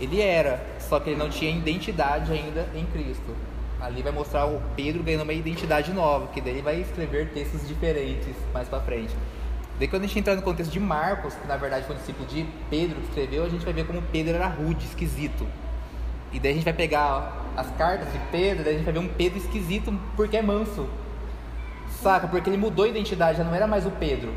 Ele 0.00 0.20
era, 0.20 0.64
só 0.80 0.98
que 0.98 1.10
ele 1.10 1.18
não 1.18 1.28
tinha 1.28 1.50
identidade 1.50 2.32
ainda 2.32 2.66
em 2.74 2.84
Cristo. 2.86 3.34
Ali 3.80 4.02
vai 4.02 4.12
mostrar 4.12 4.46
o 4.46 4.62
Pedro 4.74 5.02
ganhando 5.02 5.22
uma 5.22 5.32
identidade 5.32 5.92
nova, 5.92 6.28
que 6.28 6.40
daí 6.40 6.62
vai 6.62 6.80
escrever 6.80 7.28
textos 7.30 7.68
diferentes 7.68 8.34
mais 8.52 8.66
pra 8.66 8.80
frente. 8.80 9.14
Daí 9.78 9.86
quando 9.86 10.04
a 10.04 10.06
gente 10.06 10.18
entrar 10.18 10.34
no 10.34 10.42
contexto 10.42 10.70
de 10.70 10.80
Marcos, 10.80 11.34
que 11.34 11.46
na 11.46 11.56
verdade 11.56 11.86
foi 11.86 11.96
um 11.96 11.98
discípulo 11.98 12.26
de 12.26 12.46
Pedro 12.70 12.96
que 12.96 13.08
escreveu, 13.08 13.44
a 13.44 13.48
gente 13.48 13.64
vai 13.64 13.74
ver 13.74 13.86
como 13.86 14.00
Pedro 14.10 14.36
era 14.36 14.46
rude, 14.46 14.84
esquisito. 14.84 15.46
E 16.34 16.40
daí 16.40 16.50
a 16.50 16.54
gente 16.54 16.64
vai 16.64 16.72
pegar 16.72 17.32
as 17.56 17.70
cartas 17.76 18.12
de 18.12 18.18
Pedro, 18.32 18.64
daí 18.64 18.74
a 18.74 18.76
gente 18.76 18.84
vai 18.84 18.92
ver 18.92 18.98
um 18.98 19.08
Pedro 19.08 19.38
esquisito 19.38 19.96
porque 20.16 20.36
é 20.36 20.42
manso. 20.42 20.88
Saca? 22.02 22.26
Porque 22.26 22.50
ele 22.50 22.56
mudou 22.56 22.84
a 22.84 22.88
identidade, 22.88 23.38
já 23.38 23.44
não 23.44 23.54
era 23.54 23.68
mais 23.68 23.86
o 23.86 23.90
Pedro, 23.92 24.34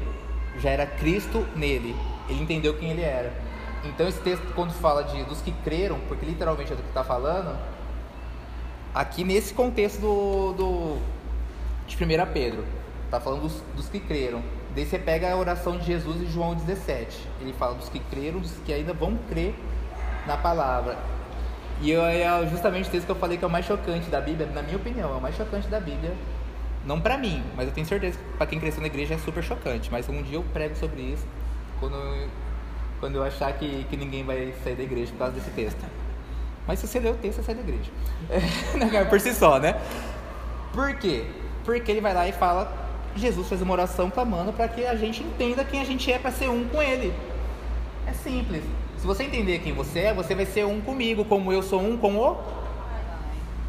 já 0.60 0.69
era 0.69 0.86
Cristo 0.86 1.43
nele. 1.55 1.95
Ele 2.29 2.43
entendeu 2.43 2.77
quem 2.77 2.91
ele 2.91 3.01
era. 3.01 3.33
Então 3.83 4.07
esse 4.07 4.19
texto, 4.19 4.45
quando 4.53 4.73
fala 4.73 5.03
de 5.05 5.23
dos 5.23 5.41
que 5.41 5.51
creram, 5.63 5.99
porque 6.07 6.23
literalmente 6.23 6.71
é 6.71 6.75
do 6.75 6.83
que 6.83 6.89
está 6.89 7.03
falando, 7.03 7.57
aqui 8.93 9.23
nesse 9.23 9.55
contexto 9.55 9.99
do, 9.99 10.53
do 10.53 10.97
de 11.88 11.95
1 11.95 12.31
Pedro, 12.31 12.63
está 13.05 13.19
falando 13.19 13.41
dos, 13.41 13.60
dos 13.75 13.89
que 13.89 13.99
creram. 13.99 14.43
Daí 14.75 14.86
você 14.86 14.99
pega 14.99 15.31
a 15.31 15.36
oração 15.36 15.79
de 15.79 15.86
Jesus 15.86 16.21
em 16.21 16.27
João 16.27 16.53
17. 16.53 17.27
Ele 17.41 17.53
fala 17.53 17.73
dos 17.73 17.89
que 17.89 17.99
creram, 17.99 18.39
dos 18.39 18.51
que 18.63 18.71
ainda 18.71 18.93
vão 18.93 19.17
crer 19.27 19.55
na 20.27 20.38
palavra. 20.38 21.16
E 21.81 21.91
eu, 21.91 22.03
é 22.03 22.47
justamente 22.47 22.87
o 22.87 22.91
texto 22.91 23.05
que 23.05 23.11
eu 23.11 23.15
falei 23.15 23.37
que 23.37 23.43
é 23.43 23.47
o 23.47 23.51
mais 23.51 23.65
chocante 23.65 24.09
da 24.09 24.19
Bíblia, 24.19 24.47
na 24.53 24.61
minha 24.63 24.77
opinião, 24.77 25.13
é 25.13 25.17
o 25.17 25.21
mais 25.21 25.35
chocante 25.35 25.67
da 25.67 25.79
Bíblia. 25.79 26.11
Não 26.85 26.99
pra 26.99 27.17
mim, 27.17 27.43
mas 27.55 27.67
eu 27.67 27.73
tenho 27.73 27.85
certeza 27.85 28.17
que 28.17 28.37
pra 28.37 28.47
quem 28.47 28.59
cresceu 28.59 28.81
na 28.81 28.87
igreja 28.87 29.13
é 29.13 29.17
super 29.17 29.43
chocante. 29.43 29.91
Mas 29.91 30.07
um 30.09 30.21
dia 30.23 30.37
eu 30.37 30.43
prego 30.53 30.75
sobre 30.75 31.01
isso 31.01 31.25
quando, 31.79 31.95
eu- 31.95 32.27
quando 32.99 33.15
eu 33.15 33.23
achar 33.23 33.51
que, 33.53 33.83
que 33.89 33.97
ninguém 33.97 34.23
vai 34.23 34.53
sair 34.63 34.75
da 34.75 34.83
igreja 34.83 35.11
por 35.11 35.19
causa 35.19 35.33
desse 35.33 35.51
texto. 35.51 35.83
Mas 36.65 36.79
se 36.79 36.87
você 36.87 36.99
ler 36.99 37.11
o 37.11 37.15
texto, 37.15 37.37
você 37.37 37.43
sai 37.43 37.55
da 37.55 37.61
igreja. 37.61 37.91
É, 38.97 39.03
por 39.05 39.19
si 39.19 39.33
só, 39.33 39.59
né? 39.59 39.79
Por 40.73 40.95
quê? 40.95 41.25
Porque 41.63 41.91
ele 41.91 42.01
vai 42.01 42.13
lá 42.13 42.27
e 42.27 42.31
fala: 42.31 42.71
Jesus 43.15 43.47
fez 43.47 43.61
uma 43.61 43.73
oração 43.73 44.09
clamando 44.09 44.51
para 44.53 44.67
que 44.67 44.85
a 44.85 44.95
gente 44.95 45.21
entenda 45.23 45.63
quem 45.63 45.81
a 45.81 45.85
gente 45.85 46.11
é 46.11 46.17
para 46.17 46.31
ser 46.31 46.49
um 46.49 46.67
com 46.67 46.81
ele. 46.81 47.13
É 48.05 48.13
simples. 48.13 48.63
Se 48.97 49.05
você 49.05 49.23
entender 49.23 49.60
quem 49.60 49.73
você 49.73 49.99
é, 49.99 50.13
você 50.13 50.33
vai 50.33 50.45
ser 50.45 50.65
um 50.65 50.81
comigo, 50.81 51.23
como 51.25 51.51
eu 51.51 51.62
sou 51.62 51.81
um 51.81 51.97
com 51.97 52.17
o. 52.17 52.38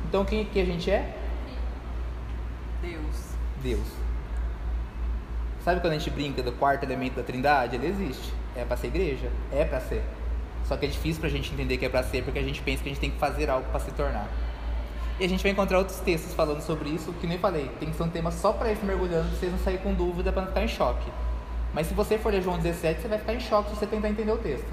Então 0.09 0.25
quem 0.25 0.45
que 0.45 0.61
a 0.61 0.65
gente 0.65 0.91
é? 0.91 1.15
Deus. 2.81 3.17
Deus. 3.63 3.87
Sabe 5.65 5.81
quando 5.81 5.93
a 5.93 5.99
gente 5.99 6.11
brinca 6.11 6.43
do 6.43 6.53
quarto 6.53 6.83
elemento 6.85 7.17
da 7.17 7.23
Trindade? 7.23 7.77
Ele 7.77 7.89
existe. 7.89 8.33
É 8.57 8.65
para 8.65 8.77
ser 8.77 8.87
igreja? 8.87 9.31
É 9.53 9.65
para 9.65 9.81
ser. 9.81 10.03
Só 10.67 10.77
que 10.77 10.87
é 10.87 10.89
difícil 10.89 11.21
pra 11.21 11.29
gente 11.29 11.53
entender 11.53 11.77
que 11.77 11.85
é 11.85 11.89
para 11.89 12.03
ser 12.03 12.23
porque 12.23 12.39
a 12.39 12.43
gente 12.43 12.63
pensa 12.63 12.83
que 12.83 12.89
a 12.89 12.93
gente 12.93 13.01
tem 13.01 13.11
que 13.11 13.19
fazer 13.19 13.51
algo 13.51 13.69
para 13.71 13.81
se 13.81 13.91
tornar. 13.93 14.29
E 15.21 15.25
a 15.25 15.29
gente 15.29 15.43
vai 15.43 15.51
encontrar 15.51 15.79
outros 15.79 15.99
textos 15.99 16.33
falando 16.33 16.61
sobre 16.61 16.91
isso, 16.91 17.13
que 17.15 17.27
nem 17.27 17.39
falei, 17.39 17.69
tem 17.81 17.91
que 17.91 17.97
ser 17.97 18.05
um 18.05 18.09
tema 18.09 18.31
só 18.31 18.53
para 18.53 18.71
ir 18.71 18.79
mergulhando, 18.85 19.29
pra 19.29 19.39
vocês 19.39 19.51
não 19.51 19.59
saírem 19.59 19.83
com 19.83 19.93
dúvida, 19.93 20.31
para 20.31 20.43
não 20.43 20.49
ficar 20.49 20.63
em 20.63 20.69
choque. 20.69 21.11
Mas 21.75 21.89
se 21.89 21.95
você 21.95 22.17
for 22.17 22.33
ler 22.33 22.41
João 22.41 22.57
17, 22.57 23.01
você 23.03 23.09
vai 23.09 23.19
ficar 23.19 23.35
em 23.35 23.41
choque 23.41 23.71
se 23.71 23.77
você 23.77 23.87
tentar 23.87 24.09
entender 24.09 24.31
o 24.31 24.39
texto. 24.39 24.69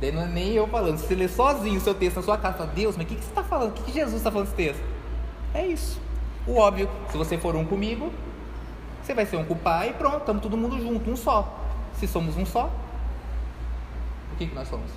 Daí 0.00 0.12
não 0.12 0.22
é 0.22 0.26
nem 0.26 0.52
eu 0.52 0.66
falando, 0.66 0.98
se 0.98 1.06
você 1.06 1.14
ler 1.14 1.28
sozinho 1.28 1.78
o 1.78 1.80
seu 1.80 1.94
texto 1.94 2.16
na 2.16 2.22
sua 2.22 2.36
casa, 2.36 2.58
fala, 2.58 2.70
Deus, 2.70 2.96
mas 2.96 3.06
o 3.06 3.08
que, 3.08 3.14
que 3.14 3.22
você 3.22 3.30
está 3.30 3.42
falando? 3.42 3.70
O 3.70 3.72
que, 3.72 3.82
que 3.84 3.92
Jesus 3.92 4.16
está 4.16 4.30
falando 4.30 4.48
nesse 4.48 4.56
texto? 4.56 4.82
É 5.54 5.66
isso. 5.66 6.00
O 6.46 6.56
óbvio, 6.56 6.90
se 7.10 7.16
você 7.16 7.38
for 7.38 7.56
um 7.56 7.64
comigo, 7.64 8.12
você 9.02 9.14
vai 9.14 9.24
ser 9.24 9.36
um 9.36 9.44
com 9.44 9.54
o 9.54 9.58
pai 9.58 9.90
e 9.90 9.92
pronto, 9.94 10.18
estamos 10.18 10.42
todo 10.42 10.56
mundo 10.56 10.80
junto, 10.80 11.10
um 11.10 11.16
só. 11.16 11.60
Se 11.94 12.08
somos 12.08 12.36
um 12.36 12.44
só, 12.44 12.70
o 14.32 14.36
que, 14.36 14.46
que 14.46 14.54
nós 14.54 14.66
somos? 14.68 14.90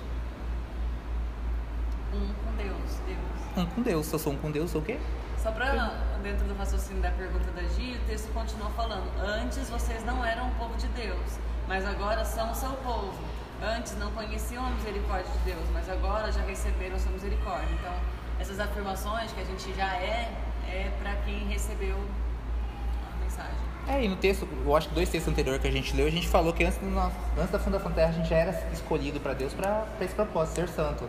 Um 2.12 2.26
com 2.26 2.56
Deus, 2.56 3.00
Deus. 3.06 3.18
Um 3.56 3.66
com 3.66 3.82
Deus. 3.82 4.06
Se 4.06 4.14
eu 4.14 4.18
sou 4.18 4.32
um 4.32 4.36
com 4.36 4.50
Deus, 4.50 4.70
sou 4.70 4.80
o 4.80 4.84
quê? 4.84 4.98
Só 5.40 5.52
pra, 5.52 5.94
dentro 6.22 6.46
do 6.46 6.54
raciocínio 6.54 7.00
da 7.00 7.10
pergunta 7.12 7.50
da 7.52 7.62
Gia, 7.62 7.96
o 7.96 8.00
texto 8.00 8.32
continua 8.32 8.70
falando: 8.70 9.08
Antes 9.20 9.70
vocês 9.70 10.04
não 10.04 10.24
eram 10.24 10.48
o 10.48 10.50
povo 10.56 10.76
de 10.76 10.88
Deus, 10.88 11.38
mas 11.68 11.86
agora 11.86 12.24
são 12.24 12.50
o 12.50 12.54
seu 12.54 12.72
povo. 12.72 13.14
Antes 13.62 13.96
não 13.98 14.10
conheciam 14.12 14.64
a 14.64 14.70
misericórdia 14.70 15.30
de 15.32 15.38
Deus, 15.52 15.64
mas 15.72 15.88
agora 15.90 16.30
já 16.30 16.42
receberam 16.42 16.98
sua 16.98 17.10
misericórdia. 17.12 17.68
Então, 17.72 17.92
essas 18.38 18.60
afirmações 18.60 19.32
que 19.32 19.40
a 19.40 19.44
gente 19.44 19.74
já 19.74 19.94
é, 19.96 20.30
é 20.68 20.92
para 21.02 21.14
quem 21.24 21.46
recebeu 21.48 21.96
a 21.96 23.24
mensagem. 23.24 23.58
É, 23.88 24.04
e 24.04 24.08
no 24.08 24.16
texto, 24.16 24.46
eu 24.64 24.76
acho 24.76 24.88
que 24.88 24.94
dois 24.94 25.08
textos 25.08 25.32
anteriores 25.32 25.60
que 25.60 25.66
a 25.66 25.72
gente 25.72 25.96
leu, 25.96 26.06
a 26.06 26.10
gente 26.10 26.28
falou 26.28 26.52
que 26.52 26.62
antes, 26.62 26.80
nosso- 26.82 27.16
antes 27.36 27.50
da 27.50 27.58
fundação 27.58 27.88
da 27.88 27.94
Terra 27.96 28.10
a 28.10 28.12
gente 28.12 28.28
já 28.28 28.36
era 28.36 28.68
escolhido 28.72 29.18
para 29.18 29.32
Deus 29.34 29.52
para 29.54 29.86
esse 30.00 30.14
propósito, 30.14 30.54
ser 30.56 30.68
santo. 30.68 31.08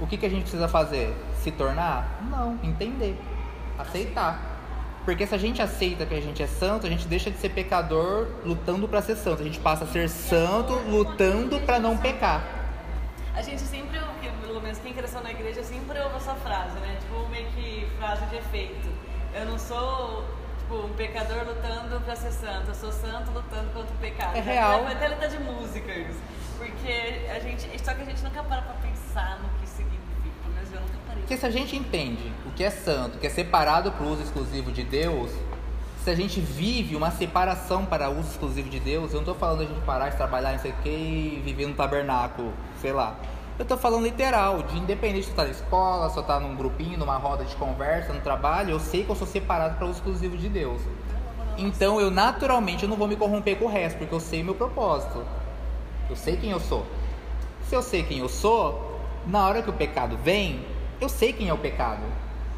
O 0.00 0.06
que, 0.06 0.16
que 0.16 0.26
a 0.26 0.28
gente 0.28 0.42
precisa 0.42 0.68
fazer? 0.68 1.14
Se 1.42 1.50
tornar? 1.50 2.20
Não, 2.30 2.58
entender, 2.62 3.18
aceitar. 3.78 4.53
Porque 5.04 5.26
se 5.26 5.34
a 5.34 5.38
gente 5.38 5.60
aceita 5.60 6.06
que 6.06 6.14
a 6.14 6.20
gente 6.20 6.42
é 6.42 6.46
santo, 6.46 6.86
a 6.86 6.90
gente 6.90 7.06
deixa 7.06 7.30
de 7.30 7.36
ser 7.36 7.50
pecador 7.50 8.26
lutando 8.44 8.88
para 8.88 9.02
ser 9.02 9.16
santo. 9.16 9.42
A 9.42 9.44
gente 9.44 9.60
passa 9.60 9.84
a 9.84 9.86
ser 9.86 10.08
santo 10.08 10.72
lutando 10.88 11.60
para 11.60 11.78
não 11.78 11.96
pecar. 11.98 12.42
A 13.34 13.42
gente 13.42 13.60
sempre, 13.60 13.98
ouve, 13.98 14.30
pelo 14.46 14.60
menos 14.62 14.78
quem 14.78 14.94
cresceu 14.94 15.20
na 15.20 15.30
igreja, 15.30 15.62
sempre 15.62 15.98
ouve 16.00 16.16
essa 16.16 16.34
frase, 16.36 16.78
né? 16.78 16.96
Tipo, 17.00 17.28
meio 17.28 17.46
que 17.48 17.86
frase 17.98 18.24
de 18.26 18.36
efeito. 18.36 18.88
Eu 19.34 19.44
não 19.44 19.58
sou, 19.58 20.24
tipo, 20.60 20.76
um 20.76 20.94
pecador 20.94 21.44
lutando 21.44 22.00
pra 22.00 22.16
ser 22.16 22.30
santo, 22.30 22.68
eu 22.68 22.74
sou 22.74 22.92
santo 22.92 23.30
lutando 23.32 23.70
contra 23.74 23.92
o 23.92 23.98
pecado. 23.98 24.36
É 24.36 24.40
real. 24.40 24.86
Até 24.86 25.08
letra 25.08 25.28
de 25.28 25.38
música 25.40 25.92
isso. 25.92 26.20
Porque 26.56 27.28
a 27.28 27.40
gente, 27.40 27.84
só 27.84 27.92
que 27.92 28.02
a 28.02 28.04
gente 28.04 28.22
nunca 28.22 28.42
para 28.42 28.62
pra 28.62 28.74
pensar 28.74 29.38
no 29.40 29.48
que 29.60 29.68
significa. 29.68 29.83
Porque 31.24 31.38
se 31.38 31.46
a 31.46 31.50
gente 31.50 31.74
entende 31.74 32.30
o 32.46 32.50
que 32.50 32.62
é 32.62 32.68
santo, 32.68 33.16
que 33.16 33.26
é 33.26 33.30
separado 33.30 33.90
para 33.90 34.04
o 34.04 34.12
uso 34.12 34.20
exclusivo 34.20 34.70
de 34.70 34.84
Deus, 34.84 35.30
se 36.02 36.10
a 36.10 36.14
gente 36.14 36.38
vive 36.38 36.94
uma 36.94 37.10
separação 37.10 37.86
para 37.86 38.10
uso 38.10 38.28
exclusivo 38.28 38.68
de 38.68 38.78
Deus, 38.78 39.10
eu 39.10 39.14
não 39.14 39.20
estou 39.20 39.34
falando 39.34 39.62
a 39.62 39.64
gente 39.64 39.80
parar 39.86 40.10
de 40.10 40.18
trabalhar 40.18 40.52
em 40.52 40.58
sei 40.58 40.72
o 40.72 40.74
que 40.82 40.90
e 40.90 41.42
viver 41.42 41.66
no 41.66 41.72
tabernáculo, 41.72 42.52
sei 42.78 42.92
lá. 42.92 43.16
Eu 43.58 43.62
estou 43.62 43.78
falando 43.78 44.04
literal, 44.04 44.64
de 44.64 44.76
independente 44.76 45.24
se 45.24 45.30
eu 45.30 45.36
tá 45.36 45.44
na 45.44 45.50
escola, 45.50 46.10
se 46.10 46.18
eu 46.18 46.22
tá 46.24 46.38
num 46.38 46.54
grupinho, 46.54 46.98
numa 46.98 47.16
roda 47.16 47.42
de 47.42 47.56
conversa, 47.56 48.12
no 48.12 48.20
trabalho, 48.20 48.72
eu 48.72 48.78
sei 48.78 49.02
que 49.02 49.08
eu 49.08 49.16
sou 49.16 49.26
separado 49.26 49.76
para 49.76 49.86
uso 49.86 50.00
exclusivo 50.00 50.36
de 50.36 50.50
Deus. 50.50 50.82
Então 51.56 51.98
eu 51.98 52.10
naturalmente 52.10 52.82
eu 52.82 52.88
não 52.90 52.98
vou 52.98 53.08
me 53.08 53.16
corromper 53.16 53.56
com 53.56 53.64
o 53.64 53.68
resto, 53.68 53.96
porque 53.96 54.14
eu 54.14 54.20
sei 54.20 54.42
meu 54.42 54.54
propósito. 54.54 55.24
Eu 56.10 56.16
sei 56.16 56.36
quem 56.36 56.50
eu 56.50 56.60
sou. 56.60 56.84
Se 57.66 57.74
eu 57.74 57.80
sei 57.80 58.02
quem 58.02 58.18
eu 58.18 58.28
sou, 58.28 59.00
na 59.26 59.48
hora 59.48 59.62
que 59.62 59.70
o 59.70 59.72
pecado 59.72 60.18
vem, 60.22 60.73
eu 61.04 61.08
sei 61.08 61.32
quem 61.32 61.48
é 61.48 61.52
o 61.52 61.58
pecado. 61.58 62.02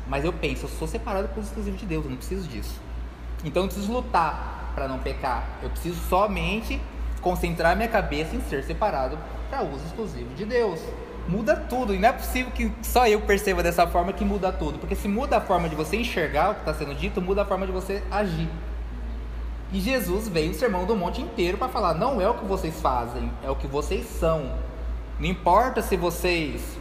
Mas 0.08 0.24
eu 0.24 0.32
penso, 0.32 0.66
eu 0.66 0.68
sou 0.68 0.86
separado 0.86 1.28
por 1.28 1.42
exclusivo 1.42 1.76
de 1.76 1.84
Deus, 1.84 2.04
eu 2.04 2.10
não 2.10 2.16
preciso 2.16 2.48
disso. 2.48 2.80
Então 3.44 3.64
eu 3.64 3.68
preciso 3.68 3.92
lutar 3.92 4.72
para 4.74 4.86
não 4.86 4.98
pecar. 4.98 5.44
Eu 5.62 5.70
preciso 5.70 6.00
somente 6.08 6.80
concentrar 7.20 7.74
minha 7.74 7.88
cabeça 7.88 8.36
em 8.36 8.40
ser 8.42 8.62
separado 8.62 9.18
para 9.50 9.62
uso 9.62 9.84
exclusivo 9.84 10.34
de 10.34 10.44
Deus. 10.44 10.80
Muda 11.28 11.56
tudo, 11.56 11.92
e 11.92 11.98
não 11.98 12.08
é 12.08 12.12
possível 12.12 12.52
que 12.52 12.70
só 12.82 13.08
eu 13.08 13.20
perceba 13.22 13.60
dessa 13.60 13.84
forma 13.88 14.12
que 14.12 14.24
muda 14.24 14.52
tudo. 14.52 14.78
Porque 14.78 14.94
se 14.94 15.08
muda 15.08 15.38
a 15.38 15.40
forma 15.40 15.68
de 15.68 15.74
você 15.74 15.96
enxergar 15.96 16.50
o 16.50 16.54
que 16.54 16.60
está 16.60 16.74
sendo 16.74 16.94
dito, 16.94 17.20
muda 17.20 17.42
a 17.42 17.44
forma 17.44 17.66
de 17.66 17.72
você 17.72 18.00
agir. 18.10 18.48
E 19.72 19.80
Jesus 19.80 20.28
veio 20.28 20.52
o 20.52 20.54
sermão 20.54 20.84
do 20.84 20.94
monte 20.94 21.20
inteiro 21.20 21.58
para 21.58 21.68
falar: 21.68 21.94
não 21.94 22.20
é 22.20 22.28
o 22.28 22.34
que 22.34 22.44
vocês 22.44 22.80
fazem, 22.80 23.28
é 23.42 23.50
o 23.50 23.56
que 23.56 23.66
vocês 23.66 24.06
são. 24.06 24.52
Não 25.18 25.26
importa 25.26 25.82
se 25.82 25.96
vocês. 25.96 26.78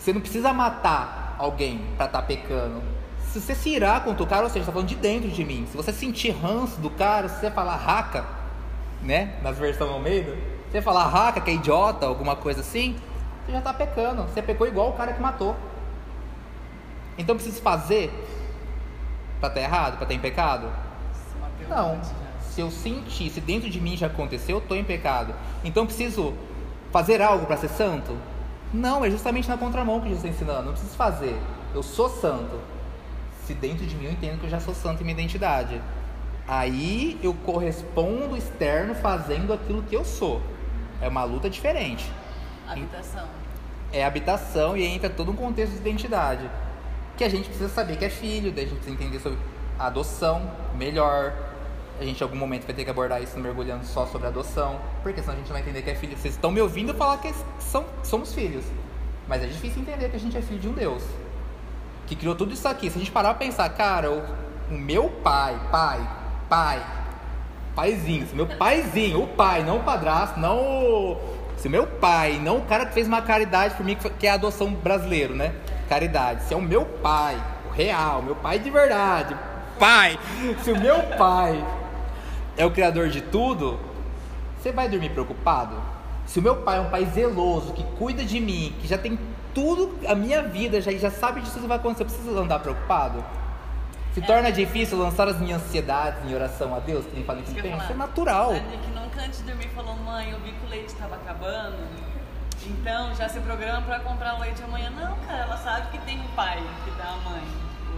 Você 0.00 0.14
não 0.14 0.20
precisa 0.22 0.50
matar 0.50 1.36
alguém 1.38 1.78
para 1.96 2.06
estar 2.06 2.22
tá 2.22 2.26
pecando. 2.26 2.82
Se 3.30 3.38
você 3.40 3.54
se 3.54 3.68
irá 3.68 4.00
contra 4.00 4.22
o 4.22 4.26
cara, 4.26 4.44
ou 4.44 4.48
seja, 4.48 4.60
está 4.60 4.72
falando 4.72 4.88
de 4.88 4.94
dentro 4.94 5.28
de 5.28 5.44
mim. 5.44 5.66
Se 5.70 5.76
você 5.76 5.92
sentir 5.92 6.30
ranço 6.30 6.80
do 6.80 6.88
cara, 6.88 7.28
se 7.28 7.38
você 7.38 7.50
falar 7.50 7.76
raca, 7.76 8.24
né? 9.02 9.38
Nas 9.42 9.58
versões 9.58 9.90
Almeida, 9.90 10.32
se 10.32 10.72
você 10.72 10.82
falar 10.82 11.06
raca, 11.06 11.40
que 11.40 11.50
é 11.50 11.54
idiota, 11.54 12.06
alguma 12.06 12.34
coisa 12.34 12.60
assim, 12.60 12.96
você 13.44 13.52
já 13.52 13.58
está 13.58 13.74
pecando. 13.74 14.22
Você 14.22 14.40
pecou 14.40 14.66
igual 14.66 14.88
o 14.88 14.92
cara 14.94 15.12
que 15.12 15.20
matou. 15.20 15.54
Então 17.18 17.36
preciso 17.36 17.60
fazer 17.60 18.10
para 19.38 19.50
estar 19.50 19.60
tá 19.60 19.60
errado, 19.60 19.96
para 19.98 20.04
estar 20.04 20.06
tá 20.06 20.14
em 20.14 20.18
pecado? 20.18 20.66
Não. 21.68 22.00
Se 22.40 22.62
eu 22.62 22.70
sentir, 22.70 23.30
se 23.30 23.40
dentro 23.40 23.68
de 23.68 23.78
mim 23.78 23.98
já 23.98 24.06
aconteceu, 24.06 24.56
eu 24.56 24.62
estou 24.62 24.76
em 24.76 24.82
pecado. 24.82 25.34
Então 25.62 25.84
preciso 25.84 26.34
fazer 26.90 27.20
algo 27.20 27.44
para 27.44 27.58
ser 27.58 27.68
santo? 27.68 28.16
Não, 28.72 29.04
é 29.04 29.10
justamente 29.10 29.48
na 29.48 29.56
contramão 29.56 30.00
que 30.00 30.08
Jesus 30.08 30.24
está 30.24 30.44
ensinando. 30.44 30.66
Não 30.66 30.72
preciso 30.72 30.94
fazer. 30.94 31.36
Eu 31.74 31.82
sou 31.82 32.08
santo. 32.08 32.58
Se 33.44 33.54
dentro 33.54 33.84
de 33.84 33.96
mim 33.96 34.04
eu 34.04 34.12
entendo 34.12 34.38
que 34.38 34.46
eu 34.46 34.50
já 34.50 34.60
sou 34.60 34.74
santo 34.74 35.00
em 35.00 35.04
minha 35.04 35.14
identidade. 35.14 35.80
Aí 36.46 37.18
eu 37.22 37.34
correspondo 37.34 38.36
externo 38.36 38.94
fazendo 38.94 39.52
aquilo 39.52 39.82
que 39.82 39.94
eu 39.94 40.04
sou. 40.04 40.40
É 41.00 41.08
uma 41.08 41.24
luta 41.24 41.50
diferente. 41.50 42.10
Habitação. 42.68 43.26
É 43.92 44.04
habitação 44.04 44.76
e 44.76 44.84
entra 44.84 45.10
todo 45.10 45.32
um 45.32 45.36
contexto 45.36 45.72
de 45.72 45.78
identidade. 45.78 46.48
Que 47.16 47.24
a 47.24 47.28
gente 47.28 47.46
precisa 47.46 47.68
saber 47.68 47.96
que 47.96 48.04
é 48.04 48.10
filho, 48.10 48.52
daí 48.52 48.64
a 48.64 48.68
gente 48.68 48.78
precisa 48.78 48.96
entender 49.02 49.18
sobre 49.18 49.38
adoção 49.78 50.50
melhor, 50.76 51.32
a 52.00 52.04
gente 52.04 52.20
em 52.20 52.24
algum 52.24 52.36
momento 52.36 52.64
vai 52.64 52.74
ter 52.74 52.84
que 52.84 52.90
abordar 52.90 53.22
isso 53.22 53.38
mergulhando 53.38 53.84
só 53.84 54.06
sobre 54.06 54.26
adoção, 54.26 54.80
porque 55.02 55.20
senão 55.20 55.34
a 55.34 55.36
gente 55.36 55.52
vai 55.52 55.60
entender 55.60 55.82
que 55.82 55.90
é 55.90 55.94
filho. 55.94 56.16
Vocês 56.16 56.34
estão 56.34 56.50
me 56.50 56.60
ouvindo 56.60 56.94
falar 56.94 57.18
que 57.18 57.32
são, 57.58 57.84
somos 58.02 58.32
filhos, 58.32 58.64
mas 59.28 59.42
é 59.42 59.46
difícil 59.46 59.82
entender 59.82 60.08
que 60.08 60.16
a 60.16 60.20
gente 60.20 60.36
é 60.36 60.40
filho 60.40 60.58
de 60.58 60.68
um 60.68 60.72
Deus 60.72 61.02
que 62.06 62.16
criou 62.16 62.34
tudo 62.34 62.52
isso 62.52 62.66
aqui. 62.66 62.90
Se 62.90 62.96
a 62.96 62.98
gente 62.98 63.12
parar 63.12 63.34
pra 63.34 63.46
pensar, 63.46 63.68
cara, 63.70 64.10
o, 64.10 64.22
o 64.68 64.76
meu 64.76 65.08
pai, 65.22 65.60
pai, 65.70 66.00
pai, 66.48 66.82
paizinho, 67.74 68.26
meu 68.32 68.46
paizinho, 68.46 69.22
o 69.22 69.28
pai, 69.28 69.62
não 69.62 69.76
o 69.76 69.82
padrasto, 69.84 70.40
não 70.40 70.58
o, 70.58 71.20
se 71.56 71.68
meu 71.68 71.86
pai, 71.86 72.40
não 72.42 72.58
o 72.58 72.62
cara 72.62 72.86
que 72.86 72.94
fez 72.94 73.06
uma 73.06 73.22
caridade 73.22 73.74
por 73.74 73.84
mim, 73.84 73.96
que 74.18 74.26
é 74.26 74.30
a 74.30 74.34
adoção 74.34 74.72
brasileiro, 74.72 75.34
né? 75.34 75.54
Caridade. 75.88 76.44
Se 76.44 76.54
é 76.54 76.56
o 76.56 76.62
meu 76.62 76.84
pai, 76.84 77.40
o 77.68 77.72
real, 77.72 78.22
meu 78.22 78.34
pai 78.34 78.58
de 78.58 78.70
verdade, 78.70 79.36
pai, 79.78 80.18
se 80.64 80.72
o 80.72 80.80
meu 80.80 81.00
pai 81.16 81.64
é 82.60 82.66
o 82.66 82.70
criador 82.70 83.08
de 83.08 83.22
tudo, 83.22 83.80
você 84.58 84.70
vai 84.70 84.86
dormir 84.86 85.08
preocupado? 85.10 85.74
Se 86.26 86.38
o 86.38 86.42
meu 86.42 86.56
pai 86.56 86.76
é 86.76 86.80
um 86.80 86.90
pai 86.90 87.06
zeloso, 87.06 87.72
que 87.72 87.82
cuida 87.98 88.22
de 88.22 88.38
mim, 88.38 88.74
que 88.80 88.86
já 88.86 88.98
tem 88.98 89.18
tudo, 89.54 89.98
a 90.06 90.14
minha 90.14 90.42
vida, 90.42 90.78
já, 90.80 90.92
já 90.92 91.10
sabe 91.10 91.40
disso 91.40 91.58
que 91.58 91.66
vai 91.66 91.78
acontecer, 91.78 92.02
eu 92.02 92.06
preciso 92.06 92.38
andar 92.38 92.58
preocupado? 92.58 93.24
Se 94.12 94.20
é. 94.20 94.26
torna 94.26 94.52
difícil 94.52 94.98
lançar 94.98 95.26
as 95.26 95.38
minhas 95.38 95.62
ansiedades 95.62 96.18
em 96.28 96.34
oração 96.34 96.74
a 96.74 96.80
Deus, 96.80 97.06
que 97.06 97.14
nem 97.14 97.24
falei 97.24 97.42
que 97.42 97.54
tem, 97.62 97.74
isso 97.74 97.92
é 97.92 97.94
natural. 97.94 98.50
A 98.50 98.54
Nick 98.54 98.90
nunca 98.90 99.22
antes 99.22 99.38
de 99.38 99.44
dormir 99.46 99.68
falou, 99.68 99.96
mãe, 99.96 100.30
eu 100.30 100.38
vi 100.40 100.52
que 100.52 100.66
o 100.66 100.68
leite 100.68 100.88
estava 100.88 101.14
acabando, 101.14 101.78
então 102.66 103.14
já 103.14 103.26
se 103.26 103.40
programa 103.40 103.80
para 103.82 104.00
comprar 104.00 104.36
o 104.36 104.40
leite 104.40 104.62
amanhã. 104.62 104.90
Não, 104.90 105.16
cara, 105.26 105.44
ela 105.44 105.56
sabe 105.56 105.90
que 105.92 105.98
tem 106.04 106.20
um 106.20 106.28
pai 106.36 106.62
que 106.84 106.90
dá 106.90 107.08
a 107.08 107.16
mãe. 107.30 107.42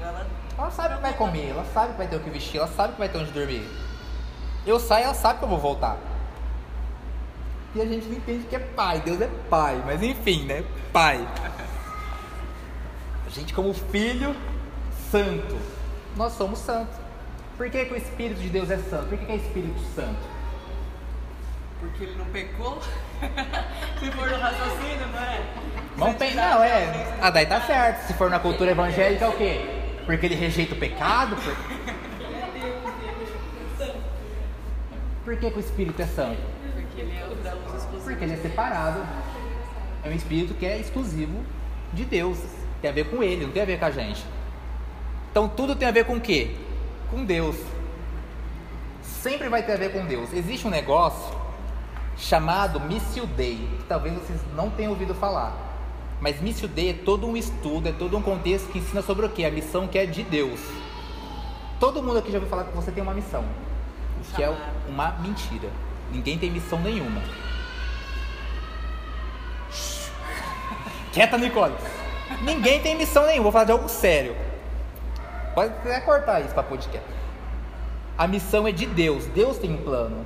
Ela, 0.00 0.26
ela 0.56 0.70
sabe 0.70 0.94
que 0.94 1.00
vai 1.00 1.14
comer, 1.14 1.50
ela 1.50 1.64
sabe 1.74 1.92
que 1.92 1.98
vai 1.98 2.06
ter 2.06 2.16
o 2.16 2.20
que 2.20 2.30
vestir, 2.30 2.58
ela 2.58 2.68
sabe 2.68 2.92
que 2.92 2.98
vai 3.00 3.08
ter 3.08 3.18
onde 3.18 3.32
dormir. 3.32 3.68
Eu 4.66 4.78
saio, 4.78 5.04
ela 5.04 5.14
sabe 5.14 5.38
que 5.38 5.44
eu 5.44 5.48
vou 5.48 5.58
voltar. 5.58 5.96
E 7.74 7.80
a 7.80 7.86
gente 7.86 8.06
não 8.06 8.16
entende 8.16 8.44
que 8.46 8.54
é 8.54 8.58
pai, 8.58 9.00
Deus 9.00 9.20
é 9.20 9.28
pai, 9.48 9.82
mas 9.84 10.02
enfim, 10.02 10.44
né? 10.44 10.62
Pai. 10.92 11.26
A 13.26 13.30
gente, 13.30 13.54
como 13.54 13.72
filho 13.72 14.36
santo, 15.10 15.58
nós 16.16 16.34
somos 16.34 16.58
santos. 16.58 16.94
Por 17.56 17.70
que, 17.70 17.84
que 17.84 17.94
o 17.94 17.96
Espírito 17.96 18.40
de 18.40 18.48
Deus 18.48 18.70
é 18.70 18.76
santo? 18.76 19.08
Por 19.08 19.18
que, 19.18 19.24
que 19.24 19.32
é 19.32 19.36
Espírito 19.36 19.80
Santo? 19.94 20.32
Porque 21.80 22.04
ele 22.04 22.16
não 22.16 22.26
pecou? 22.26 22.80
Se 23.98 24.10
for 24.12 24.30
no 24.30 24.36
raciocínio, 24.36 25.06
não 25.12 25.18
é? 25.18 25.40
Vamos 25.96 26.16
pensar, 26.16 26.54
não, 26.54 26.62
é. 26.62 27.18
Ah, 27.20 27.30
daí 27.30 27.46
tá 27.46 27.60
certo. 27.60 28.06
Se 28.06 28.14
for 28.14 28.30
na 28.30 28.38
cultura 28.38 28.70
evangélica, 28.70 29.24
é 29.24 29.28
o 29.28 29.32
quê? 29.32 29.60
Porque 30.06 30.26
ele 30.26 30.34
rejeita 30.34 30.74
o 30.74 30.78
pecado? 30.78 31.36
Por... 31.36 31.56
Por 35.24 35.36
que, 35.36 35.50
que 35.50 35.56
o 35.56 35.60
Espírito 35.60 36.02
é 36.02 36.06
santo? 36.06 36.40
Porque 36.74 37.00
ele 37.00 37.12
é. 37.12 37.28
Porque 38.02 38.24
ele 38.24 38.32
é 38.32 38.36
separado. 38.36 39.00
É 40.04 40.08
um 40.08 40.12
Espírito 40.12 40.54
que 40.54 40.66
é 40.66 40.78
exclusivo 40.78 41.44
de 41.92 42.04
Deus. 42.04 42.38
Tem 42.80 42.90
a 42.90 42.92
ver 42.92 43.08
com 43.08 43.22
ele, 43.22 43.46
não 43.46 43.52
tem 43.52 43.62
a 43.62 43.66
ver 43.66 43.78
com 43.78 43.84
a 43.84 43.90
gente. 43.90 44.24
Então 45.30 45.48
tudo 45.48 45.76
tem 45.76 45.86
a 45.86 45.92
ver 45.92 46.04
com 46.04 46.16
o 46.16 46.20
quê? 46.20 46.56
Com 47.10 47.24
Deus. 47.24 47.56
Sempre 49.02 49.48
vai 49.48 49.62
ter 49.62 49.74
a 49.74 49.76
ver 49.76 49.92
com 49.92 50.04
Deus. 50.04 50.32
Existe 50.32 50.66
um 50.66 50.70
negócio 50.70 51.32
chamado 52.16 52.80
Missio 52.80 53.24
Dei, 53.26 53.68
que 53.78 53.84
talvez 53.84 54.14
vocês 54.14 54.40
não 54.56 54.70
tenham 54.70 54.90
ouvido 54.90 55.14
falar. 55.14 55.56
Mas 56.20 56.40
Missio 56.40 56.66
Dei 56.66 56.90
é 56.90 56.94
todo 56.94 57.28
um 57.28 57.36
estudo, 57.36 57.88
é 57.88 57.92
todo 57.92 58.16
um 58.16 58.22
contexto 58.22 58.70
que 58.72 58.78
ensina 58.78 59.02
sobre 59.02 59.26
o 59.26 59.28
que? 59.28 59.44
A 59.44 59.50
missão 59.50 59.86
que 59.86 59.98
é 59.98 60.04
de 60.04 60.24
Deus. 60.24 60.60
Todo 61.78 62.02
mundo 62.02 62.18
aqui 62.18 62.32
já 62.32 62.38
ouviu 62.38 62.50
falar 62.50 62.64
que 62.64 62.74
você 62.74 62.90
tem 62.90 63.02
uma 63.02 63.14
missão 63.14 63.44
que 64.28 64.42
é 64.42 64.54
uma 64.88 65.12
mentira. 65.20 65.68
Ninguém 66.10 66.38
tem 66.38 66.50
missão 66.50 66.80
nenhuma. 66.80 67.22
Quieta, 71.12 71.36
Nicole. 71.38 71.74
Ninguém 72.42 72.80
tem 72.80 72.96
missão 72.96 73.26
nenhuma. 73.26 73.44
Vou 73.44 73.52
falar 73.52 73.64
de 73.64 73.72
algo 73.72 73.88
sério. 73.88 74.34
Pode 75.54 75.72
até 75.72 76.00
cortar 76.00 76.40
isso 76.40 76.54
para 76.54 76.62
podcast. 76.62 77.06
A 78.16 78.26
missão 78.26 78.66
é 78.66 78.72
de 78.72 78.86
Deus. 78.86 79.26
Deus 79.26 79.58
tem 79.58 79.72
um 79.72 79.78
plano. 79.78 80.24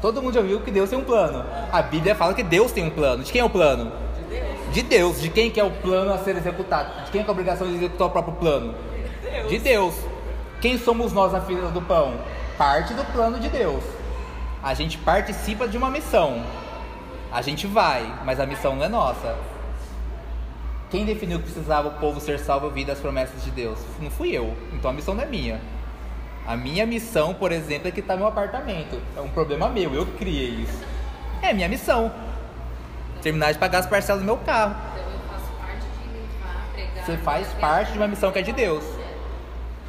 Todo 0.00 0.22
mundo 0.22 0.34
já 0.34 0.40
viu 0.40 0.60
que 0.60 0.70
Deus 0.70 0.90
tem 0.90 0.98
um 0.98 1.04
plano. 1.04 1.44
A 1.72 1.82
Bíblia 1.82 2.14
fala 2.14 2.34
que 2.34 2.42
Deus 2.42 2.70
tem 2.70 2.84
um 2.84 2.90
plano. 2.90 3.24
De 3.24 3.32
quem 3.32 3.40
é 3.40 3.44
o 3.44 3.50
plano? 3.50 3.90
De 4.16 4.24
Deus. 4.24 4.74
De 4.74 4.82
Deus. 4.82 5.20
De 5.20 5.28
quem 5.30 5.50
que 5.50 5.58
é 5.58 5.64
o 5.64 5.70
plano 5.70 6.12
a 6.12 6.18
ser 6.18 6.36
executado? 6.36 7.04
De 7.04 7.10
quem 7.10 7.20
é 7.20 7.24
a 7.26 7.30
obrigação 7.30 7.66
de 7.66 7.74
executar 7.74 8.06
o 8.06 8.10
próprio 8.10 8.34
plano? 8.34 8.74
Deus. 9.22 9.48
De 9.48 9.58
Deus. 9.58 9.94
Quem 10.60 10.78
somos 10.78 11.12
nós 11.12 11.32
na 11.32 11.40
fila 11.40 11.70
do 11.70 11.82
pão? 11.82 12.14
Parte 12.58 12.92
do 12.92 13.04
plano 13.12 13.38
de 13.38 13.48
Deus. 13.48 13.84
A 14.60 14.74
gente 14.74 14.98
participa 14.98 15.68
de 15.68 15.78
uma 15.78 15.88
missão. 15.88 16.44
A 17.30 17.40
gente 17.40 17.66
vai, 17.68 18.12
mas 18.24 18.40
a 18.40 18.46
missão 18.46 18.74
não 18.74 18.84
é 18.84 18.88
nossa. 18.88 19.38
Quem 20.90 21.04
definiu 21.04 21.38
que 21.38 21.44
precisava 21.44 21.88
o 21.88 21.92
povo 21.92 22.18
ser 22.18 22.40
salvo 22.40 22.66
ouvir 22.66 22.84
das 22.84 22.98
promessas 22.98 23.44
de 23.44 23.52
Deus? 23.52 23.78
Não 24.00 24.10
fui 24.10 24.30
eu. 24.30 24.56
Então 24.72 24.90
a 24.90 24.94
missão 24.94 25.14
não 25.14 25.22
é 25.22 25.26
minha. 25.26 25.60
A 26.44 26.56
minha 26.56 26.84
missão, 26.84 27.32
por 27.32 27.52
exemplo, 27.52 27.88
é 27.88 27.90
que 27.92 28.00
está 28.00 28.16
meu 28.16 28.26
apartamento. 28.26 29.00
É 29.16 29.20
um 29.20 29.28
problema 29.28 29.68
meu, 29.68 29.94
eu 29.94 30.06
criei 30.18 30.48
isso. 30.48 30.82
É 31.40 31.52
minha 31.52 31.68
missão. 31.68 32.10
Terminar 33.22 33.52
de 33.52 33.58
pagar 33.58 33.80
as 33.80 33.86
parcelas 33.86 34.22
do 34.22 34.26
meu 34.26 34.38
carro. 34.38 34.74
Então 34.74 35.12
eu 35.12 35.20
faço 35.28 35.52
parte 35.60 35.86
de 35.86 36.72
pregar. 36.72 37.04
Você 37.04 37.16
faz 37.18 37.48
parte 37.60 37.92
de 37.92 37.98
uma 37.98 38.08
missão 38.08 38.32
que 38.32 38.38
é 38.38 38.42
de 38.42 38.52
Deus. 38.52 38.82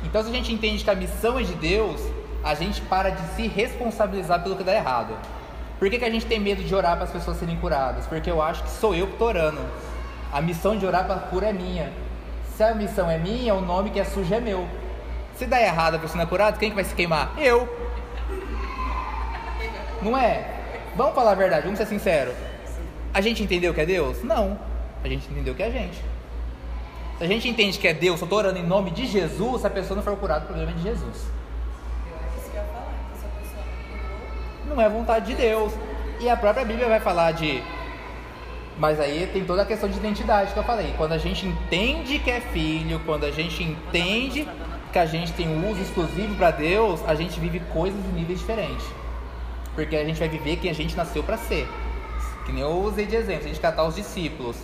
Então 0.03 0.21
se 0.21 0.29
a 0.29 0.33
gente 0.33 0.53
entende 0.53 0.83
que 0.83 0.89
a 0.89 0.95
missão 0.95 1.39
é 1.39 1.43
de 1.43 1.55
Deus, 1.55 2.01
a 2.43 2.53
gente 2.53 2.81
para 2.81 3.09
de 3.09 3.21
se 3.35 3.47
responsabilizar 3.47 4.41
pelo 4.41 4.55
que 4.55 4.63
dá 4.63 4.73
errado. 4.73 5.13
Por 5.77 5.89
que, 5.89 5.97
que 5.97 6.05
a 6.05 6.09
gente 6.09 6.25
tem 6.25 6.39
medo 6.39 6.63
de 6.63 6.75
orar 6.75 6.95
para 6.95 7.05
as 7.05 7.11
pessoas 7.11 7.37
serem 7.37 7.55
curadas? 7.57 8.05
Porque 8.05 8.29
eu 8.29 8.41
acho 8.41 8.63
que 8.63 8.69
sou 8.69 8.93
eu 8.93 9.07
que 9.07 9.13
estou 9.13 9.27
orando. 9.29 9.61
A 10.31 10.41
missão 10.41 10.77
de 10.77 10.85
orar 10.85 11.05
para 11.05 11.15
cura 11.15 11.47
é 11.47 11.53
minha. 11.53 11.91
Se 12.55 12.63
a 12.63 12.75
missão 12.75 13.09
é 13.09 13.17
minha, 13.17 13.55
o 13.55 13.61
nome 13.61 13.89
que 13.89 13.99
é 13.99 14.03
sujo 14.03 14.33
é 14.33 14.41
meu. 14.41 14.67
Se 15.35 15.45
dá 15.45 15.61
errado 15.61 15.95
a 15.95 15.99
pessoa 15.99 16.17
não 16.17 16.25
é 16.25 16.27
curada, 16.27 16.57
quem 16.57 16.69
que 16.69 16.75
vai 16.75 16.83
se 16.83 16.93
queimar? 16.93 17.33
Eu. 17.37 17.67
Não 20.01 20.17
é? 20.17 20.59
Vamos 20.95 21.15
falar 21.15 21.31
a 21.31 21.35
verdade, 21.35 21.63
vamos 21.63 21.77
ser 21.77 21.85
sinceros. 21.85 22.35
A 23.13 23.21
gente 23.21 23.41
entendeu 23.41 23.73
que 23.73 23.79
é 23.79 23.85
Deus? 23.85 24.21
Não. 24.23 24.59
A 25.01 25.07
gente 25.07 25.31
entendeu 25.31 25.55
que 25.55 25.63
é 25.63 25.67
a 25.67 25.71
gente. 25.71 26.03
Se 27.17 27.23
a 27.23 27.27
gente 27.27 27.47
entende 27.47 27.79
que 27.79 27.87
é 27.87 27.93
Deus, 27.93 28.19
eu 28.19 28.25
estou 28.25 28.39
orando 28.39 28.59
em 28.59 28.65
nome 28.65 28.91
de 28.91 29.05
Jesus, 29.05 29.61
se 29.61 29.67
a 29.67 29.69
pessoa 29.69 29.95
não 29.95 30.03
for 30.03 30.17
curada, 30.17 30.43
o 30.43 30.47
problema 30.47 30.71
é 30.71 30.75
de 30.75 30.83
Jesus. 30.83 31.38
Não 34.69 34.81
é 34.81 34.87
vontade 34.87 35.27
de 35.27 35.35
Deus. 35.35 35.73
E 36.19 36.29
a 36.29 36.37
própria 36.37 36.65
Bíblia 36.65 36.87
vai 36.87 36.99
falar 36.99 37.31
de. 37.31 37.63
Mas 38.77 38.99
aí 38.99 39.29
tem 39.31 39.43
toda 39.43 39.63
a 39.63 39.65
questão 39.65 39.89
de 39.89 39.97
identidade 39.97 40.53
que 40.53 40.59
eu 40.59 40.63
falei. 40.63 40.93
Quando 40.97 41.13
a 41.13 41.17
gente 41.17 41.45
entende 41.45 42.19
que 42.19 42.31
é 42.31 42.39
filho, 42.39 43.01
quando 43.05 43.25
a 43.25 43.31
gente 43.31 43.63
entende 43.63 44.47
que 44.91 44.99
a 44.99 45.05
gente 45.05 45.33
tem 45.33 45.47
um 45.47 45.69
uso 45.69 45.81
exclusivo 45.81 46.35
para 46.35 46.51
Deus, 46.51 47.01
a 47.07 47.15
gente 47.15 47.39
vive 47.39 47.59
coisas 47.71 47.99
em 48.05 48.13
níveis 48.13 48.39
diferentes. 48.39 48.85
Porque 49.75 49.95
a 49.95 50.05
gente 50.05 50.19
vai 50.19 50.29
viver 50.29 50.57
quem 50.57 50.71
a 50.71 50.73
gente 50.73 50.95
nasceu 50.95 51.23
para 51.23 51.37
ser. 51.37 51.67
Que 52.45 52.51
nem 52.51 52.61
eu 52.61 52.71
usei 52.81 53.05
de 53.05 53.15
exemplo, 53.15 53.45
a 53.45 53.47
gente 53.47 53.59
catar 53.59 53.83
os 53.83 53.95
discípulos. 53.95 54.57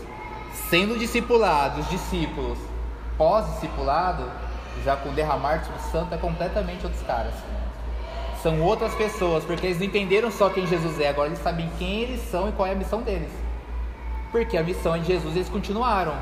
Sendo 0.69 0.97
discipulados, 0.97 1.87
discípulos, 1.89 2.57
pós-discipulado, 3.17 4.31
já 4.83 4.95
com 4.95 5.13
derramar 5.13 5.57
do 5.57 5.91
Santo 5.91 6.13
é 6.13 6.17
completamente 6.17 6.85
outros 6.85 7.03
caras 7.03 7.33
são 8.45 8.61
outras 8.61 8.93
pessoas, 8.93 9.43
porque 9.43 9.65
eles 9.65 9.79
não 9.79 9.87
entenderam 9.87 10.29
só 10.29 10.51
quem 10.51 10.67
Jesus 10.67 10.99
é, 10.99 11.09
agora 11.09 11.29
eles 11.29 11.39
sabem 11.39 11.67
quem 11.79 12.01
eles 12.01 12.21
são 12.29 12.47
e 12.47 12.51
qual 12.51 12.67
é 12.67 12.73
a 12.73 12.75
missão 12.75 13.01
deles. 13.01 13.31
Porque 14.31 14.55
a 14.55 14.61
missão 14.61 14.95
de 14.99 15.07
Jesus 15.07 15.35
eles 15.35 15.49
continuaram. 15.49 16.13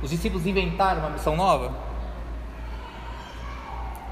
Os 0.00 0.10
discípulos 0.10 0.46
inventaram 0.46 1.00
uma 1.00 1.10
missão 1.10 1.34
nova. 1.34 1.74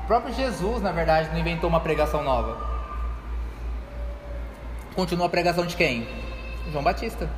O 0.03 0.07
próprio 0.09 0.35
Jesus, 0.35 0.83
na 0.83 0.91
verdade, 0.91 1.31
não 1.31 1.39
inventou 1.39 1.71
uma 1.71 1.79
pregação 1.79 2.25
nova. 2.25 2.57
Continua 4.97 5.27
a 5.27 5.31
pregação 5.31 5.65
de 5.65 5.77
quem? 5.77 6.09
João 6.73 6.83
Batista. 6.83 7.31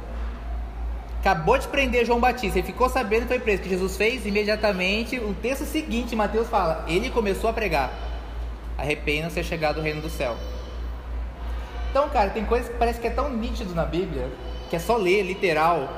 Acabou 1.19 1.59
de 1.59 1.69
prender 1.69 2.07
João 2.07 2.21
Batista 2.21 2.59
e 2.59 2.63
ficou 2.63 2.89
sabendo 2.89 3.23
que 3.23 3.29
foi 3.29 3.39
preso. 3.39 3.61
O 3.61 3.65
que 3.65 3.69
Jesus 3.69 3.99
fez 3.99 4.25
imediatamente. 4.25 5.19
O 5.19 5.35
texto 5.35 5.67
seguinte, 5.67 6.17
Mateus 6.17 6.49
fala: 6.49 6.87
Ele 6.89 7.11
começou 7.11 7.51
a 7.51 7.53
pregar. 7.53 8.10
Arrependam-se 8.81 9.39
a 9.39 9.43
chegar 9.43 9.73
do 9.73 9.81
reino 9.81 10.01
do 10.01 10.09
céu. 10.09 10.37
Então, 11.91 12.09
cara, 12.09 12.31
tem 12.31 12.45
coisas 12.45 12.69
que 12.69 12.77
parece 12.77 13.01
que 13.01 13.07
é 13.07 13.11
tão 13.11 13.31
nítido 13.31 13.75
na 13.75 13.85
Bíblia 13.85 14.29
que 14.71 14.77
é 14.77 14.79
só 14.79 14.97
ler, 14.97 15.23
literal, 15.23 15.89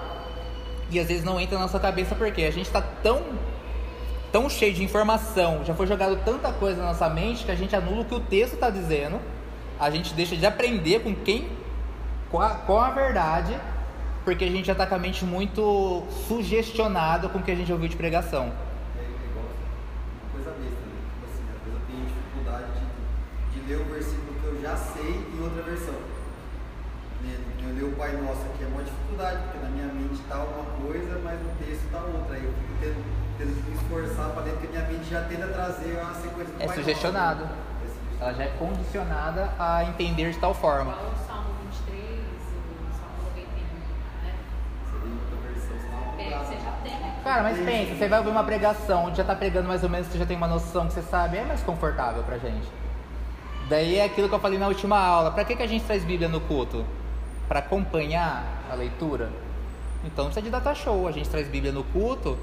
e 0.90 0.98
às 0.98 1.06
vezes 1.06 1.22
não 1.22 1.38
entra 1.38 1.56
na 1.56 1.64
nossa 1.64 1.78
cabeça 1.78 2.14
porque 2.14 2.42
a 2.42 2.50
gente 2.50 2.66
está 2.66 2.80
tão 2.80 3.22
tão 4.32 4.48
cheio 4.48 4.72
de 4.72 4.82
informação, 4.82 5.62
já 5.62 5.74
foi 5.74 5.86
jogado 5.86 6.18
tanta 6.24 6.50
coisa 6.52 6.80
na 6.80 6.88
nossa 6.88 7.06
mente 7.10 7.44
que 7.44 7.50
a 7.50 7.54
gente 7.54 7.76
anula 7.76 8.00
o 8.00 8.04
que 8.06 8.14
o 8.14 8.20
texto 8.20 8.54
está 8.54 8.70
dizendo, 8.70 9.20
a 9.78 9.90
gente 9.90 10.14
deixa 10.14 10.34
de 10.34 10.46
aprender 10.46 11.00
com 11.00 11.14
quem, 11.14 11.50
com 12.30 12.40
a, 12.40 12.56
a 12.66 12.90
verdade, 12.90 13.54
porque 14.24 14.44
a 14.44 14.50
gente 14.50 14.64
já 14.64 14.72
está 14.72 14.86
com 14.86 14.94
a 14.94 14.98
mente 14.98 15.22
muito 15.22 16.02
sugestionada 16.26 17.28
com 17.28 17.40
o 17.40 17.42
que 17.42 17.50
a 17.50 17.54
gente 17.54 17.70
ouviu 17.70 17.88
de 17.88 17.96
pregação. 17.96 18.52
É 18.96 19.02
igual 19.02 19.44
uma 19.44 20.32
coisa 20.32 20.50
besta, 20.58 20.80
né? 20.80 20.96
Tipo 21.12 21.26
assim, 21.26 21.44
às 21.54 21.62
vezes 21.62 21.74
eu 21.74 21.80
tenho 21.86 22.06
dificuldade 22.06 22.64
de, 23.52 23.60
de 23.60 23.61
ler 23.72 23.80
o 23.80 23.84
versículo 23.84 24.34
que 24.38 24.46
eu 24.46 24.60
já 24.60 24.76
sei 24.76 25.26
em 25.32 25.42
outra 25.42 25.62
versão. 25.62 25.94
Né? 27.22 27.40
Eu 27.62 27.74
ler 27.74 27.84
o 27.84 27.96
Pai 27.96 28.12
Nosso 28.12 28.42
aqui 28.52 28.64
é 28.64 28.66
uma 28.66 28.82
dificuldade, 28.82 29.38
porque 29.44 29.58
na 29.64 29.70
minha 29.70 29.86
mente 29.86 30.20
está 30.20 30.36
uma 30.36 30.64
coisa, 30.84 31.20
mas 31.24 31.40
no 31.40 31.48
texto 31.56 31.84
está 31.84 31.98
outra. 32.00 32.36
Aí 32.36 32.44
eu 32.44 32.52
fico 32.52 32.74
tendo, 32.80 33.04
tendo 33.38 33.56
que 33.56 33.70
me 33.70 33.76
esforçar 33.76 34.30
para 34.30 34.42
ler, 34.42 34.52
porque 34.52 34.66
minha 34.68 34.84
mente 34.84 35.08
já 35.08 35.22
tende 35.22 35.42
a 35.42 35.48
trazer 35.48 35.98
uma 36.02 36.14
sequência 36.14 36.52
do 36.52 36.62
É 36.62 36.66
Pai 36.66 36.76
sugestionado. 36.76 37.40
Nosso. 37.40 37.54
É 37.54 37.88
sugestionado. 37.88 38.20
Ela 38.20 38.34
já 38.34 38.44
é 38.44 38.48
condicionada 38.58 39.50
a 39.58 39.84
entender 39.84 40.30
de 40.30 40.38
tal 40.38 40.54
forma. 40.54 40.92
Igual 40.92 41.12
o 41.12 41.26
Salmo 41.26 41.50
23, 41.64 42.20
o 42.20 42.92
Salmo 42.92 43.16
91, 43.32 43.48
né? 44.22 44.34
Seria 44.84 45.16
outra 45.16 45.36
versão, 45.48 45.74
senão 45.80 46.00
não 46.02 46.44
você 46.44 46.54
já 46.60 46.72
tem, 46.84 46.92
né? 47.00 47.20
Cara, 47.24 47.42
mas 47.42 47.58
pensa, 47.58 47.94
você 47.94 48.08
vai 48.08 48.18
ouvir 48.18 48.30
uma 48.30 48.44
pregação, 48.44 49.06
onde 49.06 49.16
já 49.16 49.24
tá 49.24 49.34
pregando 49.34 49.66
mais 49.66 49.82
ou 49.82 49.88
menos, 49.88 50.08
você 50.08 50.18
já 50.18 50.26
tem 50.26 50.36
uma 50.36 50.46
noção 50.46 50.86
que 50.86 50.92
você 50.92 51.02
sabe, 51.02 51.38
é 51.38 51.44
mais 51.44 51.62
confortável 51.62 52.22
pra 52.22 52.36
gente. 52.36 52.81
Daí 53.68 53.96
é 53.98 54.04
aquilo 54.04 54.28
que 54.28 54.34
eu 54.34 54.40
falei 54.40 54.58
na 54.58 54.68
última 54.68 54.98
aula. 54.98 55.30
Pra 55.30 55.44
que, 55.44 55.56
que 55.56 55.62
a 55.62 55.66
gente 55.66 55.84
traz 55.84 56.04
Bíblia 56.04 56.28
no 56.28 56.40
culto? 56.40 56.84
Pra 57.48 57.60
acompanhar 57.60 58.44
a 58.70 58.74
leitura? 58.74 59.30
Então 60.04 60.24
não 60.24 60.32
precisa 60.32 60.44
de 60.44 60.50
data 60.50 60.74
show, 60.74 61.06
a 61.06 61.12
gente 61.12 61.28
traz 61.28 61.48
Bíblia 61.48 61.72
no 61.72 61.84
culto. 61.84 62.38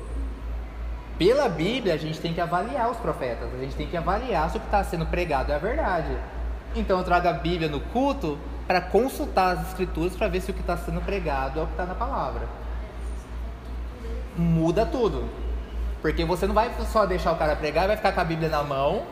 Pela 1.17 1.49
Bíblia, 1.49 1.93
a 1.93 1.97
gente 1.97 2.19
tem 2.19 2.33
que 2.33 2.39
avaliar 2.39 2.89
os 2.89 2.97
profetas, 2.97 3.53
a 3.53 3.57
gente 3.57 3.75
tem 3.75 3.87
que 3.87 3.97
avaliar 3.97 4.49
se 4.49 4.57
o 4.57 4.59
que 4.59 4.67
está 4.67 4.83
sendo 4.83 5.05
pregado 5.05 5.51
é 5.51 5.55
a 5.55 5.59
verdade. 5.59 6.17
Então 6.75 6.97
eu 6.97 7.03
trago 7.03 7.27
a 7.27 7.33
Bíblia 7.33 7.67
no 7.67 7.81
culto 7.81 8.37
para 8.65 8.79
consultar 8.79 9.57
as 9.57 9.67
escrituras 9.67 10.15
para 10.15 10.27
ver 10.29 10.41
se 10.41 10.51
o 10.51 10.53
que 10.53 10.61
está 10.61 10.77
sendo 10.77 11.01
pregado 11.01 11.59
é 11.59 11.63
o 11.63 11.65
que 11.65 11.73
está 11.73 11.85
na 11.85 11.95
palavra. 11.95 12.47
Muda 14.37 14.85
tudo. 14.85 15.27
Porque 16.01 16.23
você 16.23 16.47
não 16.47 16.53
vai 16.53 16.71
só 16.91 17.05
deixar 17.05 17.33
o 17.33 17.35
cara 17.35 17.55
pregar 17.55 17.83
e 17.83 17.87
vai 17.87 17.97
ficar 17.97 18.13
com 18.13 18.21
a 18.21 18.23
Bíblia 18.23 18.47
na 18.47 18.63
mão. 18.63 19.03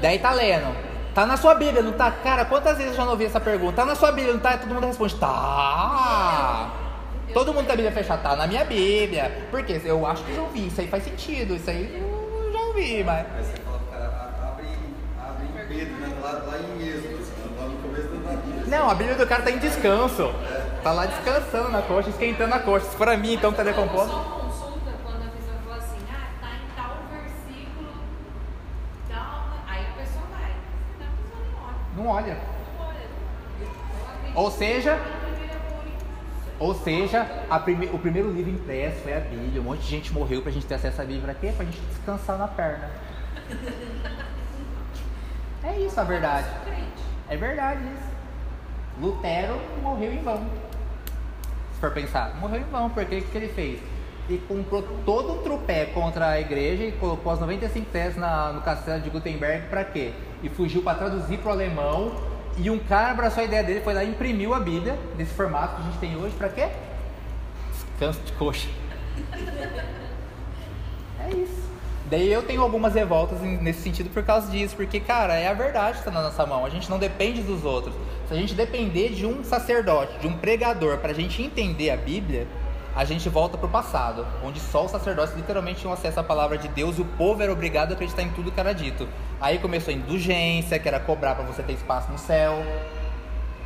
Daí 0.00 0.18
tá 0.18 0.32
lendo. 0.32 0.74
Tá 1.14 1.24
na 1.24 1.36
sua 1.38 1.54
Bíblia, 1.54 1.82
não 1.82 1.92
tá? 1.92 2.10
Cara, 2.10 2.44
quantas 2.44 2.76
vezes 2.76 2.92
eu 2.92 2.96
já 2.98 3.04
não 3.04 3.12
ouvi 3.12 3.24
essa 3.24 3.40
pergunta? 3.40 3.76
Tá 3.76 3.84
na 3.86 3.94
sua 3.94 4.12
Bíblia, 4.12 4.34
não 4.34 4.40
tá? 4.40 4.54
E 4.54 4.58
todo 4.58 4.74
mundo 4.74 4.86
responde, 4.86 5.14
tá. 5.16 6.70
Todo 7.32 7.52
mundo 7.54 7.66
com 7.66 7.72
a 7.72 7.76
Bíblia 7.76 7.92
fechada, 7.92 8.22
tá 8.22 8.36
na 8.36 8.46
minha 8.46 8.64
Bíblia. 8.64 9.46
Por 9.50 9.62
quê? 9.64 9.80
Eu 9.84 10.06
acho 10.06 10.22
que 10.24 10.34
já 10.34 10.42
ouvi, 10.42 10.66
isso 10.66 10.80
aí 10.80 10.86
faz 10.88 11.04
sentido, 11.04 11.54
isso 11.56 11.68
aí 11.70 11.90
eu 12.00 12.52
já 12.52 12.58
ouvi, 12.66 13.02
mas. 13.02 13.26
Aí 13.34 13.44
você 13.44 13.56
fala 13.62 13.78
pro 13.78 13.86
cara, 13.88 14.04
"A- 14.06 14.48
abre, 14.48 14.66
abre 15.18 15.46
em 15.46 15.66
Pedro, 15.78 15.94
né? 16.00 16.16
Lá, 16.22 16.32
lá 16.32 16.58
em 16.58 16.86
Êxodo, 16.86 17.14
assim, 17.16 17.56
lá 17.58 17.66
no 17.66 17.76
começo 17.78 18.08
da 18.08 18.32
Bíblia. 18.36 18.78
Não, 18.78 18.90
a 18.90 18.94
Bíblia 18.94 19.16
do 19.16 19.26
cara 19.26 19.42
tá 19.42 19.50
em 19.50 19.58
descanso. 19.58 20.30
Tá 20.82 20.92
lá 20.92 21.06
descansando 21.06 21.70
na 21.70 21.82
coxa, 21.82 22.10
esquentando 22.10 22.54
a 22.54 22.58
coxa. 22.60 22.86
Se 22.90 22.96
for 22.96 23.08
a 23.08 23.16
mim, 23.16 23.32
então 23.34 23.52
tá 23.52 23.62
decomposto. 23.62 24.08
Só 24.08 24.18
consulta 24.20 24.90
quando 25.02 25.22
a 25.26 25.30
pessoa 25.30 25.56
fala 25.66 25.76
assim, 25.78 25.98
ah, 26.12 26.28
tá 26.40 26.48
em 26.54 26.68
tal 26.76 26.96
versículo, 27.10 27.88
tal. 29.08 29.44
Aí 29.66 29.82
a 29.82 29.98
pessoa 29.98 30.24
vai. 30.30 30.52
Senão 30.96 31.10
a 31.10 31.16
pessoa 31.18 31.42
nem 31.42 31.54
olha. 31.66 31.85
Não 31.96 32.06
olha. 32.08 32.36
Ou 34.34 34.50
seja, 34.50 34.90
é. 34.92 35.16
Ou 36.58 36.74
seja, 36.74 37.26
prime- 37.64 37.90
o 37.92 37.98
primeiro 37.98 38.30
livro 38.30 38.50
impresso 38.50 39.00
foi 39.02 39.14
a 39.14 39.20
Bíblia. 39.20 39.60
Um 39.60 39.64
monte 39.64 39.80
de 39.80 39.88
gente 39.88 40.12
morreu 40.12 40.42
pra 40.42 40.50
gente 40.52 40.66
ter 40.66 40.74
acesso 40.74 41.00
à 41.02 41.04
Bíblia. 41.04 41.22
Pra 41.22 41.34
quê? 41.34 41.52
Pra 41.56 41.64
gente 41.64 41.78
descansar 41.80 42.38
na 42.38 42.48
perna. 42.48 42.88
É 45.64 45.78
isso 45.80 45.98
a 46.00 46.04
verdade. 46.04 46.46
É 47.28 47.36
verdade 47.36 47.80
isso. 47.82 48.16
Lutero 49.00 49.60
morreu 49.82 50.12
em 50.12 50.22
vão. 50.22 50.38
Se 51.74 51.80
for 51.80 51.90
pensar, 51.90 52.34
morreu 52.36 52.60
em 52.60 52.64
vão, 52.64 52.88
porque 52.88 53.18
o 53.18 53.22
que 53.22 53.36
ele 53.36 53.48
fez? 53.48 53.80
Ele 54.28 54.42
comprou 54.48 54.82
todo 55.04 55.34
o 55.34 55.36
trupé 55.38 55.86
contra 55.86 56.30
a 56.30 56.40
igreja 56.40 56.84
e 56.84 56.92
colocou 56.92 57.32
as 57.32 57.38
95 57.38 57.86
teses 57.90 58.16
na, 58.16 58.52
no 58.52 58.60
castelo 58.60 59.00
de 59.00 59.08
Gutenberg 59.08 59.68
pra 59.68 59.84
quê? 59.84 60.12
E 60.42 60.48
fugiu 60.48 60.82
para 60.82 60.98
traduzir 60.98 61.38
pro 61.38 61.50
alemão. 61.50 62.12
E 62.58 62.70
um 62.70 62.78
cara 62.78 63.10
abraçou 63.10 63.42
a 63.42 63.44
ideia 63.44 63.62
dele, 63.62 63.80
foi 63.82 63.94
lá 63.94 64.02
e 64.02 64.10
imprimiu 64.10 64.54
a 64.54 64.58
Bíblia, 64.58 64.98
desse 65.16 65.34
formato 65.34 65.76
que 65.76 65.82
a 65.82 65.84
gente 65.84 65.98
tem 65.98 66.16
hoje, 66.16 66.34
pra 66.36 66.48
quê? 66.48 66.68
Descanso 67.72 68.20
de 68.20 68.32
coxa. 68.32 68.68
É 71.18 71.30
isso. 71.30 71.66
Daí 72.08 72.32
eu 72.32 72.42
tenho 72.42 72.62
algumas 72.62 72.94
revoltas 72.94 73.40
nesse 73.40 73.80
sentido 73.80 74.10
por 74.10 74.22
causa 74.22 74.48
disso, 74.48 74.76
porque, 74.76 75.00
cara, 75.00 75.34
é 75.34 75.48
a 75.48 75.54
verdade 75.54 75.94
que 75.94 75.98
está 75.98 76.10
na 76.10 76.22
nossa 76.22 76.46
mão. 76.46 76.64
A 76.64 76.70
gente 76.70 76.88
não 76.88 77.00
depende 77.00 77.42
dos 77.42 77.64
outros. 77.64 77.92
Se 78.28 78.34
a 78.34 78.36
gente 78.36 78.54
depender 78.54 79.08
de 79.08 79.26
um 79.26 79.42
sacerdote, 79.42 80.16
de 80.20 80.28
um 80.28 80.34
pregador, 80.34 80.98
para 80.98 81.10
a 81.10 81.14
gente 81.14 81.42
entender 81.42 81.90
a 81.90 81.96
Bíblia, 81.96 82.46
a 82.96 83.04
gente 83.04 83.28
volta 83.28 83.58
para 83.58 83.66
o 83.66 83.70
passado, 83.70 84.26
onde 84.42 84.58
só 84.58 84.86
os 84.86 84.90
sacerdotes 84.90 85.36
literalmente 85.36 85.80
tinham 85.80 85.92
acesso 85.92 86.18
à 86.18 86.22
palavra 86.22 86.56
de 86.56 86.66
Deus 86.68 86.96
e 86.96 87.02
o 87.02 87.04
povo 87.04 87.42
era 87.42 87.52
obrigado 87.52 87.90
a 87.90 87.94
acreditar 87.94 88.22
em 88.22 88.30
tudo 88.30 88.50
que 88.50 88.58
era 88.58 88.72
dito. 88.72 89.06
Aí 89.38 89.58
começou 89.58 89.92
a 89.92 89.96
indulgência, 89.96 90.78
que 90.78 90.88
era 90.88 90.98
cobrar 90.98 91.34
para 91.34 91.44
você 91.44 91.62
ter 91.62 91.74
espaço 91.74 92.10
no 92.10 92.16
céu. 92.16 92.54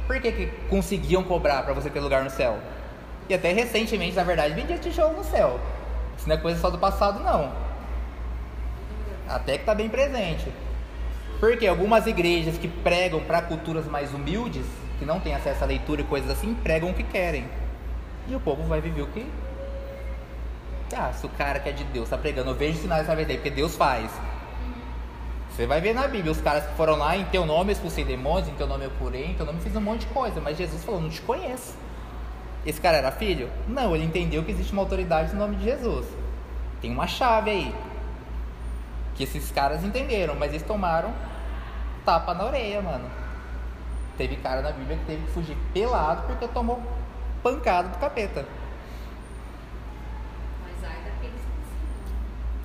Por 0.09 0.21
que, 0.21 0.33
que 0.33 0.47
conseguiam 0.69 1.23
cobrar 1.23 1.63
para 1.63 1.73
você 1.73 1.89
ter 1.89 2.01
lugar 2.01 2.25
no 2.25 2.31
céu? 2.31 2.59
E 3.29 3.35
até 3.35 3.53
recentemente, 3.53 4.17
na 4.17 4.25
verdade, 4.25 4.53
vendia 4.53 4.77
tijolo 4.77 5.19
no 5.19 5.23
céu. 5.23 5.61
Isso 6.19 6.29
não 6.29 6.35
é 6.35 6.39
coisa 6.39 6.61
só 6.61 6.69
do 6.69 6.79
passado, 6.79 7.21
não. 7.21 7.53
Até 9.29 9.53
que 9.53 9.61
está 9.61 9.77
bem 9.77 9.89
presente. 9.89 10.53
Porque 11.39 11.69
algumas 11.69 12.09
igrejas 12.09 12.59
que 12.59 12.67
pregam 12.67 13.21
para 13.21 13.41
culturas 13.43 13.87
mais 13.87 14.13
humildes, 14.13 14.67
que 14.99 15.05
não 15.05 15.21
têm 15.21 15.37
acesso 15.37 15.63
à 15.63 15.69
leitura 15.69 16.01
e 16.01 16.05
coisas 16.05 16.29
assim, 16.29 16.53
pregam 16.53 16.91
o 16.91 16.95
que 16.95 17.05
querem. 17.05 17.45
E 18.29 18.35
o 18.35 18.41
povo 18.41 18.63
vai 18.65 18.81
viver 18.81 19.03
o 19.03 19.07
que. 19.09 19.27
Ah, 20.97 21.13
se 21.13 21.25
o 21.25 21.29
cara 21.29 21.61
que 21.61 21.69
é 21.69 21.73
de 21.73 21.85
Deus 21.85 22.07
está 22.07 22.19
pregando, 22.19 22.51
eu 22.51 22.55
vejo 22.55 22.79
sinais 22.79 23.07
na 23.07 23.15
verdade, 23.15 23.39
porque 23.39 23.51
Deus 23.51 23.77
faz. 23.77 24.11
Você 25.51 25.67
vai 25.67 25.81
ver 25.81 25.95
na 25.95 26.09
Bíblia 26.09 26.33
os 26.33 26.41
caras 26.41 26.67
que 26.67 26.75
foram 26.75 26.97
lá, 26.97 27.17
em 27.17 27.25
teu 27.27 27.45
nome 27.45 27.73
expulsei 27.73 28.05
demônios, 28.05 28.49
em 28.49 28.55
teu 28.55 28.67
nome 28.67 28.85
eu 28.85 28.91
curei, 28.93 29.27
em 29.27 29.35
teu 29.35 29.45
nome 29.45 29.61
fiz 29.61 29.75
um 29.77 29.81
monte 29.81 30.01
de 30.01 30.07
coisa, 30.07 30.41
mas 30.41 30.57
Jesus 30.57 30.83
falou, 30.83 31.01
não 31.01 31.11
te 31.11 31.21
conheço. 31.21 31.77
Esse 32.65 32.81
cara 32.81 32.99
era 32.99 33.11
filho? 33.11 33.49
Não, 33.69 33.95
ele 33.95 34.05
entendeu 34.05 34.43
que 34.43 34.51
existe 34.51 34.73
uma 34.73 34.83
autoridade 34.83 35.33
no 35.33 35.39
nome 35.39 35.57
de 35.57 35.65
Jesus. 35.65 36.07
Tem 36.81 36.91
uma 36.91 37.07
chave 37.07 37.51
aí. 37.51 37.75
Que 39.15 39.25
esses 39.25 39.51
caras 39.51 39.85
entenderam, 39.85 40.35
mas 40.35 40.51
eles 40.51 40.63
tomaram 40.63 41.13
tapa 42.05 42.35
na 42.35 42.45
orelha, 42.45 42.83
mano. 42.83 43.11
Teve 44.17 44.37
cara 44.37 44.63
na 44.63 44.73
Bíblia 44.73 44.97
que 44.99 45.05
teve 45.05 45.23
que 45.25 45.31
fugir 45.31 45.57
pelado 45.73 46.23
porque 46.27 46.47
tomou 46.49 46.83
pancada 47.43 47.89
do 47.89 47.99
capeta. 47.99 48.45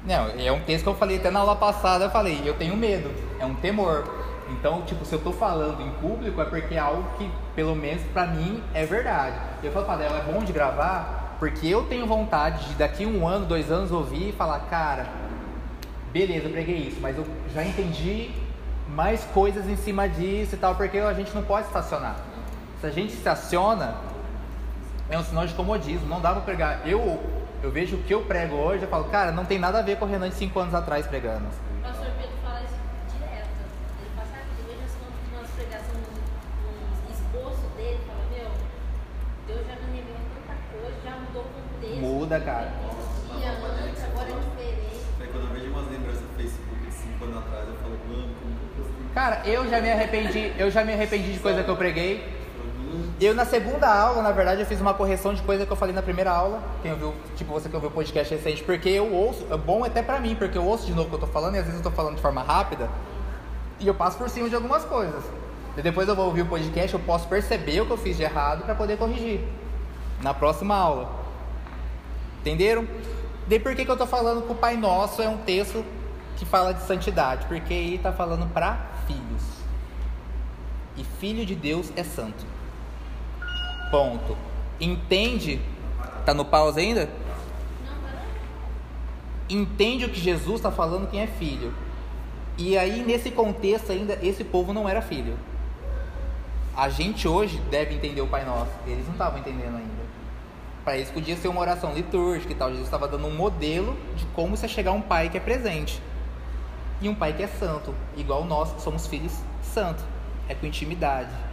Não, 0.06 0.28
é 0.38 0.52
um 0.52 0.60
texto 0.62 0.84
que 0.84 0.90
eu 0.90 0.96
falei 0.96 1.18
até 1.18 1.32
na 1.32 1.40
aula 1.40 1.56
passada, 1.56 2.06
eu 2.06 2.12
falei, 2.12 2.40
eu 2.46 2.54
tenho 2.54 2.78
medo, 2.78 3.12
é 3.40 3.46
um 3.46 3.56
temor. 3.56 4.04
Então, 4.50 4.84
tipo, 4.84 5.04
se 5.04 5.14
eu 5.14 5.20
tô 5.20 5.32
falando 5.32 5.82
em 5.82 5.90
público 5.94 6.40
é 6.40 6.46
porque 6.46 6.76
é 6.76 6.80
algo 6.80 7.04
que, 7.18 7.28
pelo 7.56 7.76
menos 7.76 8.04
pra 8.14 8.28
mim, 8.28 8.64
é 8.74 8.86
verdade. 8.86 9.36
Eu 9.64 9.72
falo 9.72 9.86
pra 9.86 10.04
ela, 10.04 10.20
é 10.20 10.32
bom 10.32 10.44
de 10.44 10.54
gravar, 10.54 11.36
porque 11.40 11.68
eu 11.68 11.88
tenho 11.88 12.06
vontade 12.06 12.68
de 12.68 12.76
daqui 12.76 13.04
um 13.04 13.28
ano, 13.28 13.48
dois 13.48 13.72
anos 13.72 13.92
ouvir 13.92 14.30
e 14.30 14.32
falar, 14.32 14.60
cara, 14.70 15.08
beleza, 16.14 16.46
eu 16.46 16.52
preguei 16.52 16.78
isso, 16.78 17.00
mas 17.02 17.18
eu 17.18 17.26
já 17.52 17.64
entendi 17.64 18.30
mais 18.90 19.24
coisas 19.34 19.68
em 19.68 19.76
cima 19.76 20.08
disso 20.08 20.54
e 20.54 20.58
tal, 20.58 20.76
porque 20.76 21.00
a 21.00 21.14
gente 21.14 21.34
não 21.34 21.42
pode 21.42 21.66
estacionar. 21.66 22.16
Se 22.80 22.86
a 22.86 22.92
gente 22.92 23.14
estaciona, 23.14 23.96
é 25.10 25.18
um 25.18 25.24
sinal 25.24 25.46
de 25.46 25.54
comodismo. 25.54 26.08
Não 26.08 26.22
dá 26.22 26.32
pra 26.32 26.42
pregar. 26.42 26.88
Eu, 26.88 27.22
eu 27.62 27.72
vejo 27.72 27.98
o 27.98 28.04
que 28.04 28.14
eu 28.14 28.24
prego 28.24 28.56
hoje, 28.56 28.84
eu 28.84 28.90
falo, 28.90 29.06
cara, 29.06 29.32
não 29.32 29.46
tem 29.46 29.60
nada 29.60 29.80
a 29.80 29.82
ver 29.82 29.98
com 29.98 30.06
o 30.06 30.08
Renan 30.08 30.30
de 30.30 30.36
5 30.36 30.60
anos 30.60 30.74
atrás 30.74 31.06
pregando. 31.08 31.46
O 31.46 31.82
pastor 31.84 32.08
Pedro 32.18 32.36
fala 32.44 32.62
isso 32.62 32.76
direto. 33.14 33.48
Ele 34.00 34.10
passa 34.16 34.34
a 34.34 34.44
vida, 34.56 34.72
eu 34.72 35.42
já 35.42 35.48
pregação, 35.56 35.96
um 35.96 37.12
esboço 37.12 37.68
dele, 37.78 38.00
fala, 38.08 38.20
meu, 38.32 38.52
Deus 39.48 39.68
já 39.68 39.76
me 39.76 39.98
revelou 39.98 40.22
tanta 40.34 40.58
coisa, 40.72 40.98
já 41.04 41.12
mudou 41.18 41.44
o 41.44 41.46
contexto. 41.46 42.02
Muda, 42.02 42.40
né? 42.40 42.46
cara. 42.46 42.72
Dia, 43.38 43.52
antes, 43.52 44.04
agora 44.04 44.30
é 44.30 44.40
diferente. 44.40 45.06
É 45.22 45.26
quando 45.28 45.48
eu 45.48 45.54
vejo 45.54 45.72
umas 45.72 45.92
lembranças 45.92 46.22
do 46.22 46.36
Facebook 46.36 46.86
de 46.86 46.92
5 46.92 47.24
anos 47.26 47.38
atrás, 47.38 47.68
eu 47.68 47.76
falo, 47.76 48.00
mano, 48.10 48.36
como 48.42 48.56
Cara, 49.14 49.42
eu 49.46 49.70
já 49.70 49.80
me 49.80 49.90
arrependi, 49.90 50.52
eu 50.58 50.70
já 50.70 50.84
me 50.84 50.92
arrependi 50.92 51.32
de 51.32 51.40
coisa 51.40 51.64
que 51.64 51.70
eu 51.70 51.78
preguei. 51.78 52.45
Eu 53.20 53.34
na 53.34 53.46
segunda 53.46 53.88
aula, 53.88 54.22
na 54.22 54.32
verdade, 54.34 54.62
eu 54.62 54.66
fiz 54.68 54.82
uma 54.82 54.94
correção 54.94 55.34
de 55.34 55.42
coisa 55.42 55.66
que 55.66 55.72
eu 55.72 55.78
falei 55.78 55.96
na 55.96 56.02
primeira 56.02 56.32
aula. 56.32 56.62
Quem 56.82 56.92
ouviu, 56.92 57.14
tipo 57.38 57.54
você 57.54 57.70
que 57.70 57.76
ouviu 57.76 57.90
o 57.90 57.94
podcast 57.94 58.34
recente, 58.34 58.62
porque 58.62 58.90
eu 58.90 59.10
ouço, 59.14 59.48
é 59.50 59.56
bom 59.56 59.86
até 59.86 60.02
pra 60.02 60.20
mim, 60.20 60.36
porque 60.36 60.58
eu 60.58 60.66
ouço 60.66 60.86
de 60.86 60.94
novo 60.94 61.08
o 61.08 61.10
que 61.12 61.16
eu 61.16 61.20
tô 61.20 61.28
falando 61.28 61.56
e 61.56 61.60
às 61.60 61.66
vezes 61.66 61.80
eu 61.80 61.90
tô 61.90 61.96
falando 61.96 62.18
de 62.18 62.22
forma 62.22 62.44
rápida 62.44 62.90
e 63.80 63.88
eu 63.88 63.94
passo 63.94 64.18
por 64.18 64.30
cima 64.30 64.50
de 64.50 64.56
algumas 64.56 64.84
coisas. 64.84 65.24
E 65.78 65.82
depois 65.82 66.10
eu 66.10 66.16
vou 66.16 66.26
ouvir 66.26 66.42
o 66.42 66.46
podcast, 66.46 66.94
eu 66.94 67.00
posso 67.00 67.28
perceber 67.30 67.80
o 67.82 67.86
que 67.86 67.92
eu 67.92 67.98
fiz 67.98 68.18
de 68.18 68.24
errado 68.24 68.66
pra 68.66 68.76
poder 68.76 68.98
corrigir 68.98 69.40
na 70.22 70.34
próxima 70.34 70.76
aula. 70.76 71.10
Entenderam? 72.42 72.86
Daí 73.48 73.60
por 73.60 73.74
que, 73.76 73.86
que 73.86 73.92
eu 73.92 73.98
tô 73.98 74.06
falando 74.06 74.42
que 74.42 74.52
o 74.52 74.56
Pai 74.56 74.76
Nosso 74.76 75.22
é 75.22 75.30
um 75.30 75.38
texto 75.38 75.86
que 76.36 76.46
fala 76.46 76.74
de 76.74 76.84
santidade? 76.84 77.46
Porque 77.46 77.74
aí 77.74 77.98
tá 77.98 78.12
falando 78.12 78.52
pra 78.52 78.88
filhos. 79.08 79.44
E 80.98 81.04
filho 81.04 81.46
de 81.46 81.56
Deus 81.56 81.94
é 81.96 82.04
santo. 82.04 82.55
Ponto. 83.96 84.38
Entende? 84.78 85.62
Tá 86.26 86.34
no 86.34 86.44
pause 86.44 86.82
ainda? 86.82 87.10
Entende 89.50 90.04
o 90.04 90.10
que 90.10 90.20
Jesus 90.20 90.58
está 90.58 90.70
falando 90.70 91.10
quem 91.10 91.22
é 91.22 91.28
filho. 91.28 91.74
E 92.58 92.78
aí, 92.78 93.06
nesse 93.06 93.32
contexto 93.32 93.94
ainda, 93.94 94.20
esse 94.22 94.44
povo 94.44 94.74
não 94.74 94.90
era 94.90 95.02
filho. 95.02 95.40
A 96.76 96.90
gente 96.90 97.26
hoje 97.26 97.58
deve 97.72 97.96
entender 97.96 98.20
o 98.20 98.28
Pai 98.28 98.44
Nosso. 98.44 98.72
Eles 98.86 99.06
não 99.06 99.14
estavam 99.14 99.40
entendendo 99.40 99.78
ainda. 99.78 100.04
Para 100.84 100.98
eles 100.98 101.10
podia 101.10 101.38
ser 101.38 101.48
uma 101.48 101.62
oração 101.62 101.94
litúrgica 101.94 102.52
e 102.52 102.56
tal. 102.56 102.72
Jesus 102.72 102.88
estava 102.88 103.08
dando 103.08 103.28
um 103.28 103.34
modelo 103.34 103.96
de 104.18 104.26
como 104.36 104.58
você 104.58 104.68
chegar 104.68 104.92
a 104.92 104.94
um 104.94 105.02
pai 105.02 105.30
que 105.30 105.38
é 105.38 105.40
presente. 105.40 106.02
E 107.00 107.08
um 107.08 107.16
pai 107.16 107.32
que 107.32 107.44
é 107.44 107.48
santo. 107.48 107.96
Igual 108.18 108.44
nós 108.44 108.74
que 108.74 108.82
somos 108.82 109.08
filhos 109.08 109.32
santos. 109.64 110.04
É 110.50 110.54
com 110.54 110.66
intimidade 110.66 111.45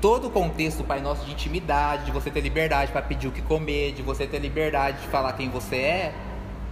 todo 0.00 0.28
o 0.28 0.30
contexto 0.30 0.78
do 0.78 0.84
Pai 0.84 1.00
Nosso 1.00 1.24
de 1.24 1.32
intimidade, 1.32 2.06
de 2.06 2.10
você 2.10 2.30
ter 2.30 2.40
liberdade 2.40 2.90
para 2.90 3.02
pedir 3.02 3.28
o 3.28 3.32
que 3.32 3.42
comer, 3.42 3.92
de 3.92 4.02
você 4.02 4.26
ter 4.26 4.38
liberdade 4.38 5.00
de 5.02 5.08
falar 5.08 5.34
quem 5.34 5.48
você 5.50 5.76
é, 5.76 6.14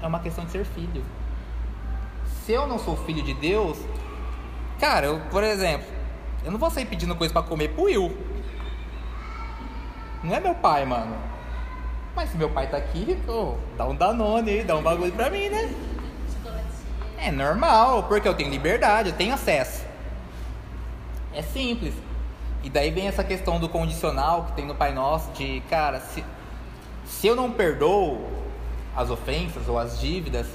é 0.02 0.06
uma 0.06 0.20
questão 0.20 0.44
de 0.44 0.50
ser 0.50 0.64
filho. 0.64 1.04
Se 2.44 2.52
eu 2.52 2.66
não 2.66 2.78
sou 2.78 2.96
filho 2.96 3.22
de 3.22 3.34
Deus, 3.34 3.78
cara, 4.80 5.06
eu, 5.06 5.20
por 5.30 5.44
exemplo, 5.44 5.86
eu 6.44 6.50
não 6.50 6.58
vou 6.58 6.70
sair 6.70 6.86
pedindo 6.86 7.14
coisa 7.14 7.32
para 7.32 7.42
comer 7.42 7.68
pro 7.68 7.84
Will. 7.84 8.16
Não 10.22 10.34
é 10.34 10.40
meu 10.40 10.54
pai, 10.54 10.84
mano. 10.84 11.14
Mas 12.16 12.30
se 12.30 12.36
meu 12.36 12.50
pai 12.50 12.68
tá 12.68 12.78
aqui, 12.78 13.16
pô, 13.26 13.54
dá 13.76 13.86
um 13.86 13.94
Danone 13.94 14.50
aí, 14.50 14.64
dá 14.64 14.76
um 14.76 14.82
bagulho 14.82 15.12
pra 15.12 15.30
mim, 15.30 15.48
né? 15.48 15.72
É 17.18 17.30
normal, 17.30 18.04
porque 18.04 18.26
eu 18.26 18.34
tenho 18.34 18.50
liberdade, 18.50 19.10
eu 19.10 19.14
tenho 19.14 19.34
acesso. 19.34 19.84
É 21.34 21.42
simples. 21.42 21.94
E 22.62 22.70
daí 22.70 22.90
vem 22.90 23.06
essa 23.06 23.22
questão 23.22 23.61
do 23.61 23.68
condicional 23.68 24.44
que 24.44 24.52
tem 24.52 24.66
no 24.66 24.74
Pai 24.74 24.92
Nosso, 24.92 25.30
de, 25.32 25.61
cara, 25.70 26.00
se, 26.00 26.24
se 27.06 27.26
eu 27.26 27.36
não 27.36 27.52
perdoo 27.52 28.26
as 28.96 29.11
ofensas 29.11 29.68
ou 29.68 29.78
as 29.78 30.00
dívidas, 30.00 30.46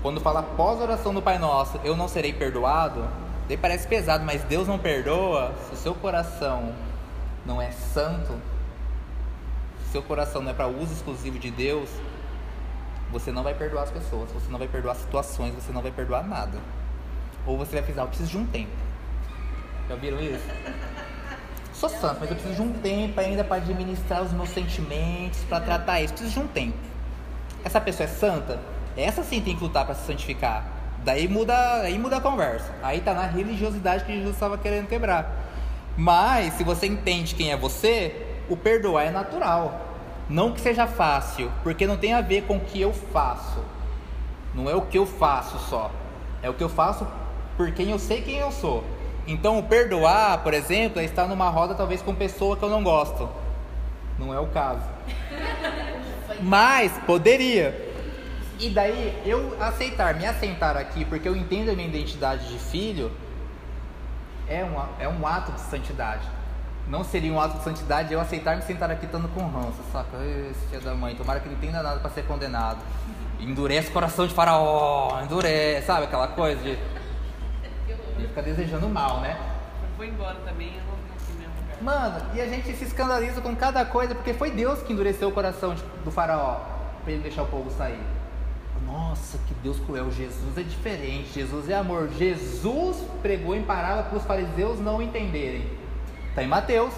quando 0.00 0.20
fala 0.20 0.40
após 0.40 0.80
a 0.80 0.84
oração 0.84 1.12
do 1.12 1.20
Pai 1.20 1.38
Nosso, 1.38 1.78
eu 1.84 1.96
não 1.96 2.08
serei 2.08 2.32
perdoado, 2.32 3.06
daí 3.46 3.56
parece 3.56 3.86
pesado, 3.86 4.24
mas 4.24 4.42
Deus 4.44 4.66
não 4.66 4.78
perdoa, 4.78 5.54
se 5.68 5.74
o 5.74 5.76
seu 5.76 5.94
coração 5.94 6.74
não 7.44 7.60
é 7.60 7.70
santo, 7.70 8.32
se 9.84 9.92
seu 9.92 10.02
coração 10.02 10.42
não 10.42 10.50
é 10.50 10.54
para 10.54 10.66
uso 10.66 10.92
exclusivo 10.92 11.38
de 11.38 11.50
Deus, 11.50 11.88
você 13.12 13.30
não 13.30 13.42
vai 13.42 13.54
perdoar 13.54 13.82
as 13.82 13.90
pessoas, 13.90 14.32
você 14.32 14.50
não 14.50 14.58
vai 14.58 14.66
perdoar 14.66 14.94
situações, 14.94 15.54
você 15.54 15.70
não 15.70 15.82
vai 15.82 15.92
perdoar 15.92 16.26
nada. 16.26 16.58
Ou 17.46 17.58
você 17.58 17.72
vai 17.72 17.82
precisar, 17.82 18.02
eu 18.02 18.08
preciso 18.08 18.30
de 18.30 18.38
um 18.38 18.46
tempo. 18.46 18.72
Já 19.88 19.96
viram 19.96 20.18
isso? 20.18 20.48
Sou 21.82 21.90
santo, 21.90 22.18
mas 22.20 22.30
eu 22.30 22.36
preciso 22.36 22.54
de 22.54 22.62
um 22.62 22.72
tempo 22.74 23.18
ainda 23.18 23.42
para 23.42 23.56
administrar 23.56 24.22
os 24.22 24.32
meus 24.32 24.50
sentimentos, 24.50 25.40
para 25.48 25.58
tratar 25.58 26.00
isso. 26.00 26.14
Preciso 26.14 26.38
de 26.38 26.46
um 26.46 26.46
tempo. 26.46 26.78
Essa 27.64 27.80
pessoa 27.80 28.04
é 28.04 28.08
santa? 28.08 28.60
Essa 28.96 29.24
sim 29.24 29.40
tem 29.40 29.56
que 29.56 29.64
lutar 29.64 29.84
para 29.84 29.96
se 29.96 30.06
santificar. 30.06 30.64
Daí 31.04 31.26
muda, 31.26 31.80
aí 31.80 31.98
muda 31.98 32.18
a 32.18 32.20
conversa. 32.20 32.72
Aí 32.84 33.00
tá 33.00 33.12
na 33.12 33.26
religiosidade 33.26 34.04
que 34.04 34.12
Jesus 34.12 34.32
estava 34.32 34.56
querendo 34.56 34.86
quebrar. 34.86 35.28
Mas 35.96 36.54
se 36.54 36.62
você 36.62 36.86
entende 36.86 37.34
quem 37.34 37.50
é 37.50 37.56
você, 37.56 38.14
o 38.48 38.56
perdoar 38.56 39.06
é 39.06 39.10
natural. 39.10 39.84
Não 40.28 40.52
que 40.52 40.60
seja 40.60 40.86
fácil, 40.86 41.50
porque 41.64 41.84
não 41.84 41.96
tem 41.96 42.14
a 42.14 42.20
ver 42.20 42.44
com 42.44 42.58
o 42.58 42.60
que 42.60 42.80
eu 42.80 42.92
faço. 42.92 43.58
Não 44.54 44.70
é 44.70 44.74
o 44.76 44.82
que 44.82 44.98
eu 44.98 45.04
faço 45.04 45.58
só. 45.68 45.90
É 46.44 46.48
o 46.48 46.54
que 46.54 46.62
eu 46.62 46.68
faço 46.68 47.04
por 47.56 47.72
quem 47.72 47.90
eu 47.90 47.98
sei 47.98 48.22
quem 48.22 48.36
eu 48.36 48.52
sou. 48.52 48.84
Então, 49.26 49.58
o 49.58 49.62
perdoar, 49.62 50.42
por 50.42 50.52
exemplo, 50.52 51.00
é 51.00 51.04
estar 51.04 51.26
numa 51.26 51.48
roda 51.48 51.74
talvez 51.74 52.02
com 52.02 52.14
pessoa 52.14 52.56
que 52.56 52.62
eu 52.62 52.70
não 52.70 52.82
gosto. 52.82 53.28
Não 54.18 54.34
é 54.34 54.40
o 54.40 54.46
caso. 54.48 54.84
Mas 56.40 56.92
poderia. 57.06 57.92
E 58.58 58.70
daí 58.70 59.20
eu 59.24 59.56
aceitar, 59.60 60.14
me 60.14 60.26
assentar 60.26 60.76
aqui, 60.76 61.04
porque 61.04 61.28
eu 61.28 61.36
entendo 61.36 61.70
a 61.70 61.74
minha 61.74 61.88
identidade 61.88 62.48
de 62.48 62.58
filho, 62.58 63.10
é 64.48 64.64
um, 64.64 65.02
é 65.02 65.08
um 65.08 65.26
ato 65.26 65.52
de 65.52 65.60
santidade. 65.60 66.28
Não 66.88 67.02
seria 67.04 67.32
um 67.32 67.40
ato 67.40 67.58
de 67.58 67.64
santidade 67.64 68.12
eu 68.12 68.20
aceitar 68.20 68.56
me 68.56 68.62
sentar 68.62 68.90
aqui 68.90 69.06
estando 69.06 69.28
com 69.28 69.46
ranço, 69.46 69.80
saca? 69.92 70.16
Esse 70.50 70.66
filho 70.66 70.82
da 70.82 70.94
mãe, 70.94 71.14
tomara 71.14 71.40
que 71.40 71.48
não 71.48 71.54
entenda 71.54 71.82
nada 71.82 72.00
para 72.00 72.10
ser 72.10 72.24
condenado. 72.24 72.78
Endurece 73.40 73.88
o 73.88 73.92
coração 73.92 74.26
de 74.26 74.34
faraó, 74.34 75.20
endurece, 75.22 75.86
sabe 75.86 76.04
aquela 76.04 76.28
coisa 76.28 76.62
de 76.62 76.78
ele 78.22 78.28
fica 78.28 78.42
desejando 78.42 78.88
mal, 78.88 79.20
né? 79.20 79.36
Eu 79.82 79.96
vou 79.96 80.04
embora 80.06 80.36
também, 80.44 80.68
eu 80.76 80.82
não 80.84 80.94
aqui 80.94 81.32
mesmo. 81.38 81.52
Mano, 81.82 82.24
e 82.34 82.40
a 82.40 82.46
gente 82.46 82.72
se 82.74 82.84
escandaliza 82.84 83.40
com 83.40 83.54
cada 83.54 83.84
coisa, 83.84 84.14
porque 84.14 84.32
foi 84.32 84.50
Deus 84.50 84.80
que 84.82 84.92
endureceu 84.92 85.28
o 85.28 85.32
coração 85.32 85.74
de- 85.74 85.82
do 86.04 86.10
faraó 86.10 86.60
para 87.02 87.12
ele 87.12 87.22
deixar 87.22 87.42
o 87.42 87.46
povo 87.46 87.70
sair. 87.70 88.00
Nossa, 88.86 89.38
que 89.46 89.54
Deus 89.54 89.78
cruel. 89.80 90.10
Jesus 90.10 90.58
é 90.58 90.62
diferente. 90.62 91.32
Jesus 91.32 91.68
é 91.70 91.74
amor. 91.74 92.08
Jesus 92.18 92.98
pregou 93.22 93.54
em 93.56 93.62
parábola 93.62 94.02
para 94.02 94.18
os 94.18 94.24
fariseus 94.24 94.78
não 94.80 95.00
entenderem. 95.00 95.66
Está 96.28 96.42
em 96.42 96.46
Mateus. 96.48 96.92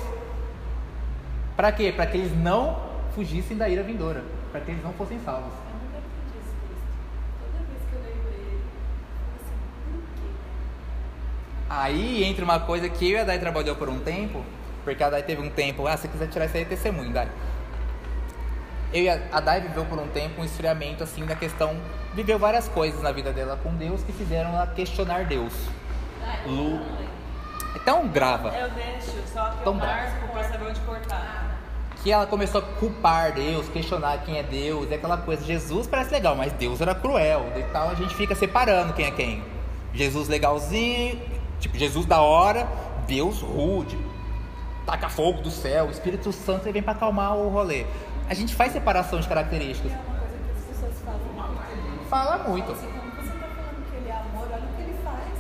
Para 1.56 1.70
quê? 1.70 1.92
Para 1.92 2.06
que 2.06 2.16
eles 2.16 2.36
não 2.36 2.80
fugissem 3.14 3.56
da 3.56 3.68
ira 3.68 3.82
vindoura. 3.82 4.24
Para 4.50 4.60
que 4.62 4.72
eles 4.72 4.82
não 4.82 4.92
fossem 4.94 5.20
salvos. 5.20 5.52
Eu 5.52 5.74
nunca 5.74 5.98
entendi 5.98 6.38
esse 6.40 6.50
texto. 6.66 6.88
Toda 7.38 7.64
vez 7.64 7.80
que 7.88 7.94
eu 7.94 8.00
leio 8.00 8.28
ele, 8.32 8.56
eu 8.56 9.14
falo 9.22 9.36
assim, 9.40 9.58
por 9.92 10.02
quê? 10.16 10.30
Aí 11.68 12.24
entra 12.24 12.44
uma 12.44 12.60
coisa 12.60 12.88
que 12.88 13.10
eu 13.10 13.18
e 13.18 13.20
a 13.20 13.24
Dai 13.24 13.38
trabalhou 13.38 13.74
por 13.76 13.88
um 13.88 13.98
tempo, 13.98 14.44
porque 14.84 15.02
a 15.02 15.10
Dai 15.10 15.22
teve 15.22 15.40
um 15.40 15.50
tempo, 15.50 15.86
ah, 15.86 15.96
se 15.96 16.02
você 16.02 16.08
quiser 16.08 16.28
tirar 16.28 16.44
isso 16.46 16.56
aí 16.56 16.62
é 16.62 16.66
testemunho, 16.66 17.10
Dai. 17.10 17.28
Eu 18.92 19.02
e 19.02 19.08
a, 19.08 19.20
a 19.32 19.40
Dai 19.40 19.60
viveu 19.60 19.84
por 19.86 19.98
um 19.98 20.06
tempo 20.08 20.40
um 20.40 20.44
esfriamento 20.44 21.02
assim 21.02 21.24
da 21.24 21.34
questão, 21.34 21.76
viveu 22.14 22.38
várias 22.38 22.68
coisas 22.68 23.02
na 23.02 23.10
vida 23.10 23.32
dela 23.32 23.58
com 23.62 23.74
Deus 23.74 24.02
que 24.02 24.12
fizeram 24.12 24.50
ela 24.50 24.66
questionar 24.66 25.24
Deus. 25.24 25.52
Lu. 26.46 26.80
Então 27.74 28.06
grava. 28.08 28.48
Eu 28.56 28.70
deixo, 28.70 29.12
só 29.32 29.50
que 29.50 29.60
Então 29.60 29.72
eu 29.72 29.78
marco 29.78 30.28
pra 30.28 30.44
saber 30.44 30.68
onde 30.68 30.80
cortar. 30.80 31.58
Que 32.02 32.12
ela 32.12 32.26
começou 32.26 32.60
a 32.60 32.64
culpar 32.78 33.32
Deus, 33.32 33.66
questionar 33.68 34.18
quem 34.18 34.38
é 34.38 34.42
Deus, 34.42 34.90
é 34.92 34.96
aquela 34.96 35.16
coisa. 35.16 35.44
Jesus 35.44 35.86
parece 35.86 36.12
legal, 36.12 36.36
mas 36.36 36.52
Deus 36.52 36.80
era 36.80 36.94
cruel. 36.94 37.50
E 37.56 37.62
tal, 37.72 37.88
a 37.90 37.94
gente 37.94 38.14
fica 38.14 38.34
separando 38.34 38.92
quem 38.92 39.06
é 39.06 39.10
quem. 39.10 39.42
Jesus 39.92 40.28
legalzinho, 40.28 41.20
tipo, 41.64 41.78
Jesus 41.78 42.04
da 42.06 42.20
hora, 42.20 42.66
Deus 43.06 43.40
rude, 43.40 43.98
taca 44.86 45.08
fogo 45.08 45.40
do 45.40 45.50
céu, 45.50 45.86
o 45.86 45.90
Espírito 45.90 46.30
Santo 46.32 46.66
ele 46.66 46.74
vem 46.74 46.82
para 46.82 46.92
acalmar 46.92 47.36
o 47.36 47.48
rolê. 47.48 47.86
A 48.28 48.34
gente 48.34 48.54
faz 48.54 48.72
separação 48.72 49.18
de 49.20 49.26
características. 49.28 49.92
É 49.92 49.94
uma 49.96 50.18
coisa 50.18 50.34
que 50.44 50.50
as 50.58 50.64
pessoas 50.64 50.94
falam 51.04 51.20
muito. 51.20 52.08
Fala 52.08 52.38
muito. 52.48 52.72
Assim, 52.72 52.86
como 52.86 53.10
você 53.12 53.32
tá 53.32 53.46
falando 53.48 53.90
que 53.90 53.96
ele 53.96 54.08
é 54.08 54.12
amor, 54.12 54.46
olha 54.52 54.62
o 54.62 54.76
que 54.76 54.82
ele 54.82 54.96
faz. 55.02 55.38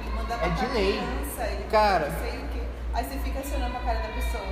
Ele 0.00 0.10
manda 0.16 0.34
É 0.34 0.48
de 0.48 0.66
lei. 0.74 0.92
criança, 0.98 1.52
ele 1.52 1.64
Cara. 1.70 2.08
não 2.10 2.18
sei 2.20 2.38
o 2.38 2.48
quê. 2.48 2.60
Aí 2.94 3.04
você 3.04 3.18
fica 3.18 3.38
acionando 3.40 3.76
a 3.76 3.80
cara 3.80 3.98
da 4.00 4.08
pessoa. 4.08 4.44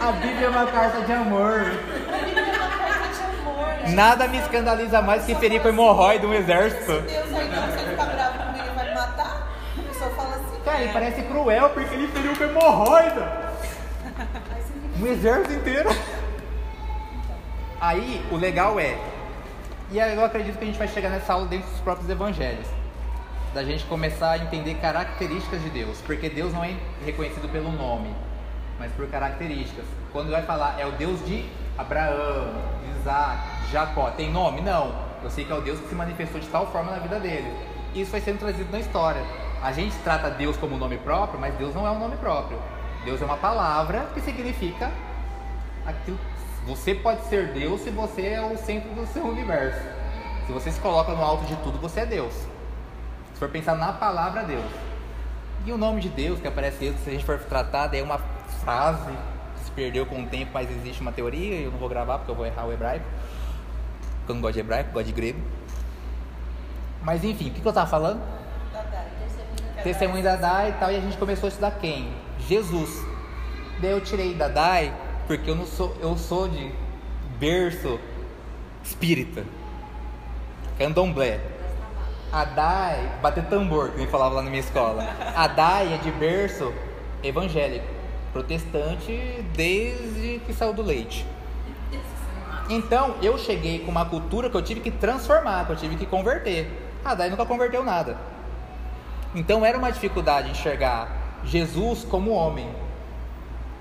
A 0.00 0.12
Bíblia 0.12 0.46
é 0.46 0.48
uma 0.48 0.66
carta 0.66 1.00
de 1.02 1.12
amor. 1.12 1.60
A 1.60 2.24
Bíblia 2.24 2.42
é 2.42 2.56
uma 2.56 2.68
carta 2.78 3.08
de 3.08 3.22
amor. 3.40 3.66
né? 3.66 3.94
Nada 3.94 4.28
me 4.28 4.38
escandaliza 4.38 5.02
mais 5.02 5.24
que 5.24 5.34
ferir 5.34 5.60
com 5.60 5.68
hemorroide 5.68 6.24
um 6.26 6.32
exército. 6.34 6.92
Se 6.92 7.00
Deus 7.00 7.32
aí 7.34 7.48
não, 7.50 7.68
ele 7.68 7.90
ficar 7.90 8.06
bravo 8.06 8.31
ele 10.82 10.92
parece 10.92 11.22
cruel 11.22 11.70
porque 11.70 11.94
ele 11.94 12.08
feriu 12.08 12.36
com 12.36 12.44
hemorroida. 12.44 13.52
Um 15.00 15.06
exército 15.06 15.54
inteiro. 15.54 15.90
Aí, 17.80 18.24
o 18.30 18.36
legal 18.36 18.78
é, 18.78 18.96
e 19.90 19.98
eu 19.98 20.24
acredito 20.24 20.56
que 20.56 20.64
a 20.64 20.66
gente 20.66 20.78
vai 20.78 20.88
chegar 20.88 21.10
nessa 21.10 21.34
aula 21.34 21.46
dentro 21.46 21.68
dos 21.68 21.80
próprios 21.80 22.08
evangelhos, 22.08 22.66
da 23.52 23.62
gente 23.62 23.84
começar 23.84 24.30
a 24.30 24.38
entender 24.38 24.76
características 24.76 25.60
de 25.62 25.68
Deus, 25.68 26.00
porque 26.06 26.30
Deus 26.30 26.52
não 26.52 26.64
é 26.64 26.74
reconhecido 27.04 27.50
pelo 27.50 27.70
nome, 27.72 28.14
mas 28.78 28.90
por 28.92 29.06
características. 29.08 29.84
Quando 30.12 30.30
vai 30.30 30.42
falar 30.42 30.80
é 30.80 30.86
o 30.86 30.92
Deus 30.92 31.22
de 31.26 31.44
Abraão, 31.76 32.54
Isaac, 32.98 33.42
Jacó, 33.70 34.10
tem 34.12 34.30
nome? 34.30 34.60
Não. 34.60 34.94
Eu 35.22 35.28
sei 35.28 35.44
que 35.44 35.52
é 35.52 35.54
o 35.54 35.60
Deus 35.60 35.78
que 35.80 35.88
se 35.88 35.94
manifestou 35.94 36.40
de 36.40 36.46
tal 36.46 36.66
forma 36.72 36.90
na 36.92 36.98
vida 36.98 37.20
dele. 37.20 37.52
Isso 37.94 38.12
vai 38.12 38.20
sendo 38.20 38.38
trazido 38.38 38.72
na 38.72 38.80
história. 38.80 39.22
A 39.62 39.70
gente 39.70 39.94
trata 40.02 40.28
Deus 40.28 40.56
como 40.56 40.76
nome 40.76 40.98
próprio, 40.98 41.38
mas 41.38 41.54
Deus 41.54 41.72
não 41.72 41.86
é 41.86 41.90
um 41.90 41.98
nome 41.98 42.16
próprio. 42.16 42.58
Deus 43.04 43.22
é 43.22 43.24
uma 43.24 43.36
palavra 43.36 44.08
que 44.12 44.20
significa 44.20 44.90
aquilo. 45.86 46.18
Você 46.66 46.96
pode 46.96 47.24
ser 47.26 47.52
Deus 47.52 47.80
se 47.80 47.90
você 47.90 48.26
é 48.26 48.40
o 48.40 48.56
centro 48.58 48.90
do 48.90 49.06
seu 49.06 49.24
universo. 49.24 49.80
Se 50.46 50.52
você 50.52 50.72
se 50.72 50.80
coloca 50.80 51.12
no 51.12 51.22
alto 51.22 51.44
de 51.44 51.54
tudo, 51.56 51.78
você 51.78 52.00
é 52.00 52.06
Deus. 52.06 52.34
Se 52.34 53.38
for 53.38 53.48
pensar 53.48 53.76
na 53.76 53.92
palavra 53.92 54.42
Deus. 54.42 54.64
E 55.64 55.70
o 55.70 55.78
nome 55.78 56.00
de 56.00 56.08
Deus 56.08 56.40
que 56.40 56.48
aparece, 56.48 56.92
se 57.04 57.08
a 57.08 57.12
gente 57.12 57.24
for 57.24 57.38
tratar, 57.38 57.94
é 57.94 58.02
uma 58.02 58.18
frase 58.64 59.12
que 59.54 59.64
se 59.64 59.70
perdeu 59.70 60.04
com 60.06 60.24
o 60.24 60.26
tempo, 60.26 60.50
mas 60.52 60.68
existe 60.68 61.00
uma 61.00 61.12
teoria, 61.12 61.60
eu 61.60 61.70
não 61.70 61.78
vou 61.78 61.88
gravar 61.88 62.18
porque 62.18 62.32
eu 62.32 62.36
vou 62.36 62.46
errar 62.46 62.66
o 62.66 62.72
hebraico. 62.72 63.06
Porque 64.18 64.32
eu 64.32 64.34
não 64.34 64.42
gosto 64.42 64.54
de 64.54 64.60
hebraico, 64.60 64.92
gosto 64.92 65.06
de 65.06 65.12
grego. 65.12 65.40
Mas 67.00 67.22
enfim, 67.22 67.48
o 67.48 67.52
que 67.52 67.64
eu 67.64 67.68
estava 67.68 67.88
falando? 67.88 68.41
Testemunho 69.82 70.22
da 70.22 70.36
Dai 70.36 70.70
e 70.70 70.72
tal, 70.74 70.92
e 70.92 70.96
a 70.96 71.00
gente 71.00 71.16
começou 71.16 71.46
a 71.46 71.48
estudar 71.48 71.72
quem? 71.72 72.08
Jesus. 72.48 73.04
Daí 73.80 73.90
eu 73.90 74.00
tirei 74.00 74.32
da 74.34 74.48
Dai, 74.48 74.94
porque 75.26 75.50
eu 75.50 75.56
não 75.56 75.66
sou, 75.66 75.96
eu 76.00 76.16
sou 76.16 76.48
de 76.48 76.72
berço 77.38 77.98
espírita. 78.84 79.44
Candomblé. 80.78 81.40
A 82.32 82.44
Dai, 82.44 83.12
bater 83.20 83.44
tambor, 83.44 83.90
que 83.90 84.00
me 84.00 84.06
falava 84.06 84.36
lá 84.36 84.42
na 84.42 84.50
minha 84.50 84.60
escola. 84.60 85.04
A 85.34 85.48
Dai 85.48 85.94
é 85.94 85.98
de 85.98 86.10
berço 86.12 86.72
evangélico, 87.22 87.86
protestante 88.32 89.44
desde 89.54 90.40
que 90.46 90.54
saiu 90.54 90.72
do 90.72 90.82
leite. 90.82 91.26
Então 92.70 93.16
eu 93.20 93.36
cheguei 93.36 93.80
com 93.80 93.90
uma 93.90 94.04
cultura 94.04 94.48
que 94.48 94.56
eu 94.56 94.62
tive 94.62 94.80
que 94.80 94.90
transformar, 94.90 95.66
que 95.66 95.72
eu 95.72 95.76
tive 95.76 95.96
que 95.96 96.06
converter. 96.06 96.70
A 97.04 97.14
Dai 97.14 97.28
nunca 97.28 97.44
converteu 97.44 97.84
nada. 97.84 98.16
Então 99.34 99.64
era 99.64 99.78
uma 99.78 99.90
dificuldade 99.90 100.50
enxergar 100.50 101.40
Jesus 101.44 102.04
como 102.04 102.30
homem. 102.30 102.68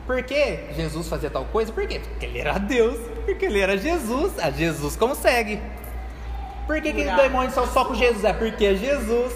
Por 0.07 0.23
que 0.23 0.59
Jesus 0.75 1.07
fazia 1.07 1.29
tal 1.29 1.45
coisa? 1.45 1.71
Por 1.71 1.85
quê? 1.87 1.99
Porque 1.99 2.25
ele 2.25 2.39
era 2.39 2.57
Deus. 2.57 2.97
Porque 3.25 3.45
ele 3.45 3.59
era 3.59 3.77
Jesus. 3.77 4.37
A 4.39 4.49
Jesus 4.49 4.95
consegue. 4.95 5.61
Por 6.65 6.81
que, 6.81 6.93
que 6.93 7.01
os 7.01 7.15
demônios 7.15 7.53
são 7.53 7.67
só 7.67 7.85
com 7.85 7.93
Jesus? 7.93 8.23
É 8.23 8.33
porque 8.33 8.65
é 8.65 8.75
Jesus. 8.75 9.33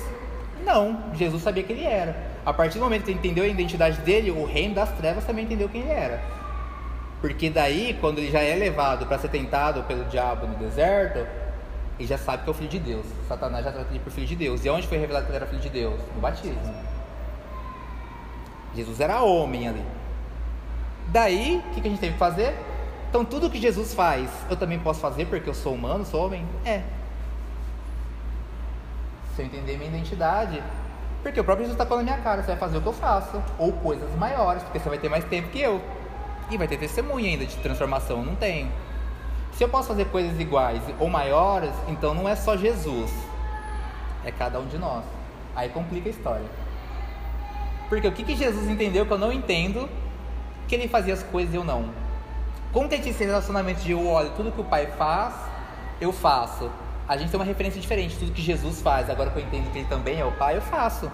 Não, 0.66 1.14
Jesus 1.14 1.44
sabia 1.44 1.64
que 1.64 1.74
ele 1.74 1.84
era. 1.84 2.16
A 2.46 2.54
partir 2.54 2.78
do 2.78 2.84
momento 2.84 3.04
que 3.04 3.12
ele 3.12 3.20
entendeu 3.20 3.44
a 3.44 3.48
identidade 3.48 4.00
dele, 4.02 4.32
o 4.32 4.46
reino 4.46 4.76
das 4.76 4.92
trevas 4.94 5.24
também 5.26 5.46
entendeu 5.46 5.70
quem 5.70 5.82
ele 5.82 5.92
era. 5.92 6.22
Porque 7.22 7.50
daí, 7.50 7.98
quando 8.00 8.20
ele 8.20 8.32
já 8.32 8.42
é 8.42 8.56
levado 8.56 9.06
para 9.06 9.18
ser 9.18 9.30
tentado 9.30 9.84
pelo 9.84 10.06
diabo 10.06 10.48
no 10.48 10.56
deserto, 10.56 11.26
ele 11.98 12.08
já 12.08 12.18
sabe 12.18 12.44
que 12.44 12.50
é 12.50 12.52
o 12.52 12.54
filho 12.54 12.70
de 12.70 12.80
Deus. 12.80 13.06
Satanás 13.28 13.64
já 13.64 13.72
trata 13.72 13.90
ele 13.90 14.00
por 14.00 14.12
filho 14.12 14.28
de 14.28 14.36
Deus. 14.36 14.66
E 14.66 14.70
onde 14.70 14.88
foi 14.88 14.98
revelado 14.98 15.26
que 15.26 15.32
ele 15.32 15.38
era 15.38 15.48
filho 15.48 15.62
de 15.62 15.70
Deus? 15.70 16.00
No 16.14 16.22
batismo. 16.22 16.76
Jesus 18.76 19.00
era 19.00 19.22
homem 19.22 19.70
ali. 19.70 19.84
Daí, 21.08 21.64
o 21.66 21.74
que, 21.74 21.82
que 21.82 21.88
a 21.88 21.90
gente 21.90 22.00
teve 22.00 22.14
que 22.14 22.20
fazer? 22.20 22.54
Então, 23.10 23.24
tudo 23.24 23.50
que 23.50 23.62
Jesus 23.62 23.94
faz, 23.94 24.30
eu 24.50 24.58
também 24.58 24.78
posso 24.78 25.00
fazer 25.00 25.26
porque 25.28 25.50
eu 25.50 25.54
sou 25.54 25.74
humano, 25.74 26.06
sou 26.06 26.26
homem? 26.26 26.46
É. 26.66 26.82
Se 29.34 29.42
eu 29.42 29.46
entender 29.46 29.78
minha 29.78 29.90
identidade. 29.90 30.62
Porque 31.24 31.40
o 31.40 31.44
próprio 31.44 31.66
Jesus 31.66 31.80
está 31.80 31.86
falando 31.86 32.06
na 32.06 32.12
minha 32.12 32.24
cara, 32.24 32.42
você 32.42 32.48
vai 32.48 32.58
fazer 32.58 32.78
o 32.78 32.82
que 32.82 32.88
eu 32.88 32.94
faço. 32.94 33.42
Ou 33.58 33.72
coisas 33.72 34.14
maiores, 34.16 34.62
porque 34.64 34.80
você 34.80 34.90
vai 34.90 34.98
ter 34.98 35.08
mais 35.08 35.24
tempo 35.24 35.50
que 35.50 35.62
eu. 35.62 35.82
E 36.52 36.58
vai 36.58 36.68
ter 36.68 36.78
testemunha 36.78 37.30
ainda 37.30 37.46
de 37.46 37.56
transformação, 37.58 38.22
não 38.22 38.36
tem. 38.36 38.70
Se 39.56 39.64
eu 39.64 39.70
posso 39.70 39.88
fazer 39.88 40.06
coisas 40.06 40.38
iguais 40.38 40.82
ou 41.00 41.10
maiores, 41.10 41.72
então 41.88 42.14
não 42.14 42.28
é 42.28 42.36
só 42.36 42.58
Jesus. 42.58 43.10
É 44.26 44.32
cada 44.32 44.60
um 44.60 44.66
de 44.66 44.78
nós. 44.78 45.04
Aí 45.56 45.70
complica 45.70 46.10
a 46.10 46.12
história. 46.12 46.46
Porque 47.88 48.06
o 48.06 48.12
que, 48.12 48.24
que 48.24 48.36
Jesus 48.36 48.70
entendeu 48.70 49.06
que 49.06 49.14
eu 49.14 49.18
não 49.18 49.32
entendo, 49.32 49.88
que 50.68 50.76
ele 50.76 50.90
fazia 50.90 51.14
as 51.14 51.24
coisas 51.24 51.54
e 51.54 51.58
eu 51.58 51.64
não. 51.64 51.90
Como 52.74 52.90
que 52.90 52.96
a 52.96 52.98
gente 52.98 53.06
tem 53.06 53.14
esse 53.14 53.24
relacionamento 53.24 53.82
de 53.82 53.92
eu 53.92 54.06
olho 54.06 54.32
tudo 54.32 54.52
que 54.52 54.60
o 54.60 54.66
Pai 54.66 54.88
faz, 54.98 55.34
eu 56.02 56.12
faço. 56.12 56.70
A 57.08 57.16
gente 57.16 57.30
tem 57.32 57.40
uma 57.40 57.46
referência 57.46 57.80
diferente, 57.80 58.18
tudo 58.18 58.34
que 58.34 58.42
Jesus 58.42 58.82
faz, 58.82 59.10
agora 59.10 59.30
que 59.30 59.40
eu 59.40 59.44
entendo 59.44 59.72
que 59.72 59.80
ele 59.80 59.88
também 59.88 60.20
é 60.20 60.26
o 60.26 60.34
Pai, 60.34 60.58
eu 60.58 60.62
faço. 60.62 61.10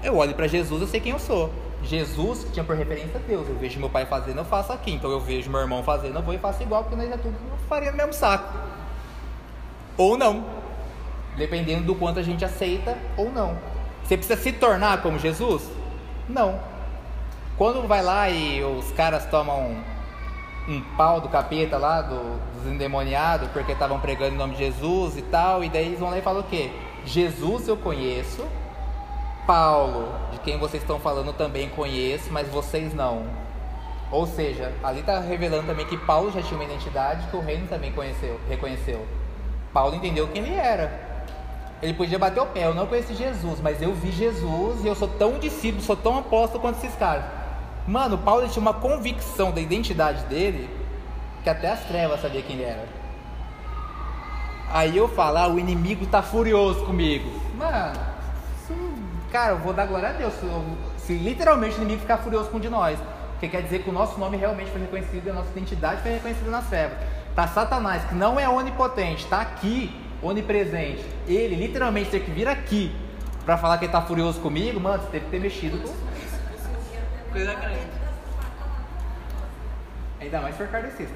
Eu 0.00 0.16
olho 0.16 0.34
para 0.34 0.46
Jesus, 0.46 0.80
eu 0.80 0.86
sei 0.86 1.00
quem 1.00 1.10
eu 1.10 1.18
sou. 1.18 1.52
Jesus 1.82 2.46
tinha 2.52 2.64
por 2.64 2.76
referência 2.76 3.20
Deus. 3.26 3.48
Eu 3.48 3.56
vejo 3.56 3.78
meu 3.80 3.90
pai 3.90 4.06
fazendo, 4.06 4.38
eu 4.38 4.44
faço 4.44 4.72
aqui. 4.72 4.92
Então 4.92 5.10
eu 5.10 5.20
vejo 5.20 5.50
meu 5.50 5.60
irmão 5.60 5.82
fazendo, 5.82 6.16
eu 6.16 6.22
vou 6.22 6.34
e 6.34 6.38
faço 6.38 6.62
igual, 6.62 6.84
porque 6.84 6.96
nós 6.96 7.10
é 7.10 7.16
tudo 7.16 7.36
faria 7.68 7.90
no 7.90 7.96
mesmo 7.96 8.12
saco. 8.12 8.52
Ou 9.96 10.16
não. 10.16 10.44
Dependendo 11.36 11.84
do 11.84 11.94
quanto 11.94 12.18
a 12.18 12.22
gente 12.22 12.44
aceita 12.44 12.96
ou 13.16 13.30
não. 13.32 13.56
Você 14.04 14.16
precisa 14.16 14.40
se 14.40 14.52
tornar 14.52 15.00
como 15.00 15.18
Jesus? 15.18 15.68
Não. 16.28 16.60
Quando 17.56 17.86
vai 17.86 18.02
lá 18.02 18.28
e 18.28 18.62
os 18.62 18.90
caras 18.92 19.24
tomam 19.26 19.60
um, 19.60 19.82
um 20.68 20.80
pau 20.96 21.20
do 21.20 21.28
capeta 21.28 21.78
lá, 21.78 22.02
do, 22.02 22.38
dos 22.54 22.66
endemoniados, 22.66 23.48
porque 23.52 23.72
estavam 23.72 24.00
pregando 24.00 24.34
em 24.34 24.38
nome 24.38 24.54
de 24.54 24.64
Jesus 24.64 25.16
e 25.16 25.22
tal, 25.22 25.62
e 25.64 25.68
daí 25.68 25.86
eles 25.86 25.98
vão 26.00 26.10
lá 26.10 26.18
e 26.18 26.22
falam 26.22 26.40
o 26.40 26.44
quê? 26.44 26.70
Jesus 27.04 27.68
eu 27.68 27.76
conheço, 27.76 28.46
Paulo, 29.46 30.14
de 30.30 30.38
quem 30.38 30.58
vocês 30.58 30.82
estão 30.82 31.00
falando, 31.00 31.32
também 31.32 31.68
conheço, 31.68 32.32
mas 32.32 32.48
vocês 32.48 32.94
não. 32.94 33.26
Ou 34.10 34.26
seja, 34.26 34.72
ali 34.84 35.00
está 35.00 35.18
revelando 35.20 35.66
também 35.66 35.86
que 35.86 35.96
Paulo 35.96 36.30
já 36.30 36.42
tinha 36.42 36.54
uma 36.54 36.64
identidade 36.64 37.26
que 37.28 37.36
o 37.36 37.40
reino 37.40 37.66
também 37.66 37.92
conheceu, 37.92 38.38
reconheceu. 38.48 39.04
Paulo 39.72 39.96
entendeu 39.96 40.28
quem 40.28 40.42
ele 40.42 40.54
era. 40.54 41.12
Ele 41.82 41.94
podia 41.94 42.18
bater 42.18 42.40
o 42.40 42.46
pé, 42.46 42.66
eu 42.66 42.74
não 42.74 42.86
conheci 42.86 43.14
Jesus, 43.14 43.60
mas 43.60 43.82
eu 43.82 43.92
vi 43.92 44.12
Jesus 44.12 44.84
e 44.84 44.86
eu 44.86 44.94
sou 44.94 45.08
tão 45.08 45.38
discípulo, 45.38 45.82
sou 45.82 45.96
tão 45.96 46.18
apóstolo 46.18 46.60
quanto 46.60 46.76
esses 46.76 46.94
caras. 46.96 47.24
Mano, 47.88 48.18
Paulo 48.18 48.46
tinha 48.48 48.60
uma 48.60 48.74
convicção 48.74 49.50
da 49.50 49.60
identidade 49.60 50.22
dele 50.26 50.70
que 51.42 51.50
até 51.50 51.72
as 51.72 51.80
trevas 51.84 52.20
sabia 52.20 52.42
quem 52.42 52.56
ele 52.56 52.64
era. 52.64 52.86
Aí 54.70 54.96
eu 54.96 55.08
falo, 55.08 55.38
ah, 55.38 55.48
o 55.48 55.58
inimigo 55.58 56.06
tá 56.06 56.22
furioso 56.22 56.84
comigo. 56.84 57.28
Mano, 57.56 58.11
cara, 59.32 59.52
eu 59.52 59.58
vou 59.58 59.72
dar 59.72 59.86
glória 59.86 60.10
a 60.10 60.12
Deus 60.12 60.34
se, 60.34 60.46
se 60.98 61.14
literalmente 61.14 61.76
o 61.76 61.78
inimigo 61.78 62.02
ficar 62.02 62.18
furioso 62.18 62.50
com 62.50 62.58
um 62.58 62.60
de 62.60 62.68
nós. 62.68 62.98
Porque 63.32 63.48
quer 63.48 63.62
dizer 63.62 63.82
que 63.82 63.90
o 63.90 63.92
nosso 63.92 64.20
nome 64.20 64.36
realmente 64.36 64.70
foi 64.70 64.82
reconhecido 64.82 65.26
e 65.26 65.30
a 65.30 65.32
nossa 65.32 65.48
identidade 65.50 66.02
foi 66.02 66.12
reconhecida 66.12 66.50
nas 66.50 66.66
trevas. 66.68 66.98
Tá 67.34 67.48
Satanás, 67.48 68.04
que 68.04 68.14
não 68.14 68.38
é 68.38 68.48
onipotente, 68.48 69.26
tá 69.26 69.40
aqui, 69.40 69.90
onipresente. 70.22 71.04
Ele 71.26 71.56
literalmente 71.56 72.10
tem 72.10 72.20
que 72.20 72.30
vir 72.30 72.46
aqui 72.46 72.94
para 73.44 73.56
falar 73.56 73.78
que 73.78 73.86
ele 73.86 73.92
tá 73.92 74.02
furioso 74.02 74.38
comigo, 74.38 74.78
mano, 74.78 75.02
você 75.02 75.10
teve 75.10 75.24
que 75.24 75.30
ter 75.30 75.40
mexido 75.40 75.78
com. 75.78 75.92
Coisa 77.32 77.54
grande. 77.54 78.02
Ainda 80.20 80.40
mais 80.40 80.54
se 80.54 80.62
for 80.62 80.70
kardecista. 80.70 81.14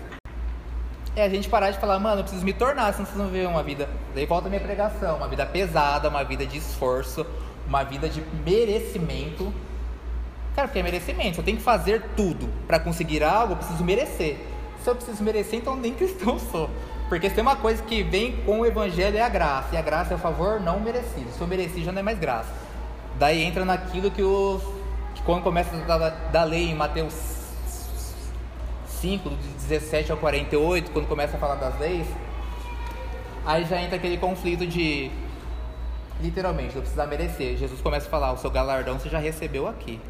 É 1.14 1.24
a 1.24 1.28
gente 1.28 1.48
parar 1.48 1.70
de 1.70 1.78
falar, 1.78 1.98
mano, 1.98 2.20
eu 2.20 2.24
preciso 2.24 2.44
me 2.44 2.52
tornar, 2.52 2.92
senão 2.92 3.06
vocês 3.06 3.16
vão 3.16 3.28
ver 3.28 3.46
uma 3.46 3.62
vida. 3.62 3.88
Daí 4.14 4.26
volta 4.26 4.48
a 4.48 4.50
minha 4.50 4.60
pregação, 4.60 5.16
uma 5.16 5.28
vida 5.28 5.46
pesada, 5.46 6.08
uma 6.08 6.24
vida 6.24 6.44
de 6.44 6.58
esforço, 6.58 7.24
uma 7.66 7.82
vida 7.84 8.08
de 8.08 8.22
merecimento. 8.44 9.52
Cara, 10.54 10.68
porque 10.68 10.78
é 10.78 10.82
merecimento, 10.82 11.40
eu 11.40 11.44
tenho 11.44 11.58
que 11.58 11.62
fazer 11.62 12.02
tudo 12.16 12.48
para 12.66 12.78
conseguir 12.78 13.22
algo, 13.22 13.52
eu 13.52 13.56
preciso 13.56 13.84
merecer. 13.84 14.38
Se 14.82 14.88
eu 14.88 14.94
preciso 14.94 15.22
merecer, 15.22 15.58
então 15.58 15.76
nem 15.76 15.92
cristão 15.94 16.38
sou. 16.38 16.70
Porque 17.08 17.28
se 17.28 17.34
tem 17.34 17.42
uma 17.42 17.56
coisa 17.56 17.82
que 17.82 18.02
vem 18.02 18.36
com 18.38 18.60
o 18.60 18.66
evangelho 18.66 19.16
é 19.16 19.22
a 19.22 19.28
graça, 19.28 19.74
e 19.74 19.76
a 19.76 19.82
graça 19.82 20.14
é 20.14 20.16
o 20.16 20.18
favor 20.18 20.60
não 20.60 20.80
merecido. 20.80 21.30
Se 21.32 21.40
eu 21.40 21.46
mereci, 21.46 21.84
já 21.84 21.92
não 21.92 22.00
é 22.00 22.02
mais 22.02 22.18
graça. 22.18 22.52
Daí 23.18 23.42
entra 23.42 23.64
naquilo 23.64 24.10
que 24.10 24.22
os. 24.22 24.62
que 25.14 25.22
quando 25.22 25.42
começa 25.42 25.76
da, 25.76 26.10
da 26.10 26.44
lei 26.44 26.70
em 26.70 26.74
Mateus 26.74 27.14
5, 29.00 29.28
do 29.28 29.36
17 29.68 30.10
ao 30.10 30.18
48, 30.18 30.90
quando 30.90 31.06
começa 31.06 31.36
a 31.36 31.40
falar 31.40 31.54
das 31.54 31.78
leis, 31.78 32.06
aí 33.44 33.64
já 33.64 33.80
entra 33.80 33.96
aquele 33.96 34.18
conflito 34.18 34.66
de. 34.66 35.10
Literalmente, 36.20 36.74
eu 36.74 36.82
precisar 36.82 37.06
merecer. 37.06 37.56
Jesus 37.56 37.80
começa 37.80 38.06
a 38.06 38.10
falar: 38.10 38.32
o 38.32 38.38
seu 38.38 38.50
galardão 38.50 38.98
você 38.98 39.08
já 39.08 39.18
recebeu 39.18 39.68
aqui. 39.68 40.00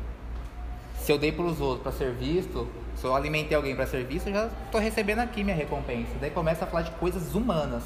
Se 1.01 1.13
eu 1.13 1.19
dei 1.19 1.31
para 1.31 1.45
os 1.45 1.61
outros 1.61 1.83
para 1.83 1.93
ser 1.93 2.13
visto, 2.13 2.69
se 2.97 3.05
eu 3.05 3.15
alimentei 3.15 3.57
alguém 3.57 3.77
para 3.77 3.87
ser 3.87 4.05
visto, 4.05 4.29
eu 4.29 4.35
já 4.35 4.47
estou 4.65 4.81
recebendo 4.81 5.21
aqui 5.21 5.45
minha 5.45 5.57
recompensa. 5.57 6.13
Daí 6.21 6.31
começa 6.31 6.65
a 6.65 6.67
falar 6.67 6.83
de 6.83 6.91
coisas 6.93 7.35
humanas. 7.35 7.85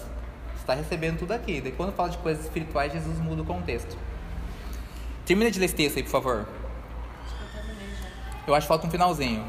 Você 0.55 0.61
está 0.61 0.75
recebendo 0.75 1.19
tudo 1.19 1.33
aqui. 1.33 1.61
Daí 1.61 1.73
quando 1.73 1.93
fala 1.93 2.09
de 2.09 2.19
coisas 2.19 2.45
espirituais, 2.45 2.93
Jesus 2.93 3.19
muda 3.19 3.43
o 3.43 3.45
contexto. 3.45 3.97
Termina 5.27 5.51
de 5.51 5.59
ler 5.59 5.67
esse 5.67 5.75
texto 5.75 5.97
aí, 5.97 6.03
por 6.03 6.11
favor. 6.11 6.49
Eu 8.47 8.55
acho 8.55 8.65
que 8.65 8.69
falta 8.69 8.87
um 8.87 8.91
finalzinho. 8.91 9.45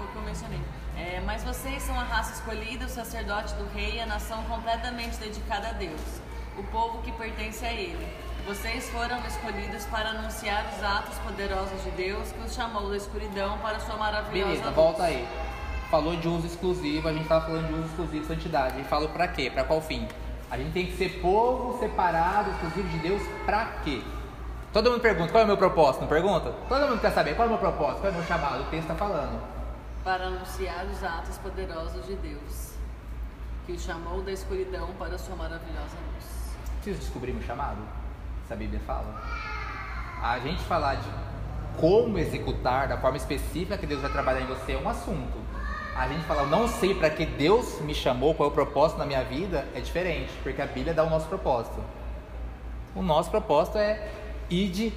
O 0.00 0.12
que 0.12 0.16
eu 0.16 0.22
mencionei. 0.22 0.60
É, 0.96 1.20
mas 1.26 1.42
vocês 1.42 1.82
são 1.82 1.98
a 1.98 2.04
raça 2.04 2.34
escolhida, 2.34 2.86
o 2.86 2.88
sacerdote 2.88 3.52
do 3.54 3.66
rei 3.74 4.00
a 4.00 4.06
nação 4.06 4.44
completamente 4.44 5.16
dedicada 5.16 5.68
a 5.68 5.72
Deus, 5.72 6.00
o 6.56 6.62
povo 6.64 6.98
que 7.02 7.12
pertence 7.12 7.64
a 7.64 7.72
ele. 7.72 8.06
Vocês 8.46 8.88
foram 8.90 9.18
escolhidos 9.26 9.84
para 9.86 10.10
anunciar 10.10 10.66
os 10.76 10.82
atos 10.82 11.16
poderosos 11.18 11.82
de 11.82 11.90
Deus 11.92 12.30
que 12.30 12.40
os 12.44 12.54
chamou 12.54 12.90
da 12.90 12.96
escuridão 12.96 13.56
para 13.58 13.80
sua 13.80 13.96
maravilhosa 13.96 14.46
Beleza, 14.50 14.64
luz. 14.66 14.74
volta 14.76 15.04
aí. 15.04 15.26
Falou 15.90 16.16
de 16.16 16.28
uso 16.28 16.46
exclusivo, 16.46 17.08
a 17.08 17.12
gente 17.12 17.26
tava 17.26 17.46
falando 17.46 17.66
de 17.68 17.72
uso 17.74 17.86
exclusivo 17.86 18.20
de 18.22 18.26
santidade. 18.26 18.80
E 18.80 18.84
falou 18.84 19.08
pra 19.08 19.28
quê? 19.28 19.50
Pra 19.50 19.64
qual 19.64 19.80
fim? 19.80 20.06
A 20.50 20.58
gente 20.58 20.72
tem 20.72 20.86
que 20.86 20.96
ser 20.96 21.20
povo 21.20 21.78
separado, 21.78 22.50
exclusivo 22.50 22.88
de 22.88 22.98
Deus, 22.98 23.22
pra 23.46 23.64
quê? 23.82 24.02
Todo 24.72 24.90
mundo 24.90 25.00
pergunta, 25.00 25.30
qual 25.30 25.40
é 25.40 25.44
o 25.44 25.46
meu 25.46 25.56
propósito? 25.56 26.02
Não 26.02 26.08
pergunta? 26.08 26.52
Todo 26.68 26.88
mundo 26.88 27.00
quer 27.00 27.12
saber, 27.12 27.34
qual 27.34 27.46
é 27.46 27.48
o 27.48 27.50
meu 27.52 27.60
propósito? 27.60 28.00
Qual 28.00 28.08
é 28.08 28.10
o 28.10 28.18
meu 28.18 28.26
chamado? 28.26 28.62
O 28.62 28.66
texto 28.66 28.88
tá 28.88 28.94
falando. 28.94 29.40
Para 30.02 30.24
anunciar 30.26 30.84
os 30.84 31.02
atos 31.02 31.38
poderosos 31.38 32.04
de 32.06 32.14
Deus 32.16 32.74
que 33.64 33.72
os 33.72 33.82
chamou 33.82 34.20
da 34.20 34.32
escuridão 34.32 34.88
para 34.98 35.16
sua 35.16 35.34
maravilhosa 35.36 35.96
luz. 36.12 36.33
Preciso 36.84 37.00
descobrir 37.00 37.32
meu 37.32 37.42
chamado? 37.42 37.78
Se 38.46 38.52
a 38.52 38.56
Bíblia 38.56 38.78
fala. 38.86 39.06
A 40.22 40.38
gente 40.40 40.62
falar 40.64 40.96
de 40.96 41.08
como 41.80 42.18
executar 42.18 42.86
da 42.86 42.98
forma 42.98 43.16
específica 43.16 43.78
que 43.78 43.86
Deus 43.86 44.02
vai 44.02 44.12
trabalhar 44.12 44.42
em 44.42 44.46
você 44.46 44.72
é 44.72 44.76
um 44.76 44.86
assunto. 44.86 45.38
A 45.96 46.06
gente 46.08 46.26
falar, 46.26 46.44
não 46.44 46.68
sei 46.68 46.94
para 46.94 47.08
que 47.08 47.24
Deus 47.24 47.80
me 47.80 47.94
chamou, 47.94 48.34
qual 48.34 48.50
é 48.50 48.52
o 48.52 48.54
propósito 48.54 48.98
na 48.98 49.06
minha 49.06 49.24
vida, 49.24 49.66
é 49.74 49.80
diferente, 49.80 50.30
porque 50.42 50.60
a 50.60 50.66
Bíblia 50.66 50.92
dá 50.92 51.02
o 51.04 51.08
nosso 51.08 51.26
propósito. 51.26 51.82
O 52.94 53.00
nosso 53.00 53.30
propósito 53.30 53.78
é 53.78 54.06
id. 54.50 54.92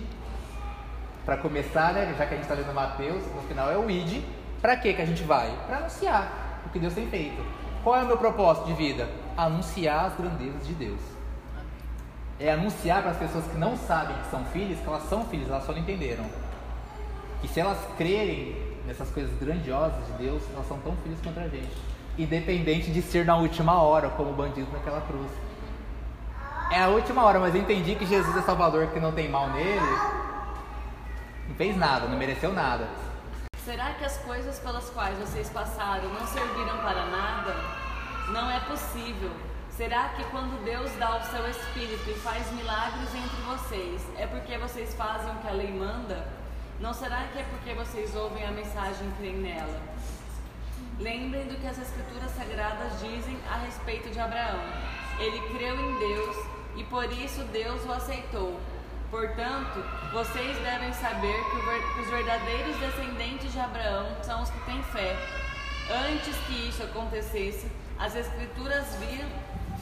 Para 1.24 1.38
começar, 1.38 1.94
né, 1.94 2.14
já 2.18 2.26
que 2.26 2.34
a 2.34 2.38
gente 2.38 2.44
está 2.44 2.54
lendo 2.54 2.74
Mateus, 2.74 3.26
no 3.34 3.42
final 3.44 3.72
é 3.72 3.78
o 3.78 3.90
id. 3.90 4.26
Para 4.62 4.76
que 4.76 4.94
que 4.94 5.02
a 5.02 5.06
gente 5.06 5.24
vai? 5.24 5.58
Para 5.66 5.78
anunciar 5.78 6.64
o 6.66 6.70
que 6.70 6.80
Deus 6.80 6.94
tem 6.94 7.08
feito. 7.08 7.42
Qual 7.82 7.96
é 7.96 8.04
o 8.04 8.08
meu 8.08 8.18
propósito 8.18 8.66
de 8.66 8.74
vida? 8.74 9.08
Anunciar 9.38 10.08
as 10.08 10.18
grandezas 10.18 10.68
de 10.68 10.74
Deus 10.74 11.16
é 12.40 12.52
anunciar 12.52 13.02
para 13.02 13.12
as 13.12 13.18
pessoas 13.18 13.46
que 13.46 13.58
não 13.58 13.76
sabem 13.76 14.16
que 14.18 14.30
são 14.30 14.46
filhos, 14.46 14.80
que 14.80 14.88
elas 14.88 15.04
são 15.10 15.26
filhos, 15.26 15.50
elas 15.50 15.66
só 15.66 15.72
não 15.72 15.80
entenderam. 15.80 16.26
E 17.44 17.48
se 17.48 17.60
elas 17.60 17.78
crerem 17.98 18.56
nessas 18.86 19.10
coisas 19.10 19.36
grandiosas 19.40 20.06
de 20.08 20.14
Deus, 20.14 20.42
elas 20.54 20.68
são 20.68 20.80
tão 20.80 20.96
filhos 20.98 21.20
quanto 21.22 21.40
a 21.40 21.48
gente. 21.48 21.76
Independente 22.18 22.92
de 22.92 23.02
ser 23.02 23.26
na 23.26 23.36
última 23.38 23.82
hora, 23.82 24.10
como 24.10 24.32
o 24.32 24.34
bandido 24.34 24.72
naquela 24.72 25.02
cruz. 25.02 25.32
É 26.72 26.82
a 26.84 26.90
última 26.90 27.24
hora, 27.24 27.40
mas 27.40 27.56
eu 27.56 27.62
entendi 27.62 27.96
que 27.96 28.06
Jesus 28.06 28.36
é 28.36 28.42
Salvador, 28.42 28.88
que 28.88 29.00
não 29.00 29.12
tem 29.12 29.30
mal 29.30 29.50
nele. 29.50 29.80
Não 31.48 31.56
fez 31.56 31.76
nada, 31.78 32.08
não 32.08 32.18
mereceu 32.18 32.52
nada. 32.54 32.88
Será 33.64 33.94
que 33.94 34.06
as 34.06 34.18
coisas 34.18 34.60
pelas 34.60 34.90
quais 34.90 35.18
vocês 35.18 35.50
passaram 35.50 36.10
não 36.10 36.26
serviram 36.28 36.78
para 36.78 37.06
nada? 37.06 37.56
Não 38.32 38.50
é 38.50 38.60
possível. 38.62 39.32
Será 39.78 40.10
que 40.10 40.24
quando 40.32 40.66
Deus 40.66 40.92
dá 40.94 41.18
o 41.18 41.24
seu 41.26 41.48
Espírito 41.48 42.10
e 42.10 42.16
faz 42.16 42.52
milagres 42.52 43.14
entre 43.14 43.42
vocês, 43.44 44.02
é 44.18 44.26
porque 44.26 44.58
vocês 44.58 44.96
fazem 44.96 45.32
o 45.32 45.36
que 45.36 45.48
a 45.48 45.52
lei 45.52 45.72
manda? 45.72 46.28
Não 46.80 46.92
será 46.96 47.28
que 47.32 47.38
é 47.38 47.44
porque 47.44 47.76
vocês 47.76 48.16
ouvem 48.16 48.44
a 48.44 48.50
mensagem 48.50 49.08
e 49.08 49.12
creem 49.20 49.38
nela? 49.38 49.80
Lembrem 51.00 51.46
do 51.46 51.62
que 51.62 51.68
as 51.68 51.78
Escrituras 51.78 52.32
Sagradas 52.32 53.00
dizem 53.00 53.38
a 53.48 53.58
respeito 53.58 54.10
de 54.10 54.20
Abraão. 54.20 54.60
Ele 55.20 55.40
creu 55.56 55.80
em 55.80 56.00
Deus 56.00 56.38
e 56.76 56.84
por 56.86 57.06
isso 57.14 57.44
Deus 57.54 57.86
o 57.86 57.92
aceitou. 57.92 58.60
Portanto, 59.12 59.86
vocês 60.12 60.58
devem 60.58 60.92
saber 60.94 61.38
que 61.52 62.02
os 62.02 62.10
verdadeiros 62.10 62.78
descendentes 62.78 63.54
de 63.54 63.60
Abraão 63.60 64.08
são 64.24 64.42
os 64.42 64.50
que 64.50 64.60
têm 64.62 64.82
fé. 64.86 65.16
Antes 66.10 66.36
que 66.48 66.68
isso 66.68 66.82
acontecesse, 66.82 67.72
as 68.00 68.16
Escrituras 68.16 68.96
viram, 68.96 69.30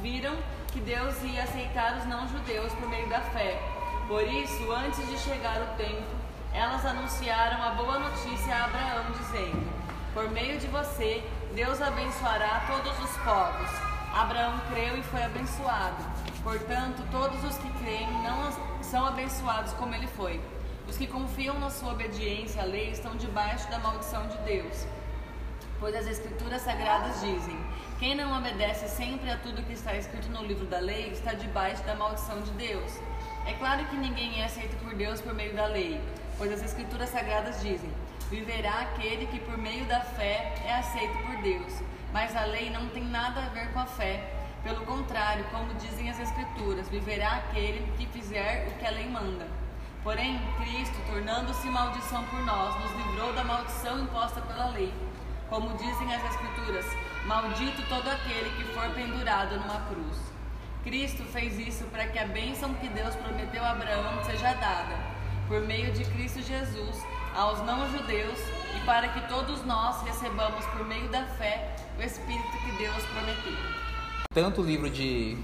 viram 0.06 0.38
que 0.72 0.80
Deus 0.82 1.16
ia 1.24 1.41
aceitar 1.41 1.97
os 1.97 2.06
não-judeus 2.06 2.72
por 2.74 2.88
meio 2.88 3.10
da 3.10 3.22
fé. 3.22 3.60
Por 4.08 4.22
isso, 4.22 4.72
antes 4.72 5.03
de 5.10 5.18
chegar 5.18 5.60
o 5.60 5.78
tempo, 5.78 6.06
elas 6.53 6.86
anunciaram 6.86 7.64
a 7.64 7.72
boa 7.72 7.97
notícia 7.97 8.56
a 8.56 8.66
Abraão, 8.66 9.06
dizendo: 9.18 9.68
Por 10.14 10.30
meio 10.30 10.60
de 10.60 10.68
você, 10.68 11.24
Deus 11.56 11.82
abençoará 11.82 12.68
todos 12.68 12.93
os 13.03 13.18
povos. 13.24 13.70
Abraão 14.14 14.62
creu 14.72 14.95
e 14.95 15.01
foi 15.01 15.24
abençoado. 15.24 16.06
Portanto, 16.43 17.03
todos 17.10 17.43
os 17.43 17.58
que 17.58 17.70
creem 17.80 18.12
não 18.22 18.84
são 18.84 19.08
abençoados 19.08 19.74
como 19.74 19.95
ele 19.95 20.08
foi. 20.08 20.39
Os 20.88 20.97
que 20.97 21.08
confiam 21.08 21.60
na 21.60 21.72
sua 21.72 21.93
obediência 21.93 22.62
à 22.62 22.66
lei 22.66 22.91
estão 22.91 23.16
debaixo 23.18 23.68
da 23.72 23.80
maldição 23.80 24.28
de 24.28 24.38
Deus. 24.43 24.86
Pois 25.86 25.95
as 25.97 26.07
Escrituras 26.07 26.63
Sagradas 26.63 27.21
dizem: 27.21 27.55
quem 27.99 28.15
não 28.15 28.36
obedece 28.36 28.88
sempre 28.88 29.29
a 29.29 29.38
tudo 29.38 29.61
que 29.61 29.73
está 29.73 29.95
escrito 29.95 30.27
no 30.29 30.43
livro 30.43 30.65
da 30.65 30.79
lei 30.79 31.11
está 31.11 31.36
debaixo 31.36 31.83
da 31.83 31.93
maldição 31.93 32.41
de 32.41 32.49
Deus. 32.53 32.91
É 33.45 33.53
claro 33.53 33.86
que 33.86 33.95
ninguém 33.95 34.41
é 34.41 34.45
aceito 34.45 34.75
por 34.77 34.95
Deus 34.95 35.21
por 35.21 35.36
meio 35.36 35.53
da 35.53 35.67
lei, 35.67 36.01
pois 36.39 36.51
as 36.51 36.63
Escrituras 36.63 37.09
Sagradas 37.09 37.61
dizem: 37.61 37.93
viverá 38.31 38.79
aquele 38.79 39.27
que 39.27 39.39
por 39.41 39.59
meio 39.59 39.86
da 39.86 40.01
fé 40.01 40.55
é 40.65 40.73
aceito 40.73 41.19
por 41.19 41.39
Deus. 41.43 41.73
Mas 42.11 42.36
a 42.36 42.45
lei 42.45 42.71
não 42.71 42.89
tem 42.89 43.03
nada 43.03 43.41
a 43.41 43.49
ver 43.49 43.71
com 43.71 43.81
a 43.81 43.86
fé. 43.86 44.23
Pelo 44.63 44.83
contrário, 44.88 45.45
como 45.51 45.71
dizem 45.75 46.09
as 46.09 46.19
Escrituras, 46.19 46.89
viverá 46.89 47.33
aquele 47.36 47.86
que 47.95 48.07
fizer 48.07 48.69
o 48.69 48.79
que 48.79 48.88
a 48.88 48.89
lei 48.89 49.07
manda. 49.07 49.45
Porém, 50.03 50.41
Cristo, 50.57 50.97
tornando-se 51.05 51.67
maldição 51.67 52.23
por 52.23 52.39
nós, 52.39 52.73
nos 52.81 52.91
livrou 53.05 53.33
da 53.33 53.43
maldição 53.43 53.99
imposta 53.99 54.41
pela 54.41 54.69
lei. 54.69 54.91
Como 55.50 55.78
dizem 55.78 56.14
as 56.14 56.24
Escrituras, 56.32 56.86
maldito 57.26 57.82
todo 57.88 58.10
aquele 58.10 58.50
que 58.58 58.64
for 58.74 58.89
pendurado 58.96 59.60
numa 59.60 59.82
cruz. 59.88 60.18
Cristo 60.84 61.24
fez 61.26 61.58
isso 61.60 61.84
para 61.86 62.08
que 62.08 62.18
a 62.18 62.28
bênção 62.28 62.74
que 62.76 62.88
Deus 62.89 63.16
prometeu 63.16 63.64
a 63.64 63.72
Abraão 63.72 64.24
seja 64.24 64.54
dada, 64.54 64.98
por 65.48 65.62
meio 65.62 65.91
de 65.91 66.04
Cristo 66.06 66.41
Jesus, 66.41 67.04
aos 67.36 67.60
não-judeus 67.64 68.39
e 68.76 68.86
para 68.86 69.08
que 69.10 69.28
todos 69.28 69.64
nós 69.66 70.02
recebamos 70.04 70.66
por 70.68 70.86
meio 70.86 71.08
da 71.10 71.26
fé 71.26 71.76
o 71.98 72.02
Espírito 72.02 72.58
que 72.64 72.72
Deus 72.78 73.04
prometeu. 73.06 73.54
Tanto 74.34 74.62
o 74.62 74.66
livro 74.66 74.89
de. 74.89 75.38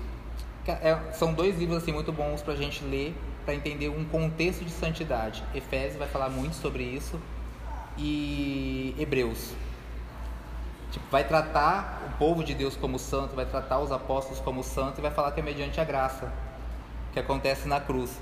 é, 0.68 1.12
são 1.14 1.34
dois 1.34 1.58
livros 1.58 1.78
assim 1.78 1.92
muito 1.92 2.12
bons 2.12 2.42
pra 2.42 2.56
gente 2.56 2.84
ler, 2.84 3.16
pra 3.46 3.54
entender 3.54 3.90
um 3.90 4.04
contexto 4.06 4.66
de 4.66 4.72
santidade. 4.72 5.44
Efésios 5.54 5.98
vai 5.98 6.08
falar 6.08 6.30
muito 6.30 6.56
sobre 6.56 6.84
isso 6.84 7.20
e 7.98 8.96
Hebreus. 8.98 9.54
Tipo, 10.92 11.06
vai 11.10 11.24
tratar 11.24 12.04
o 12.06 12.18
povo 12.18 12.44
de 12.44 12.54
Deus 12.54 12.76
como 12.76 13.00
santo, 13.00 13.36
vai 13.36 13.46
tratar 13.46 13.80
os 13.80 13.92
apóstolos 13.92 14.40
como 14.40 14.64
santo 14.64 15.00
e 15.00 15.02
vai 15.02 15.12
falar 15.12 15.32
que 15.32 15.40
é 15.40 15.44
mediante 15.44 15.80
a 15.80 15.86
graça 15.86 16.32
que 17.14 17.20
acontece 17.20 17.68
na 17.68 17.80
cruz. 17.80 18.20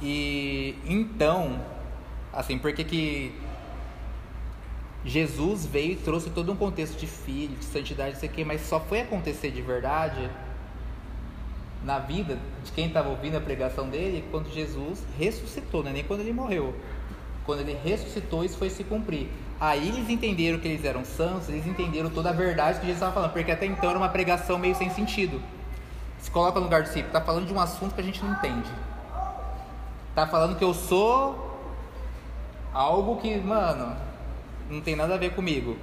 E 0.00 0.78
então, 0.86 1.60
assim, 2.32 2.58
por 2.58 2.72
que 2.72 3.34
Jesus 5.04 5.66
veio 5.66 5.92
e 5.92 5.96
trouxe 5.96 6.30
todo 6.30 6.52
um 6.52 6.56
contexto 6.56 6.98
de 6.98 7.06
filho, 7.06 7.56
de 7.56 7.64
santidade, 7.64 8.12
não 8.12 8.20
sei 8.20 8.28
o 8.28 8.32
quê, 8.32 8.44
mas 8.44 8.60
só 8.62 8.78
foi 8.78 9.00
acontecer 9.00 9.50
de 9.50 9.62
verdade 9.62 10.30
na 11.82 11.98
vida 11.98 12.38
de 12.62 12.72
quem 12.72 12.88
estava 12.88 13.08
ouvindo 13.08 13.36
a 13.36 13.40
pregação 13.40 13.88
dele 13.88 14.24
quando 14.30 14.52
Jesus 14.52 15.02
ressuscitou, 15.18 15.82
não 15.82 15.90
é 15.90 15.94
nem 15.94 16.04
quando 16.04 16.20
ele 16.20 16.32
morreu. 16.32 16.74
Quando 17.44 17.60
ele 17.60 17.76
ressuscitou, 17.82 18.44
isso 18.44 18.58
foi 18.58 18.68
se 18.68 18.84
cumprir. 18.84 19.28
Aí 19.60 19.88
eles 19.88 20.08
entenderam 20.08 20.58
que 20.58 20.66
eles 20.66 20.84
eram 20.84 21.04
santos, 21.04 21.50
eles 21.50 21.66
entenderam 21.66 22.08
toda 22.08 22.30
a 22.30 22.32
verdade 22.32 22.80
que 22.80 22.86
Jesus 22.86 22.96
estava 22.96 23.12
falando, 23.12 23.32
porque 23.32 23.52
até 23.52 23.66
então 23.66 23.90
era 23.90 23.98
uma 23.98 24.08
pregação 24.08 24.58
meio 24.58 24.74
sem 24.74 24.88
sentido. 24.88 25.42
Se 26.18 26.30
coloca 26.30 26.58
no 26.58 26.64
lugar 26.64 26.82
do 26.82 26.86
discípulo, 26.86 27.08
está 27.08 27.20
falando 27.20 27.46
de 27.46 27.52
um 27.52 27.60
assunto 27.60 27.94
que 27.94 28.00
a 28.00 28.04
gente 28.04 28.24
não 28.24 28.32
entende. 28.32 28.70
Tá 30.14 30.26
falando 30.26 30.56
que 30.56 30.64
eu 30.64 30.72
sou 30.72 31.58
algo 32.72 33.16
que, 33.20 33.36
mano, 33.36 33.94
não 34.70 34.80
tem 34.80 34.96
nada 34.96 35.14
a 35.14 35.18
ver 35.18 35.34
comigo. 35.34 35.76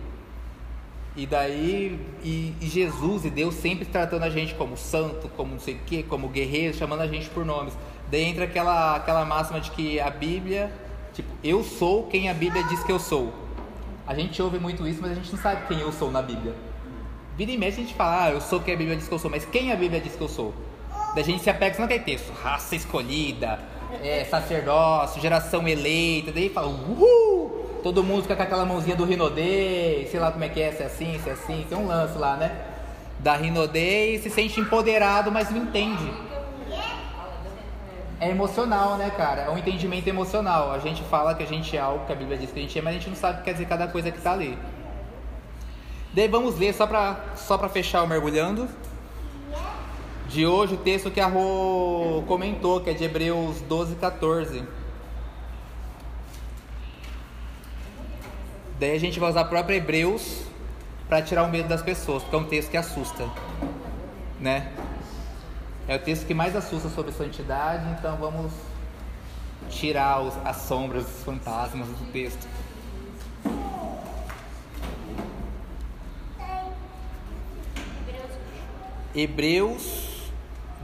E 1.15 1.28
daí, 1.28 1.99
e, 2.23 2.55
e 2.59 2.67
Jesus 2.67 3.25
e 3.25 3.30
Deus 3.30 3.55
sempre 3.55 3.86
tratando 3.86 4.23
a 4.23 4.30
gente 4.30 4.55
como 4.55 4.75
santo, 4.75 5.30
como 5.30 5.51
não 5.51 5.59
sei 5.59 5.75
o 5.75 5.80
que, 5.80 6.01
como 6.03 6.30
guerreiro, 6.30 6.75
chamando 6.75 7.01
a 7.01 7.07
gente 7.07 7.30
por 7.30 7.45
nomes. 7.45 7.73
Daí 8.09 8.23
entra 8.23 8.45
aquela, 8.45 8.95
aquela 8.95 9.23
máxima 9.23 9.59
de 9.59 9.69
que 9.69 9.99
a 9.99 10.09
Bíblia, 10.09 10.71
tipo, 11.13 11.30
eu 11.43 11.63
sou 11.63 12.07
quem 12.07 12.30
a 12.30 12.34
Bíblia 12.34 12.63
diz 12.63 12.84
que 12.84 12.91
eu 12.91 12.99
sou. 12.99 13.46
A 14.07 14.15
gente 14.15 14.41
ouve 14.41 14.57
muito 14.57 14.87
isso, 14.87 15.01
mas 15.01 15.11
a 15.11 15.15
gente 15.15 15.31
não 15.33 15.39
sabe 15.39 15.67
quem 15.67 15.81
eu 15.81 15.91
sou 15.91 16.09
na 16.09 16.21
Bíblia. 16.21 16.55
Vida 17.35 17.51
e 17.51 17.57
mexe 17.57 17.81
a 17.81 17.83
gente 17.83 17.93
fala, 17.93 18.23
ah, 18.23 18.31
eu 18.31 18.39
sou 18.39 18.61
quem 18.61 18.73
a 18.73 18.77
Bíblia 18.77 18.95
diz 18.95 19.07
que 19.07 19.13
eu 19.13 19.19
sou, 19.19 19.29
mas 19.29 19.45
quem 19.45 19.71
a 19.71 19.75
Bíblia 19.75 19.99
diz 19.99 20.15
que 20.15 20.21
eu 20.21 20.29
sou? 20.29 20.53
Da 21.13 21.21
gente 21.21 21.43
se 21.43 21.49
apega 21.49 21.75
só 21.75 21.81
naquele 21.81 22.03
texto, 22.03 22.31
raça 22.31 22.75
escolhida, 22.75 23.59
é, 24.01 24.23
sacerdócio, 24.23 25.21
geração 25.21 25.67
eleita, 25.67 26.31
daí 26.31 26.49
fala, 26.49 26.67
uhul! 26.67 27.79
Todo 27.83 28.03
mundo 28.03 28.23
fica 28.23 28.35
com 28.35 28.43
aquela 28.43 28.65
mãozinha 28.65 28.95
do 28.95 29.03
Rinodei, 29.03 30.07
sei 30.09 30.19
lá 30.19 30.31
como 30.31 30.43
é 30.43 30.49
que 30.49 30.61
é, 30.61 30.71
se 30.71 30.83
é 30.83 30.85
assim, 30.85 31.19
se 31.21 31.29
é 31.29 31.33
assim, 31.33 31.65
tem 31.67 31.77
um 31.77 31.87
lance 31.87 32.17
lá, 32.17 32.37
né? 32.37 32.51
Da 33.19 33.35
Rinodei 33.35 34.15
e 34.15 34.19
se 34.19 34.29
sente 34.29 34.59
empoderado, 34.59 35.31
mas 35.31 35.49
não 35.49 35.57
entende. 35.57 36.09
É 38.20 38.30
emocional, 38.30 38.97
né, 38.97 39.11
cara? 39.11 39.43
É 39.43 39.49
um 39.49 39.57
entendimento 39.57 40.07
emocional. 40.07 40.72
A 40.72 40.80
gente 40.80 41.03
fala 41.03 41.36
que 41.36 41.43
a 41.43 41.45
gente 41.45 41.78
é 41.78 41.80
algo 41.80 42.05
que 42.05 42.13
a 42.13 42.15
Bíblia 42.15 42.38
diz 42.38 42.51
que 42.51 42.59
a 42.59 42.61
gente 42.61 42.78
é, 42.78 42.82
mas 42.82 42.95
a 42.95 42.97
gente 42.97 43.09
não 43.09 43.15
sabe 43.15 43.36
o 43.36 43.38
que 43.39 43.45
quer 43.45 43.51
dizer 43.53 43.68
cada 43.68 43.88
coisa 43.88 44.09
que 44.09 44.18
está 44.18 44.32
ali. 44.32 44.57
Daí 46.13 46.28
vamos 46.28 46.57
ler 46.57 46.74
só 46.74 46.88
para 46.88 47.20
só 47.36 47.57
fechar 47.70 48.01
o 48.01 48.07
mergulhando. 48.07 48.68
de 50.28 50.45
hoje, 50.47 50.74
o 50.74 50.78
texto 50.78 51.11
que 51.11 51.20
a 51.20 51.28
Rô 51.28 52.24
comentou, 52.28 52.82
que 52.82 52.89
é 52.89 52.93
de 52.93 53.03
Hebreus 53.03 53.61
12, 53.61 53.95
14. 53.95 54.63
Daí 58.80 58.95
a 58.95 58.99
gente 58.99 59.20
vai 59.20 59.30
usar 59.30 59.41
o 59.43 59.49
próprio 59.49 59.78
Hebreus 59.78 60.43
para 61.07 61.22
tirar 61.22 61.43
o 61.43 61.49
medo 61.49 61.70
das 61.70 61.82
pessoas, 61.82 62.24
porque 62.24 62.36
é 62.36 62.39
um 62.39 62.45
texto 62.45 62.72
que 62.72 62.78
assusta, 62.78 63.30
né? 64.39 64.72
É 65.88 65.95
o 65.95 65.99
texto 65.99 66.25
que 66.25 66.33
mais 66.33 66.55
assusta 66.55 66.89
sobre 66.89 67.11
santidade, 67.11 67.89
então 67.97 68.17
vamos 68.17 68.51
tirar 69.69 70.21
os, 70.21 70.35
as 70.45 70.57
sombras, 70.57 71.05
os 71.05 71.23
fantasmas 71.23 71.88
do 71.88 72.11
texto. 72.11 72.47
Hebreus 79.15 80.29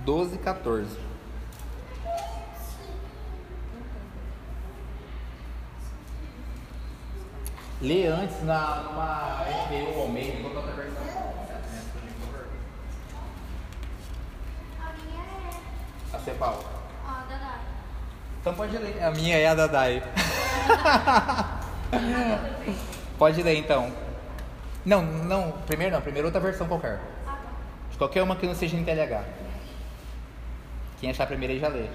12, 0.06 0.38
14. 0.40 0.98
Lê 7.82 8.08
antes 8.08 8.42
na, 8.44 8.84
numa 8.84 9.46
FBU 9.46 10.02
Almeida, 10.02 10.48
outra 10.48 10.72
versão. 10.72 11.04
A 14.80 14.94
minha 14.94 15.26
é. 16.14 16.16
A 16.16 16.20
Cepal. 16.20 16.64
Ó, 17.06 17.12
Dadai. 17.30 17.60
Então 18.40 18.54
pode 18.54 18.78
ler. 18.78 19.04
A 19.04 19.12
minha 19.12 19.38
é 19.38 19.48
a 19.48 19.56
Dadai. 19.56 20.04
pode 23.18 23.42
ler 23.42 23.58
então. 23.58 23.92
Não, 24.86 25.02
não, 25.02 25.52
primeiro 25.66 25.94
não, 25.94 26.02
primeiro 26.02 26.28
outra 26.28 26.42
versão 26.42 26.68
qualquer. 26.68 27.00
Ah, 27.26 27.32
tá. 27.32 27.38
De 27.90 27.98
qualquer 27.98 28.22
uma 28.22 28.36
que 28.36 28.46
não 28.46 28.56
seja 28.56 28.76
em 28.76 28.84
TLH. 28.84 29.24
Quem 31.00 31.10
achar 31.10 31.28
primeiro 31.28 31.54
aí 31.54 31.60
já 31.60 31.68
lê. 31.68 31.88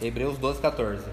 Hebreus 0.00 0.38
12, 0.38 0.60
14. 0.60 1.04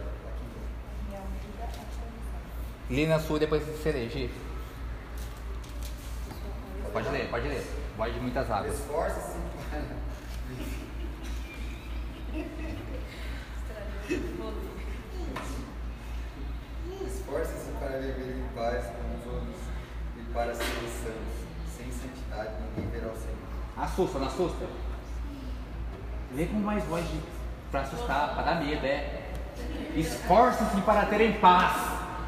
Lê 2.89 3.05
na 3.05 3.19
sua 3.19 3.39
depois 3.39 3.63
você 3.63 3.91
lê, 3.91 4.09
Gi. 4.09 4.29
Pode 6.91 7.09
ler, 7.09 7.29
pode 7.29 7.47
ler. 7.47 7.80
Pode 7.97 8.13
de 8.13 8.19
muitas 8.19 8.49
águas. 8.49 8.73
Esforce-se 8.73 9.37
para. 9.69 9.81
Esforce-se 17.05 17.71
para 17.79 17.97
viver 17.99 18.37
em 18.37 18.55
paz 18.55 18.85
com 18.85 19.17
os 19.17 19.33
outros 19.33 19.55
e 20.17 20.33
para 20.33 20.55
serem 20.55 20.89
santos. 21.03 21.41
Sem 21.77 21.91
santidade 21.91 22.51
ninguém 22.75 22.91
verá 22.91 23.11
o 23.11 23.15
Senhor. 23.15 23.37
Assusta, 23.77 24.19
não 24.19 24.27
assusta? 24.27 24.65
Lê 26.35 26.45
com 26.45 26.57
mais 26.57 26.83
voz 26.85 27.05
de, 27.05 27.19
pra 27.69 27.81
assustar, 27.81 28.33
para 28.33 28.43
dar 28.43 28.63
medo, 28.63 28.85
é. 28.85 29.29
Esforcem-se 29.95 30.81
para 30.81 31.05
terem 31.05 31.33
paz 31.33 31.75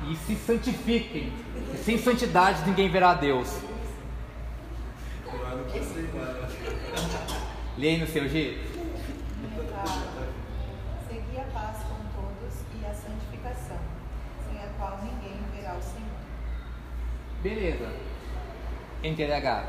e 0.10 0.16
se 0.18 0.36
santifiquem. 0.36 1.32
E 1.74 1.78
sem 1.78 1.98
santidade 1.98 2.68
ninguém 2.68 2.90
verá 2.90 3.14
Deus. 3.14 3.58
Lê 7.78 7.88
aí 7.90 7.98
no 7.98 8.06
seu 8.06 8.30
G. 8.30 8.60
Segui 11.08 11.40
a 11.40 11.44
paz 11.52 11.78
com 11.84 12.22
todos 12.22 12.54
e 12.80 12.86
a 12.86 12.94
santificação, 12.94 13.80
sem 14.48 14.60
a 14.60 14.68
qual 14.78 15.00
ninguém 15.02 15.40
verá 15.56 15.74
o 15.74 15.82
Senhor. 15.82 16.04
Beleza. 17.42 17.92
Em 19.02 19.16
TDH. 19.16 19.48
É. 19.48 19.66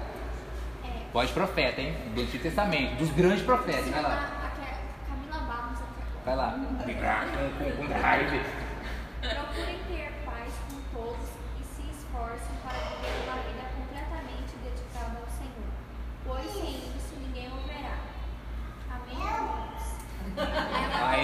Voz 1.12 1.28
de 1.28 1.34
profeta, 1.34 1.80
hein? 1.80 1.96
Do 2.14 2.20
Antigo 2.20 2.42
Testamento, 2.42 2.98
dos 2.98 3.10
grandes 3.10 3.42
profetas. 3.42 3.88
Vai 3.88 4.02
lá. 4.02 4.50
Camila 5.08 5.38
Barros 5.46 5.78
aqui. 5.80 6.02
Vai 6.26 6.36
lá. 6.36 6.58
Com 7.76 7.86
raiva. 8.02 8.63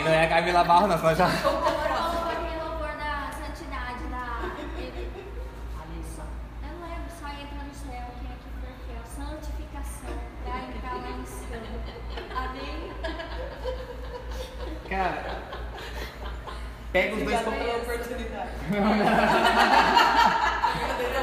Aí 0.01 0.05
não 0.05 0.13
é 0.15 0.25
a 0.25 0.29
Camila 0.29 0.65
Barro, 0.65 0.87
não, 0.87 0.97
senão 0.97 1.15
já. 1.15 1.27
Louvor, 1.27 1.75
aquele 2.33 2.57
louvor 2.65 2.89
da 2.97 3.29
santidade 3.37 4.05
da. 4.09 4.25
Eu 6.63 6.73
não 6.73 6.89
lembro, 6.89 7.11
só 7.21 7.29
entra 7.29 7.61
no 7.69 7.75
céu, 7.75 8.09
quem 8.19 8.31
é 8.31 8.37
que 8.41 8.49
for 8.57 8.73
fiel. 8.87 9.05
Santificação, 9.05 10.17
pra 10.43 10.57
entrar 10.57 10.95
lá 10.95 11.11
no 11.19 11.27
céu. 11.27 11.61
Amém? 12.35 12.79
Cara, 14.89 15.21
pega 16.93 17.17
os 17.17 17.23
dois 17.23 17.41
completos. 17.43 17.91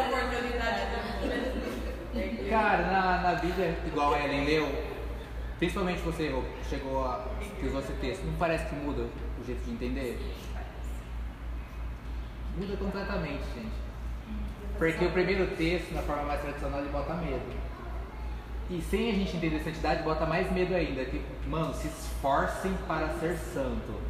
oportunidade. 0.05 0.82
Cara, 2.47 2.84
na, 2.84 3.17
na 3.23 3.34
Bíblia, 3.39 3.75
igual 3.88 4.13
a 4.13 4.19
Ellen 4.19 4.45
leu, 4.45 4.86
principalmente 5.59 6.01
você 6.01 6.33
chegou 6.69 7.05
a, 7.05 7.25
que 7.59 7.65
usou 7.65 7.79
esse 7.79 7.93
texto, 7.93 8.23
não 8.25 8.33
parece 8.33 8.65
que 8.65 8.75
muda 8.75 9.01
o 9.01 9.45
jeito 9.45 9.63
de 9.63 9.71
entender? 9.71 10.19
Muda 12.57 12.77
completamente, 12.77 13.43
gente. 13.55 13.87
Porque 14.77 15.05
o 15.05 15.11
primeiro 15.11 15.47
texto, 15.55 15.93
na 15.93 16.01
forma 16.03 16.23
mais 16.23 16.41
tradicional, 16.41 16.79
ele 16.79 16.89
bota 16.89 17.13
medo. 17.15 17.41
E 18.69 18.81
sem 18.81 19.09
a 19.09 19.13
gente 19.13 19.37
entender 19.37 19.59
santidade, 19.63 20.03
bota 20.03 20.25
mais 20.25 20.51
medo 20.51 20.75
ainda. 20.75 21.03
Que, 21.05 21.23
mano, 21.47 21.73
se 21.73 21.87
esforcem 21.87 22.73
para 22.87 23.09
ser 23.19 23.37
santo. 23.37 24.01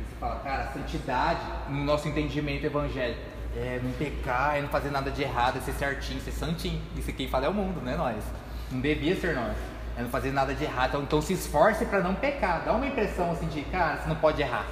E 0.00 0.04
você 0.04 0.16
fala, 0.20 0.40
cara, 0.40 0.72
santidade, 0.72 1.40
no 1.68 1.82
nosso 1.84 2.06
entendimento 2.06 2.64
evangélico, 2.64 3.20
é 3.56 3.80
não 3.82 3.90
pecar, 3.92 4.56
é 4.58 4.62
não 4.62 4.68
fazer 4.68 4.90
nada 4.90 5.10
de 5.10 5.22
errado, 5.22 5.58
é 5.58 5.60
ser 5.60 5.72
certinho, 5.72 6.20
ser 6.20 6.32
santinho. 6.32 6.80
Isso 6.96 7.12
quem 7.12 7.26
fala 7.28 7.46
é 7.46 7.48
o 7.48 7.54
mundo, 7.54 7.80
não 7.82 7.90
é 7.90 7.96
nós. 7.96 8.22
Não 8.70 8.80
devia 8.80 9.16
ser 9.16 9.34
nós. 9.34 9.56
É 9.96 10.02
não 10.02 10.10
fazer 10.10 10.32
nada 10.32 10.54
de 10.54 10.64
errado. 10.64 10.88
Então, 10.90 11.02
então 11.02 11.22
se 11.22 11.32
esforce 11.32 11.86
para 11.86 12.00
não 12.00 12.14
pecar. 12.14 12.62
Dá 12.64 12.72
uma 12.72 12.86
impressão 12.86 13.30
assim 13.30 13.46
de, 13.48 13.62
cara, 13.62 13.96
você 13.96 14.08
não 14.08 14.16
pode 14.16 14.42
errar. 14.42 14.66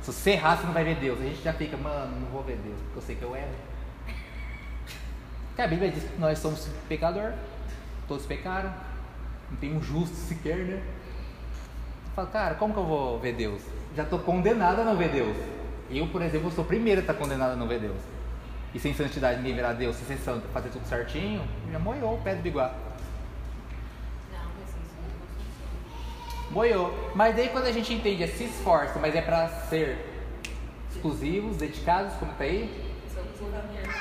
Se 0.00 0.12
você 0.12 0.30
errar, 0.30 0.56
você 0.56 0.66
não 0.66 0.72
vai 0.72 0.84
ver 0.84 0.96
Deus. 0.96 1.20
A 1.20 1.24
gente 1.24 1.42
já 1.42 1.52
fica, 1.52 1.76
mano, 1.76 2.20
não 2.20 2.28
vou 2.28 2.42
ver 2.42 2.56
Deus, 2.56 2.78
porque 2.84 2.98
eu 2.98 3.02
sei 3.02 3.16
que 3.16 3.22
eu 3.22 3.36
erro. 3.36 3.54
Porque 5.48 5.62
a 5.62 5.66
Bíblia 5.68 5.90
diz 5.90 6.04
que 6.04 6.18
nós 6.18 6.38
somos 6.38 6.68
pecador, 6.88 7.32
todos 8.06 8.26
pecaram, 8.26 8.72
não 9.50 9.56
tem 9.56 9.74
um 9.74 9.82
justo 9.82 10.14
sequer, 10.14 10.58
né? 10.58 10.82
Fala, 12.14 12.28
cara, 12.28 12.54
como 12.54 12.72
que 12.72 12.80
eu 12.80 12.84
vou 12.84 13.18
ver 13.18 13.34
Deus? 13.34 13.62
Já 13.96 14.02
estou 14.02 14.18
condenado 14.18 14.80
a 14.80 14.84
não 14.84 14.96
ver 14.96 15.08
Deus. 15.10 15.36
Eu, 15.90 16.06
por 16.08 16.22
exemplo, 16.22 16.50
sou 16.50 16.64
o 16.64 16.66
primeiro 16.66 17.00
a 17.00 17.02
estar 17.02 17.14
condenado 17.14 17.52
a 17.52 17.56
não 17.56 17.66
ver 17.66 17.80
Deus. 17.80 17.98
E 18.74 18.78
sem 18.78 18.92
santidade 18.94 19.38
ninguém 19.38 19.54
verá 19.54 19.72
Deus, 19.72 19.96
se 19.96 20.04
ser 20.04 20.18
santo, 20.18 20.46
fazer 20.48 20.68
tudo 20.68 20.86
certinho, 20.86 21.42
já 21.72 21.78
moiou 21.78 22.14
o 22.14 22.18
pé 22.22 22.34
do 22.34 22.42
biguá. 22.42 22.74
Moiou. 26.56 26.90
Mas 27.14 27.36
daí 27.36 27.50
quando 27.50 27.66
a 27.66 27.72
gente 27.72 27.92
entende, 27.92 28.22
é 28.22 28.26
se 28.26 28.44
esforça, 28.44 28.98
mas 28.98 29.14
é 29.14 29.20
para 29.20 29.46
ser 29.68 29.98
exclusivos, 30.90 31.58
dedicados, 31.58 32.14
como 32.14 32.32
tá 32.32 32.44
aí? 32.44 32.94
Fundamentais 33.38 33.92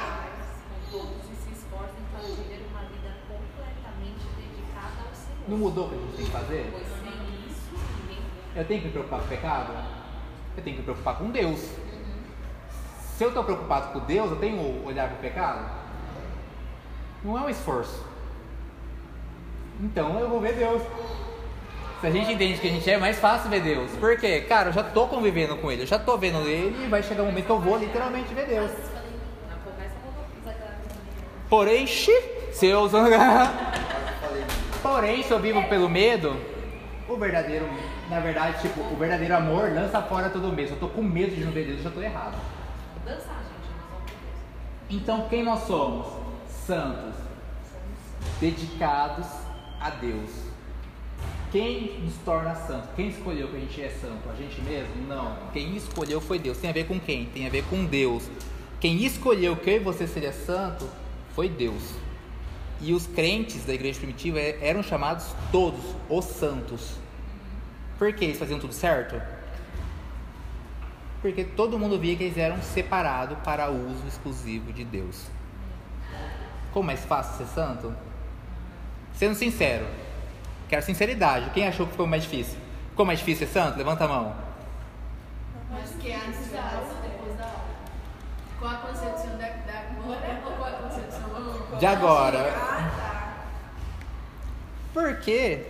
com 0.70 0.98
todos 0.98 1.18
e 1.26 1.36
se 1.36 1.52
esforcem 1.52 2.00
para 2.10 2.22
viver 2.22 2.66
uma 2.72 2.80
vida 2.84 3.14
completamente 3.28 4.26
dedicada 4.38 5.02
ao 5.06 5.14
Senhor. 5.14 5.50
Não 5.50 5.58
mudou 5.58 5.88
o 5.88 5.90
que 5.90 5.96
a 5.96 5.98
gente 5.98 6.16
tem 6.16 6.26
que 6.26 6.32
fazer? 6.32 6.70
Pois 6.72 6.88
sem 6.88 7.50
isso, 7.50 7.72
ninguém 8.00 8.24
Eu 8.56 8.66
tenho 8.66 8.80
que 8.80 8.86
me 8.86 8.92
preocupar 8.94 9.20
com 9.20 9.26
o 9.26 9.30
pecado? 9.30 9.74
Eu 10.56 10.64
tenho 10.64 10.76
que 10.78 10.82
me 10.82 10.86
preocupar 10.86 11.18
com 11.18 11.30
Deus. 11.32 11.60
Se 13.18 13.24
eu 13.26 13.28
estou 13.28 13.44
preocupado 13.44 13.92
com 13.92 14.00
Deus, 14.06 14.32
eu 14.32 14.38
tenho 14.38 14.82
que 14.82 14.88
olhar 14.88 15.10
para 15.10 15.18
o 15.18 15.20
pecado? 15.20 15.70
Não 17.22 17.38
é 17.38 17.42
um 17.42 17.50
esforço. 17.50 18.02
Então 19.82 20.18
eu 20.18 20.30
vou 20.30 20.40
ver 20.40 20.56
Deus. 20.56 20.82
Se 22.02 22.08
a 22.08 22.12
gente 22.12 22.32
entende 22.32 22.60
que 22.60 22.68
a 22.68 22.72
gente 22.72 22.90
é, 22.90 22.94
é 22.94 22.98
mais 22.98 23.18
fácil 23.20 23.50
ver 23.50 23.62
Deus. 23.62 23.92
Por 23.94 24.18
quê? 24.18 24.42
Cara, 24.42 24.70
eu 24.70 24.74
já 24.74 24.82
estou 24.82 25.08
convivendo 25.08 25.56
com 25.58 25.72
Ele, 25.72 25.84
eu 25.84 25.88
já 25.88 25.96
estou 25.96 26.18
vendo 26.18 26.48
Ele 26.48 26.86
e 26.86 26.88
vai 26.88 27.02
chegar 27.02 27.24
um 27.24 27.28
momento 27.28 27.46
que 27.46 27.52
eu 27.52 27.60
vou 27.60 27.78
literalmente 27.78 28.34
ver 28.34 28.48
Deus. 28.48 28.72
Porém, 31.50 31.88
xi, 31.88 32.12
se 32.52 32.68
eu 32.68 32.90
falei 32.90 33.14
Porém, 34.82 35.24
se 35.24 35.32
eu 35.32 35.40
vivo 35.40 35.64
pelo 35.64 35.90
medo, 35.90 36.36
o 37.08 37.16
verdadeiro, 37.18 37.68
na 38.10 38.20
verdade, 38.20 38.62
tipo, 38.62 38.82
o 38.82 38.96
verdadeiro 38.96 39.36
amor 39.36 39.72
lança 39.72 40.02
fora 40.02 40.30
todo. 40.30 40.56
Se 40.56 40.72
eu 40.72 40.80
tô 40.80 40.88
com 40.88 41.02
medo 41.02 41.36
de 41.36 41.44
não 41.44 41.52
ver 41.52 41.66
Deus, 41.66 41.78
eu 41.78 41.84
já 41.84 41.92
tô 41.92 42.02
errado. 42.02 42.36
Então, 44.90 45.28
quem 45.30 45.44
nós 45.44 45.62
somos? 45.62 46.08
Santos, 46.48 47.16
dedicados 48.40 49.28
a 49.80 49.90
Deus. 49.92 50.30
Quem 51.52 52.00
nos 52.02 52.16
torna 52.26 52.54
santo? 52.56 52.90
Quem 52.96 53.10
escolheu 53.10 53.48
que 53.48 53.56
a 53.56 53.60
gente 53.60 53.82
é 53.82 53.90
santo? 53.90 54.30
A 54.30 54.36
gente 54.36 54.62
mesmo? 54.62 55.08
Não. 55.08 55.38
Quem 55.54 55.76
escolheu 55.76 56.20
foi 56.20 56.38
Deus. 56.40 56.58
Tem 56.58 56.70
a 56.70 56.74
ver 56.74 56.86
com 56.86 57.00
quem? 57.00 57.26
Tem 57.26 57.48
a 57.48 57.50
ver 57.50 57.64
com 57.66 57.86
Deus. 57.86 58.30
Quem 58.80 59.06
escolheu 59.06 59.56
que 59.56 59.80
você 59.80 60.06
seria 60.06 60.34
santo 60.34 60.88
foi 61.34 61.48
Deus. 61.48 61.82
E 62.82 62.94
os 62.94 63.08
crentes 63.08 63.64
da 63.64 63.74
igreja 63.74 63.98
primitiva 64.00 64.40
é- 64.40 64.60
eram 64.62 64.84
chamados 64.84 65.28
todos 65.52 65.82
os 66.10 66.26
santos. 66.26 66.96
Por 67.98 68.12
que 68.14 68.26
eles 68.26 68.38
faziam 68.38 68.60
tudo 68.60 68.74
certo? 68.74 69.22
Porque 71.22 71.44
todo 71.46 71.80
mundo 71.80 71.98
via 71.98 72.16
que 72.16 72.26
eles 72.26 72.38
eram 72.38 72.62
separados 72.62 73.38
para 73.40 73.70
uso 73.70 74.06
exclusivo 74.08 74.74
de 74.74 74.84
Deus. 74.84 75.26
Como 76.74 76.92
é 76.92 76.94
mais 76.94 77.06
fácil 77.06 77.38
ser 77.46 77.54
santo? 77.54 77.96
Sendo 79.14 79.34
sincero, 79.34 79.86
quero 80.70 80.82
sinceridade. 80.84 81.50
Quem 81.52 81.68
achou 81.68 81.86
que 81.86 81.92
ficou 81.94 82.08
mais 82.08 82.24
difícil? 82.24 82.58
Ficou 82.90 83.06
mais 83.06 83.20
difícil 83.20 83.48
ser 83.48 83.54
santo? 83.54 83.78
Levanta 83.78 84.06
a 84.06 84.08
mão. 84.08 84.36
Mas 85.72 85.92
que 86.00 86.12
é 86.12 86.16
antes 86.16 86.52
da 86.52 86.62
aula 86.62 86.88
ou 86.88 87.10
depois 87.10 87.38
da 87.38 87.44
aula? 87.44 87.66
Com 88.60 88.68
a 88.68 88.76
concepção 88.76 89.38
da, 89.38 89.48
da 89.48 89.80
agora 89.80 90.42
ou 90.46 90.52
com 90.54 90.64
a 90.64 90.72
concepção 90.72 91.78
De 91.78 91.86
agora. 91.86 92.54
Ah, 92.56 92.92
tá. 92.96 93.16
Porque, 94.94 95.66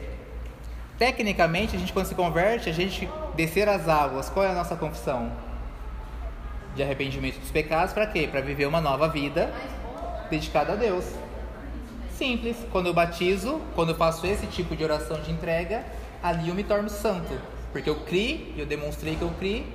tecnicamente, 0.99 1.75
a 1.75 1.79
gente 1.79 1.91
quando 1.91 2.05
se 2.05 2.13
converte, 2.13 2.69
a 2.69 2.73
gente 2.73 3.09
descer 3.35 3.67
as 3.67 3.89
águas, 3.89 4.29
qual 4.29 4.45
é 4.45 4.49
a 4.49 4.53
nossa 4.53 4.75
confissão? 4.75 5.31
De 6.75 6.83
arrependimento 6.83 7.39
dos 7.39 7.49
pecados, 7.49 7.93
para 7.93 8.05
quê? 8.05 8.27
Para 8.29 8.41
viver 8.41 8.67
uma 8.67 8.81
nova 8.81 9.07
vida 9.07 9.51
dedicada 10.29 10.73
a 10.73 10.75
Deus. 10.75 11.05
Simples. 12.17 12.57
Quando 12.71 12.87
eu 12.87 12.93
batizo, 12.93 13.61
quando 13.75 13.89
eu 13.89 13.95
faço 13.95 14.25
esse 14.25 14.47
tipo 14.47 14.75
de 14.75 14.83
oração 14.83 15.19
de 15.21 15.31
entrega, 15.31 15.85
ali 16.23 16.49
eu 16.49 16.55
me 16.55 16.63
torno 16.63 16.89
santo. 16.89 17.33
Porque 17.71 17.89
eu 17.89 17.97
criei, 18.01 18.53
eu 18.57 18.65
demonstrei 18.65 19.15
que 19.15 19.21
eu 19.21 19.31
criei, 19.37 19.65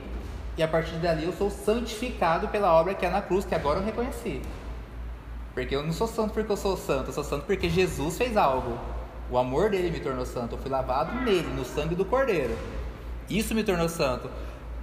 e 0.56 0.62
a 0.62 0.68
partir 0.68 0.96
dali 0.96 1.24
eu 1.24 1.32
sou 1.32 1.50
santificado 1.50 2.48
pela 2.48 2.72
obra 2.72 2.94
que 2.94 3.04
é 3.04 3.10
na 3.10 3.20
cruz, 3.20 3.44
que 3.44 3.54
agora 3.54 3.80
eu 3.80 3.84
reconheci. 3.84 4.40
Porque 5.54 5.74
eu 5.74 5.82
não 5.82 5.92
sou 5.92 6.06
santo 6.06 6.32
porque 6.32 6.50
eu 6.50 6.56
sou 6.56 6.76
santo, 6.76 7.08
eu 7.08 7.12
sou 7.12 7.24
santo 7.24 7.44
porque 7.44 7.68
Jesus 7.68 8.16
fez 8.16 8.36
algo. 8.36 8.78
O 9.30 9.38
amor 9.38 9.70
dele 9.70 9.90
me 9.90 10.00
tornou 10.00 10.26
santo. 10.26 10.54
Eu 10.56 10.58
fui 10.58 10.70
lavado 10.70 11.14
nele, 11.20 11.48
no 11.54 11.64
sangue 11.64 11.94
do 11.94 12.04
Cordeiro. 12.04 12.56
Isso 13.28 13.54
me 13.54 13.62
tornou 13.62 13.88
santo. 13.88 14.28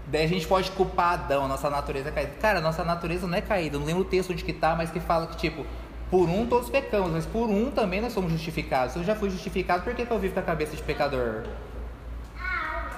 Daí 0.07 0.23
a 0.23 0.27
gente 0.27 0.47
pode 0.47 0.71
culpar 0.71 1.13
Adão, 1.13 1.47
nossa 1.49 1.69
natureza 1.69 2.11
caída. 2.11 2.31
Cara, 2.39 2.61
nossa 2.61 2.83
natureza 2.85 3.27
não 3.27 3.37
é 3.37 3.41
caída. 3.41 3.75
Eu 3.75 3.81
não 3.81 3.87
lembro 3.87 4.03
o 4.03 4.05
texto 4.05 4.31
onde 4.31 4.43
que 4.43 4.53
tá, 4.53 4.73
mas 4.73 4.89
que 4.89 5.01
fala 5.01 5.27
que, 5.27 5.35
tipo, 5.35 5.65
por 6.09 6.29
um 6.29 6.45
todos 6.45 6.69
pecamos, 6.69 7.11
mas 7.11 7.25
por 7.25 7.49
um 7.49 7.69
também 7.69 8.01
nós 8.01 8.13
somos 8.13 8.31
justificados. 8.31 8.93
Se 8.93 8.99
eu 8.99 9.03
já 9.03 9.15
fui 9.15 9.29
justificado, 9.29 9.83
por 9.83 9.93
que, 9.93 10.05
que 10.05 10.11
eu 10.11 10.19
vivo 10.19 10.33
com 10.33 10.39
a 10.39 10.43
cabeça 10.43 10.75
de 10.75 10.83
pecador? 10.83 11.43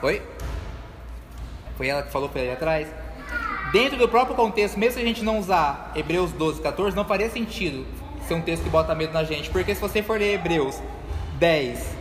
Oi? 0.01 0.21
Foi 1.75 1.87
ela 1.87 2.03
que 2.03 2.11
falou 2.11 2.29
para 2.29 2.41
ele 2.41 2.51
atrás? 2.51 2.87
Dentro 3.71 3.97
do 3.97 4.07
próprio 4.07 4.35
contexto, 4.35 4.77
mesmo 4.77 4.95
se 4.95 5.01
a 5.01 5.05
gente 5.05 5.23
não 5.23 5.39
usar 5.39 5.91
Hebreus 5.95 6.31
12, 6.31 6.61
14, 6.61 6.95
não 6.95 7.05
faria 7.05 7.29
sentido 7.29 7.85
ser 8.27 8.33
um 8.35 8.41
texto 8.41 8.63
que 8.63 8.69
bota 8.69 8.93
medo 8.93 9.13
na 9.13 9.23
gente. 9.23 9.49
Porque 9.49 9.73
se 9.73 9.81
você 9.81 10.01
for 10.01 10.19
ler 10.19 10.35
Hebreus 10.35 10.81
10, 11.37 11.97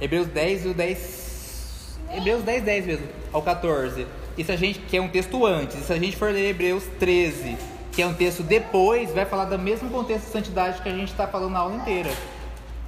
Hebreus 0.00 0.26
10 0.28 0.64
e 0.64 0.68
o 0.68 0.74
10. 0.74 1.98
Hebreus 2.16 2.42
10, 2.42 2.62
10 2.64 2.86
mesmo, 2.86 3.08
ao 3.32 3.42
14. 3.42 4.06
E 4.36 4.44
se 4.44 4.50
a 4.50 4.56
gente, 4.56 4.80
que 4.80 4.96
é 4.96 5.00
um 5.00 5.08
texto 5.08 5.44
antes, 5.44 5.78
e 5.78 5.84
se 5.84 5.92
a 5.92 5.98
gente 5.98 6.16
for 6.16 6.32
ler 6.32 6.50
Hebreus 6.50 6.84
13, 6.98 7.56
que 7.92 8.02
é 8.02 8.06
um 8.06 8.14
texto 8.14 8.42
depois, 8.42 9.12
vai 9.12 9.24
falar 9.24 9.46
do 9.46 9.58
mesmo 9.58 9.90
contexto 9.90 10.26
de 10.26 10.32
santidade 10.32 10.80
que 10.82 10.88
a 10.88 10.94
gente 10.94 11.10
está 11.10 11.26
falando 11.26 11.52
na 11.52 11.60
aula 11.60 11.76
inteira. 11.76 12.10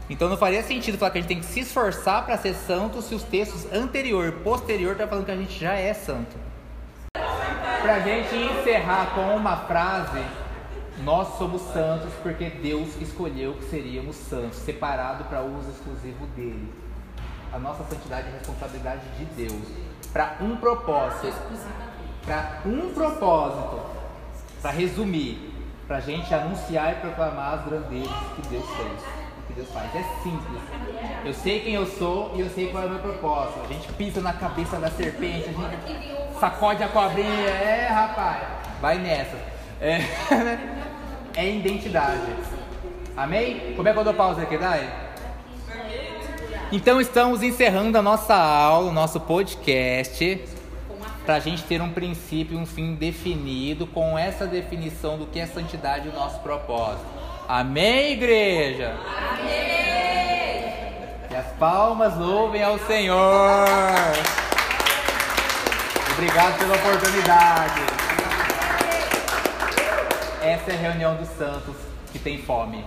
Então 0.09 0.28
não 0.28 0.36
faria 0.36 0.62
sentido 0.62 0.98
falar 0.98 1.11
que 1.11 1.18
a 1.18 1.20
gente 1.20 1.28
tem 1.28 1.40
que 1.40 1.46
se 1.46 1.61
esforçar 1.61 2.24
para 2.26 2.36
ser 2.36 2.55
santo 2.55 3.00
se 3.00 3.14
os 3.14 3.22
textos 3.22 3.66
anterior 3.72 4.28
e 4.28 4.32
posterior 4.32 4.92
estão 4.92 5.09
falando 5.09 5.24
que 5.24 5.30
a 5.30 5.36
gente 5.36 5.59
já 5.59 5.74
é 5.74 5.94
santo. 5.94 6.36
Para 7.14 7.96
a 7.96 8.00
gente 8.00 8.34
encerrar 8.36 9.14
com 9.14 9.36
uma 9.36 9.57
frase, 9.57 10.22
nós 11.03 11.36
somos 11.38 11.62
santos 11.72 12.12
porque 12.22 12.50
Deus 12.50 12.88
escolheu 13.00 13.55
que 13.55 13.64
seríamos 13.64 14.14
santos, 14.16 14.59
separado 14.59 15.24
para 15.24 15.42
uso 15.42 15.70
exclusivo 15.70 16.26
dele. 16.36 16.72
A 17.53 17.59
nossa 17.59 17.84
santidade 17.84 18.28
é 18.28 18.32
responsabilidade 18.32 19.03
de 19.18 19.24
Deus, 19.24 19.62
para 20.12 20.36
um 20.40 20.57
propósito, 20.57 21.32
para 22.24 22.61
um 22.64 22.92
propósito, 22.94 23.80
para 24.62 24.70
resumir, 24.70 25.52
para 25.88 25.96
a 25.96 26.00
gente 26.00 26.32
anunciar 26.32 26.92
e 26.92 26.94
proclamar 27.00 27.54
as 27.54 27.64
grandezas 27.64 28.16
que 28.36 28.48
Deus 28.48 28.64
fez, 28.64 29.02
que 29.48 29.52
Deus 29.54 29.68
faz. 29.72 29.94
É 29.94 30.04
simples. 30.22 30.62
Eu 31.24 31.34
sei 31.34 31.60
quem 31.60 31.74
eu 31.74 31.84
sou 31.84 32.32
e 32.36 32.40
eu 32.40 32.48
sei 32.48 32.68
qual 32.68 32.84
é 32.84 32.86
o 32.86 32.90
meu 32.90 33.00
propósito. 33.00 33.60
A 33.64 33.72
gente 33.72 33.92
pisa 33.94 34.20
na 34.20 34.32
cabeça 34.32 34.76
da 34.76 34.88
serpente, 34.88 35.48
a 35.48 35.52
gente 35.52 36.38
sacode 36.38 36.82
a 36.82 36.88
cobrinha. 36.88 37.26
É, 37.28 37.88
rapaz, 37.88 38.38
vai 38.80 38.98
nessa. 38.98 39.36
É, 39.80 40.00
é 41.36 41.50
identidade. 41.50 42.32
Amém? 43.16 43.74
Como 43.74 43.88
é 43.88 43.92
que 43.92 43.98
eu 43.98 44.04
dou 44.04 44.14
pausa 44.14 44.42
aqui, 44.42 44.56
Dai? 44.56 45.10
Então 46.70 47.00
estamos 47.00 47.42
encerrando 47.42 47.98
a 47.98 48.02
nossa 48.02 48.34
aula, 48.34 48.90
o 48.90 48.94
nosso 48.94 49.20
podcast, 49.20 50.42
para 51.24 51.36
a 51.36 51.40
gente 51.40 51.62
ter 51.64 51.80
um 51.80 51.92
princípio, 51.92 52.58
um 52.58 52.66
fim 52.66 52.94
definido, 52.94 53.86
com 53.86 54.18
essa 54.18 54.46
definição 54.46 55.16
do 55.16 55.26
que 55.26 55.38
é 55.38 55.46
santidade 55.46 56.08
e 56.08 56.10
o 56.10 56.14
nosso 56.14 56.40
propósito. 56.40 57.06
Amém, 57.48 58.12
igreja? 58.12 58.94
Amém! 59.30 59.62
E 61.30 61.34
as 61.36 61.46
palmas 61.58 62.16
louvem 62.16 62.62
ao 62.62 62.78
Senhor. 62.80 63.66
Obrigado 66.12 66.58
pela 66.58 66.74
oportunidade. 66.76 67.80
Essa 70.42 70.72
é 70.72 70.74
a 70.74 70.78
reunião 70.78 71.16
dos 71.16 71.28
santos 71.28 71.74
que 72.12 72.18
tem 72.18 72.38
fome. 72.38 72.84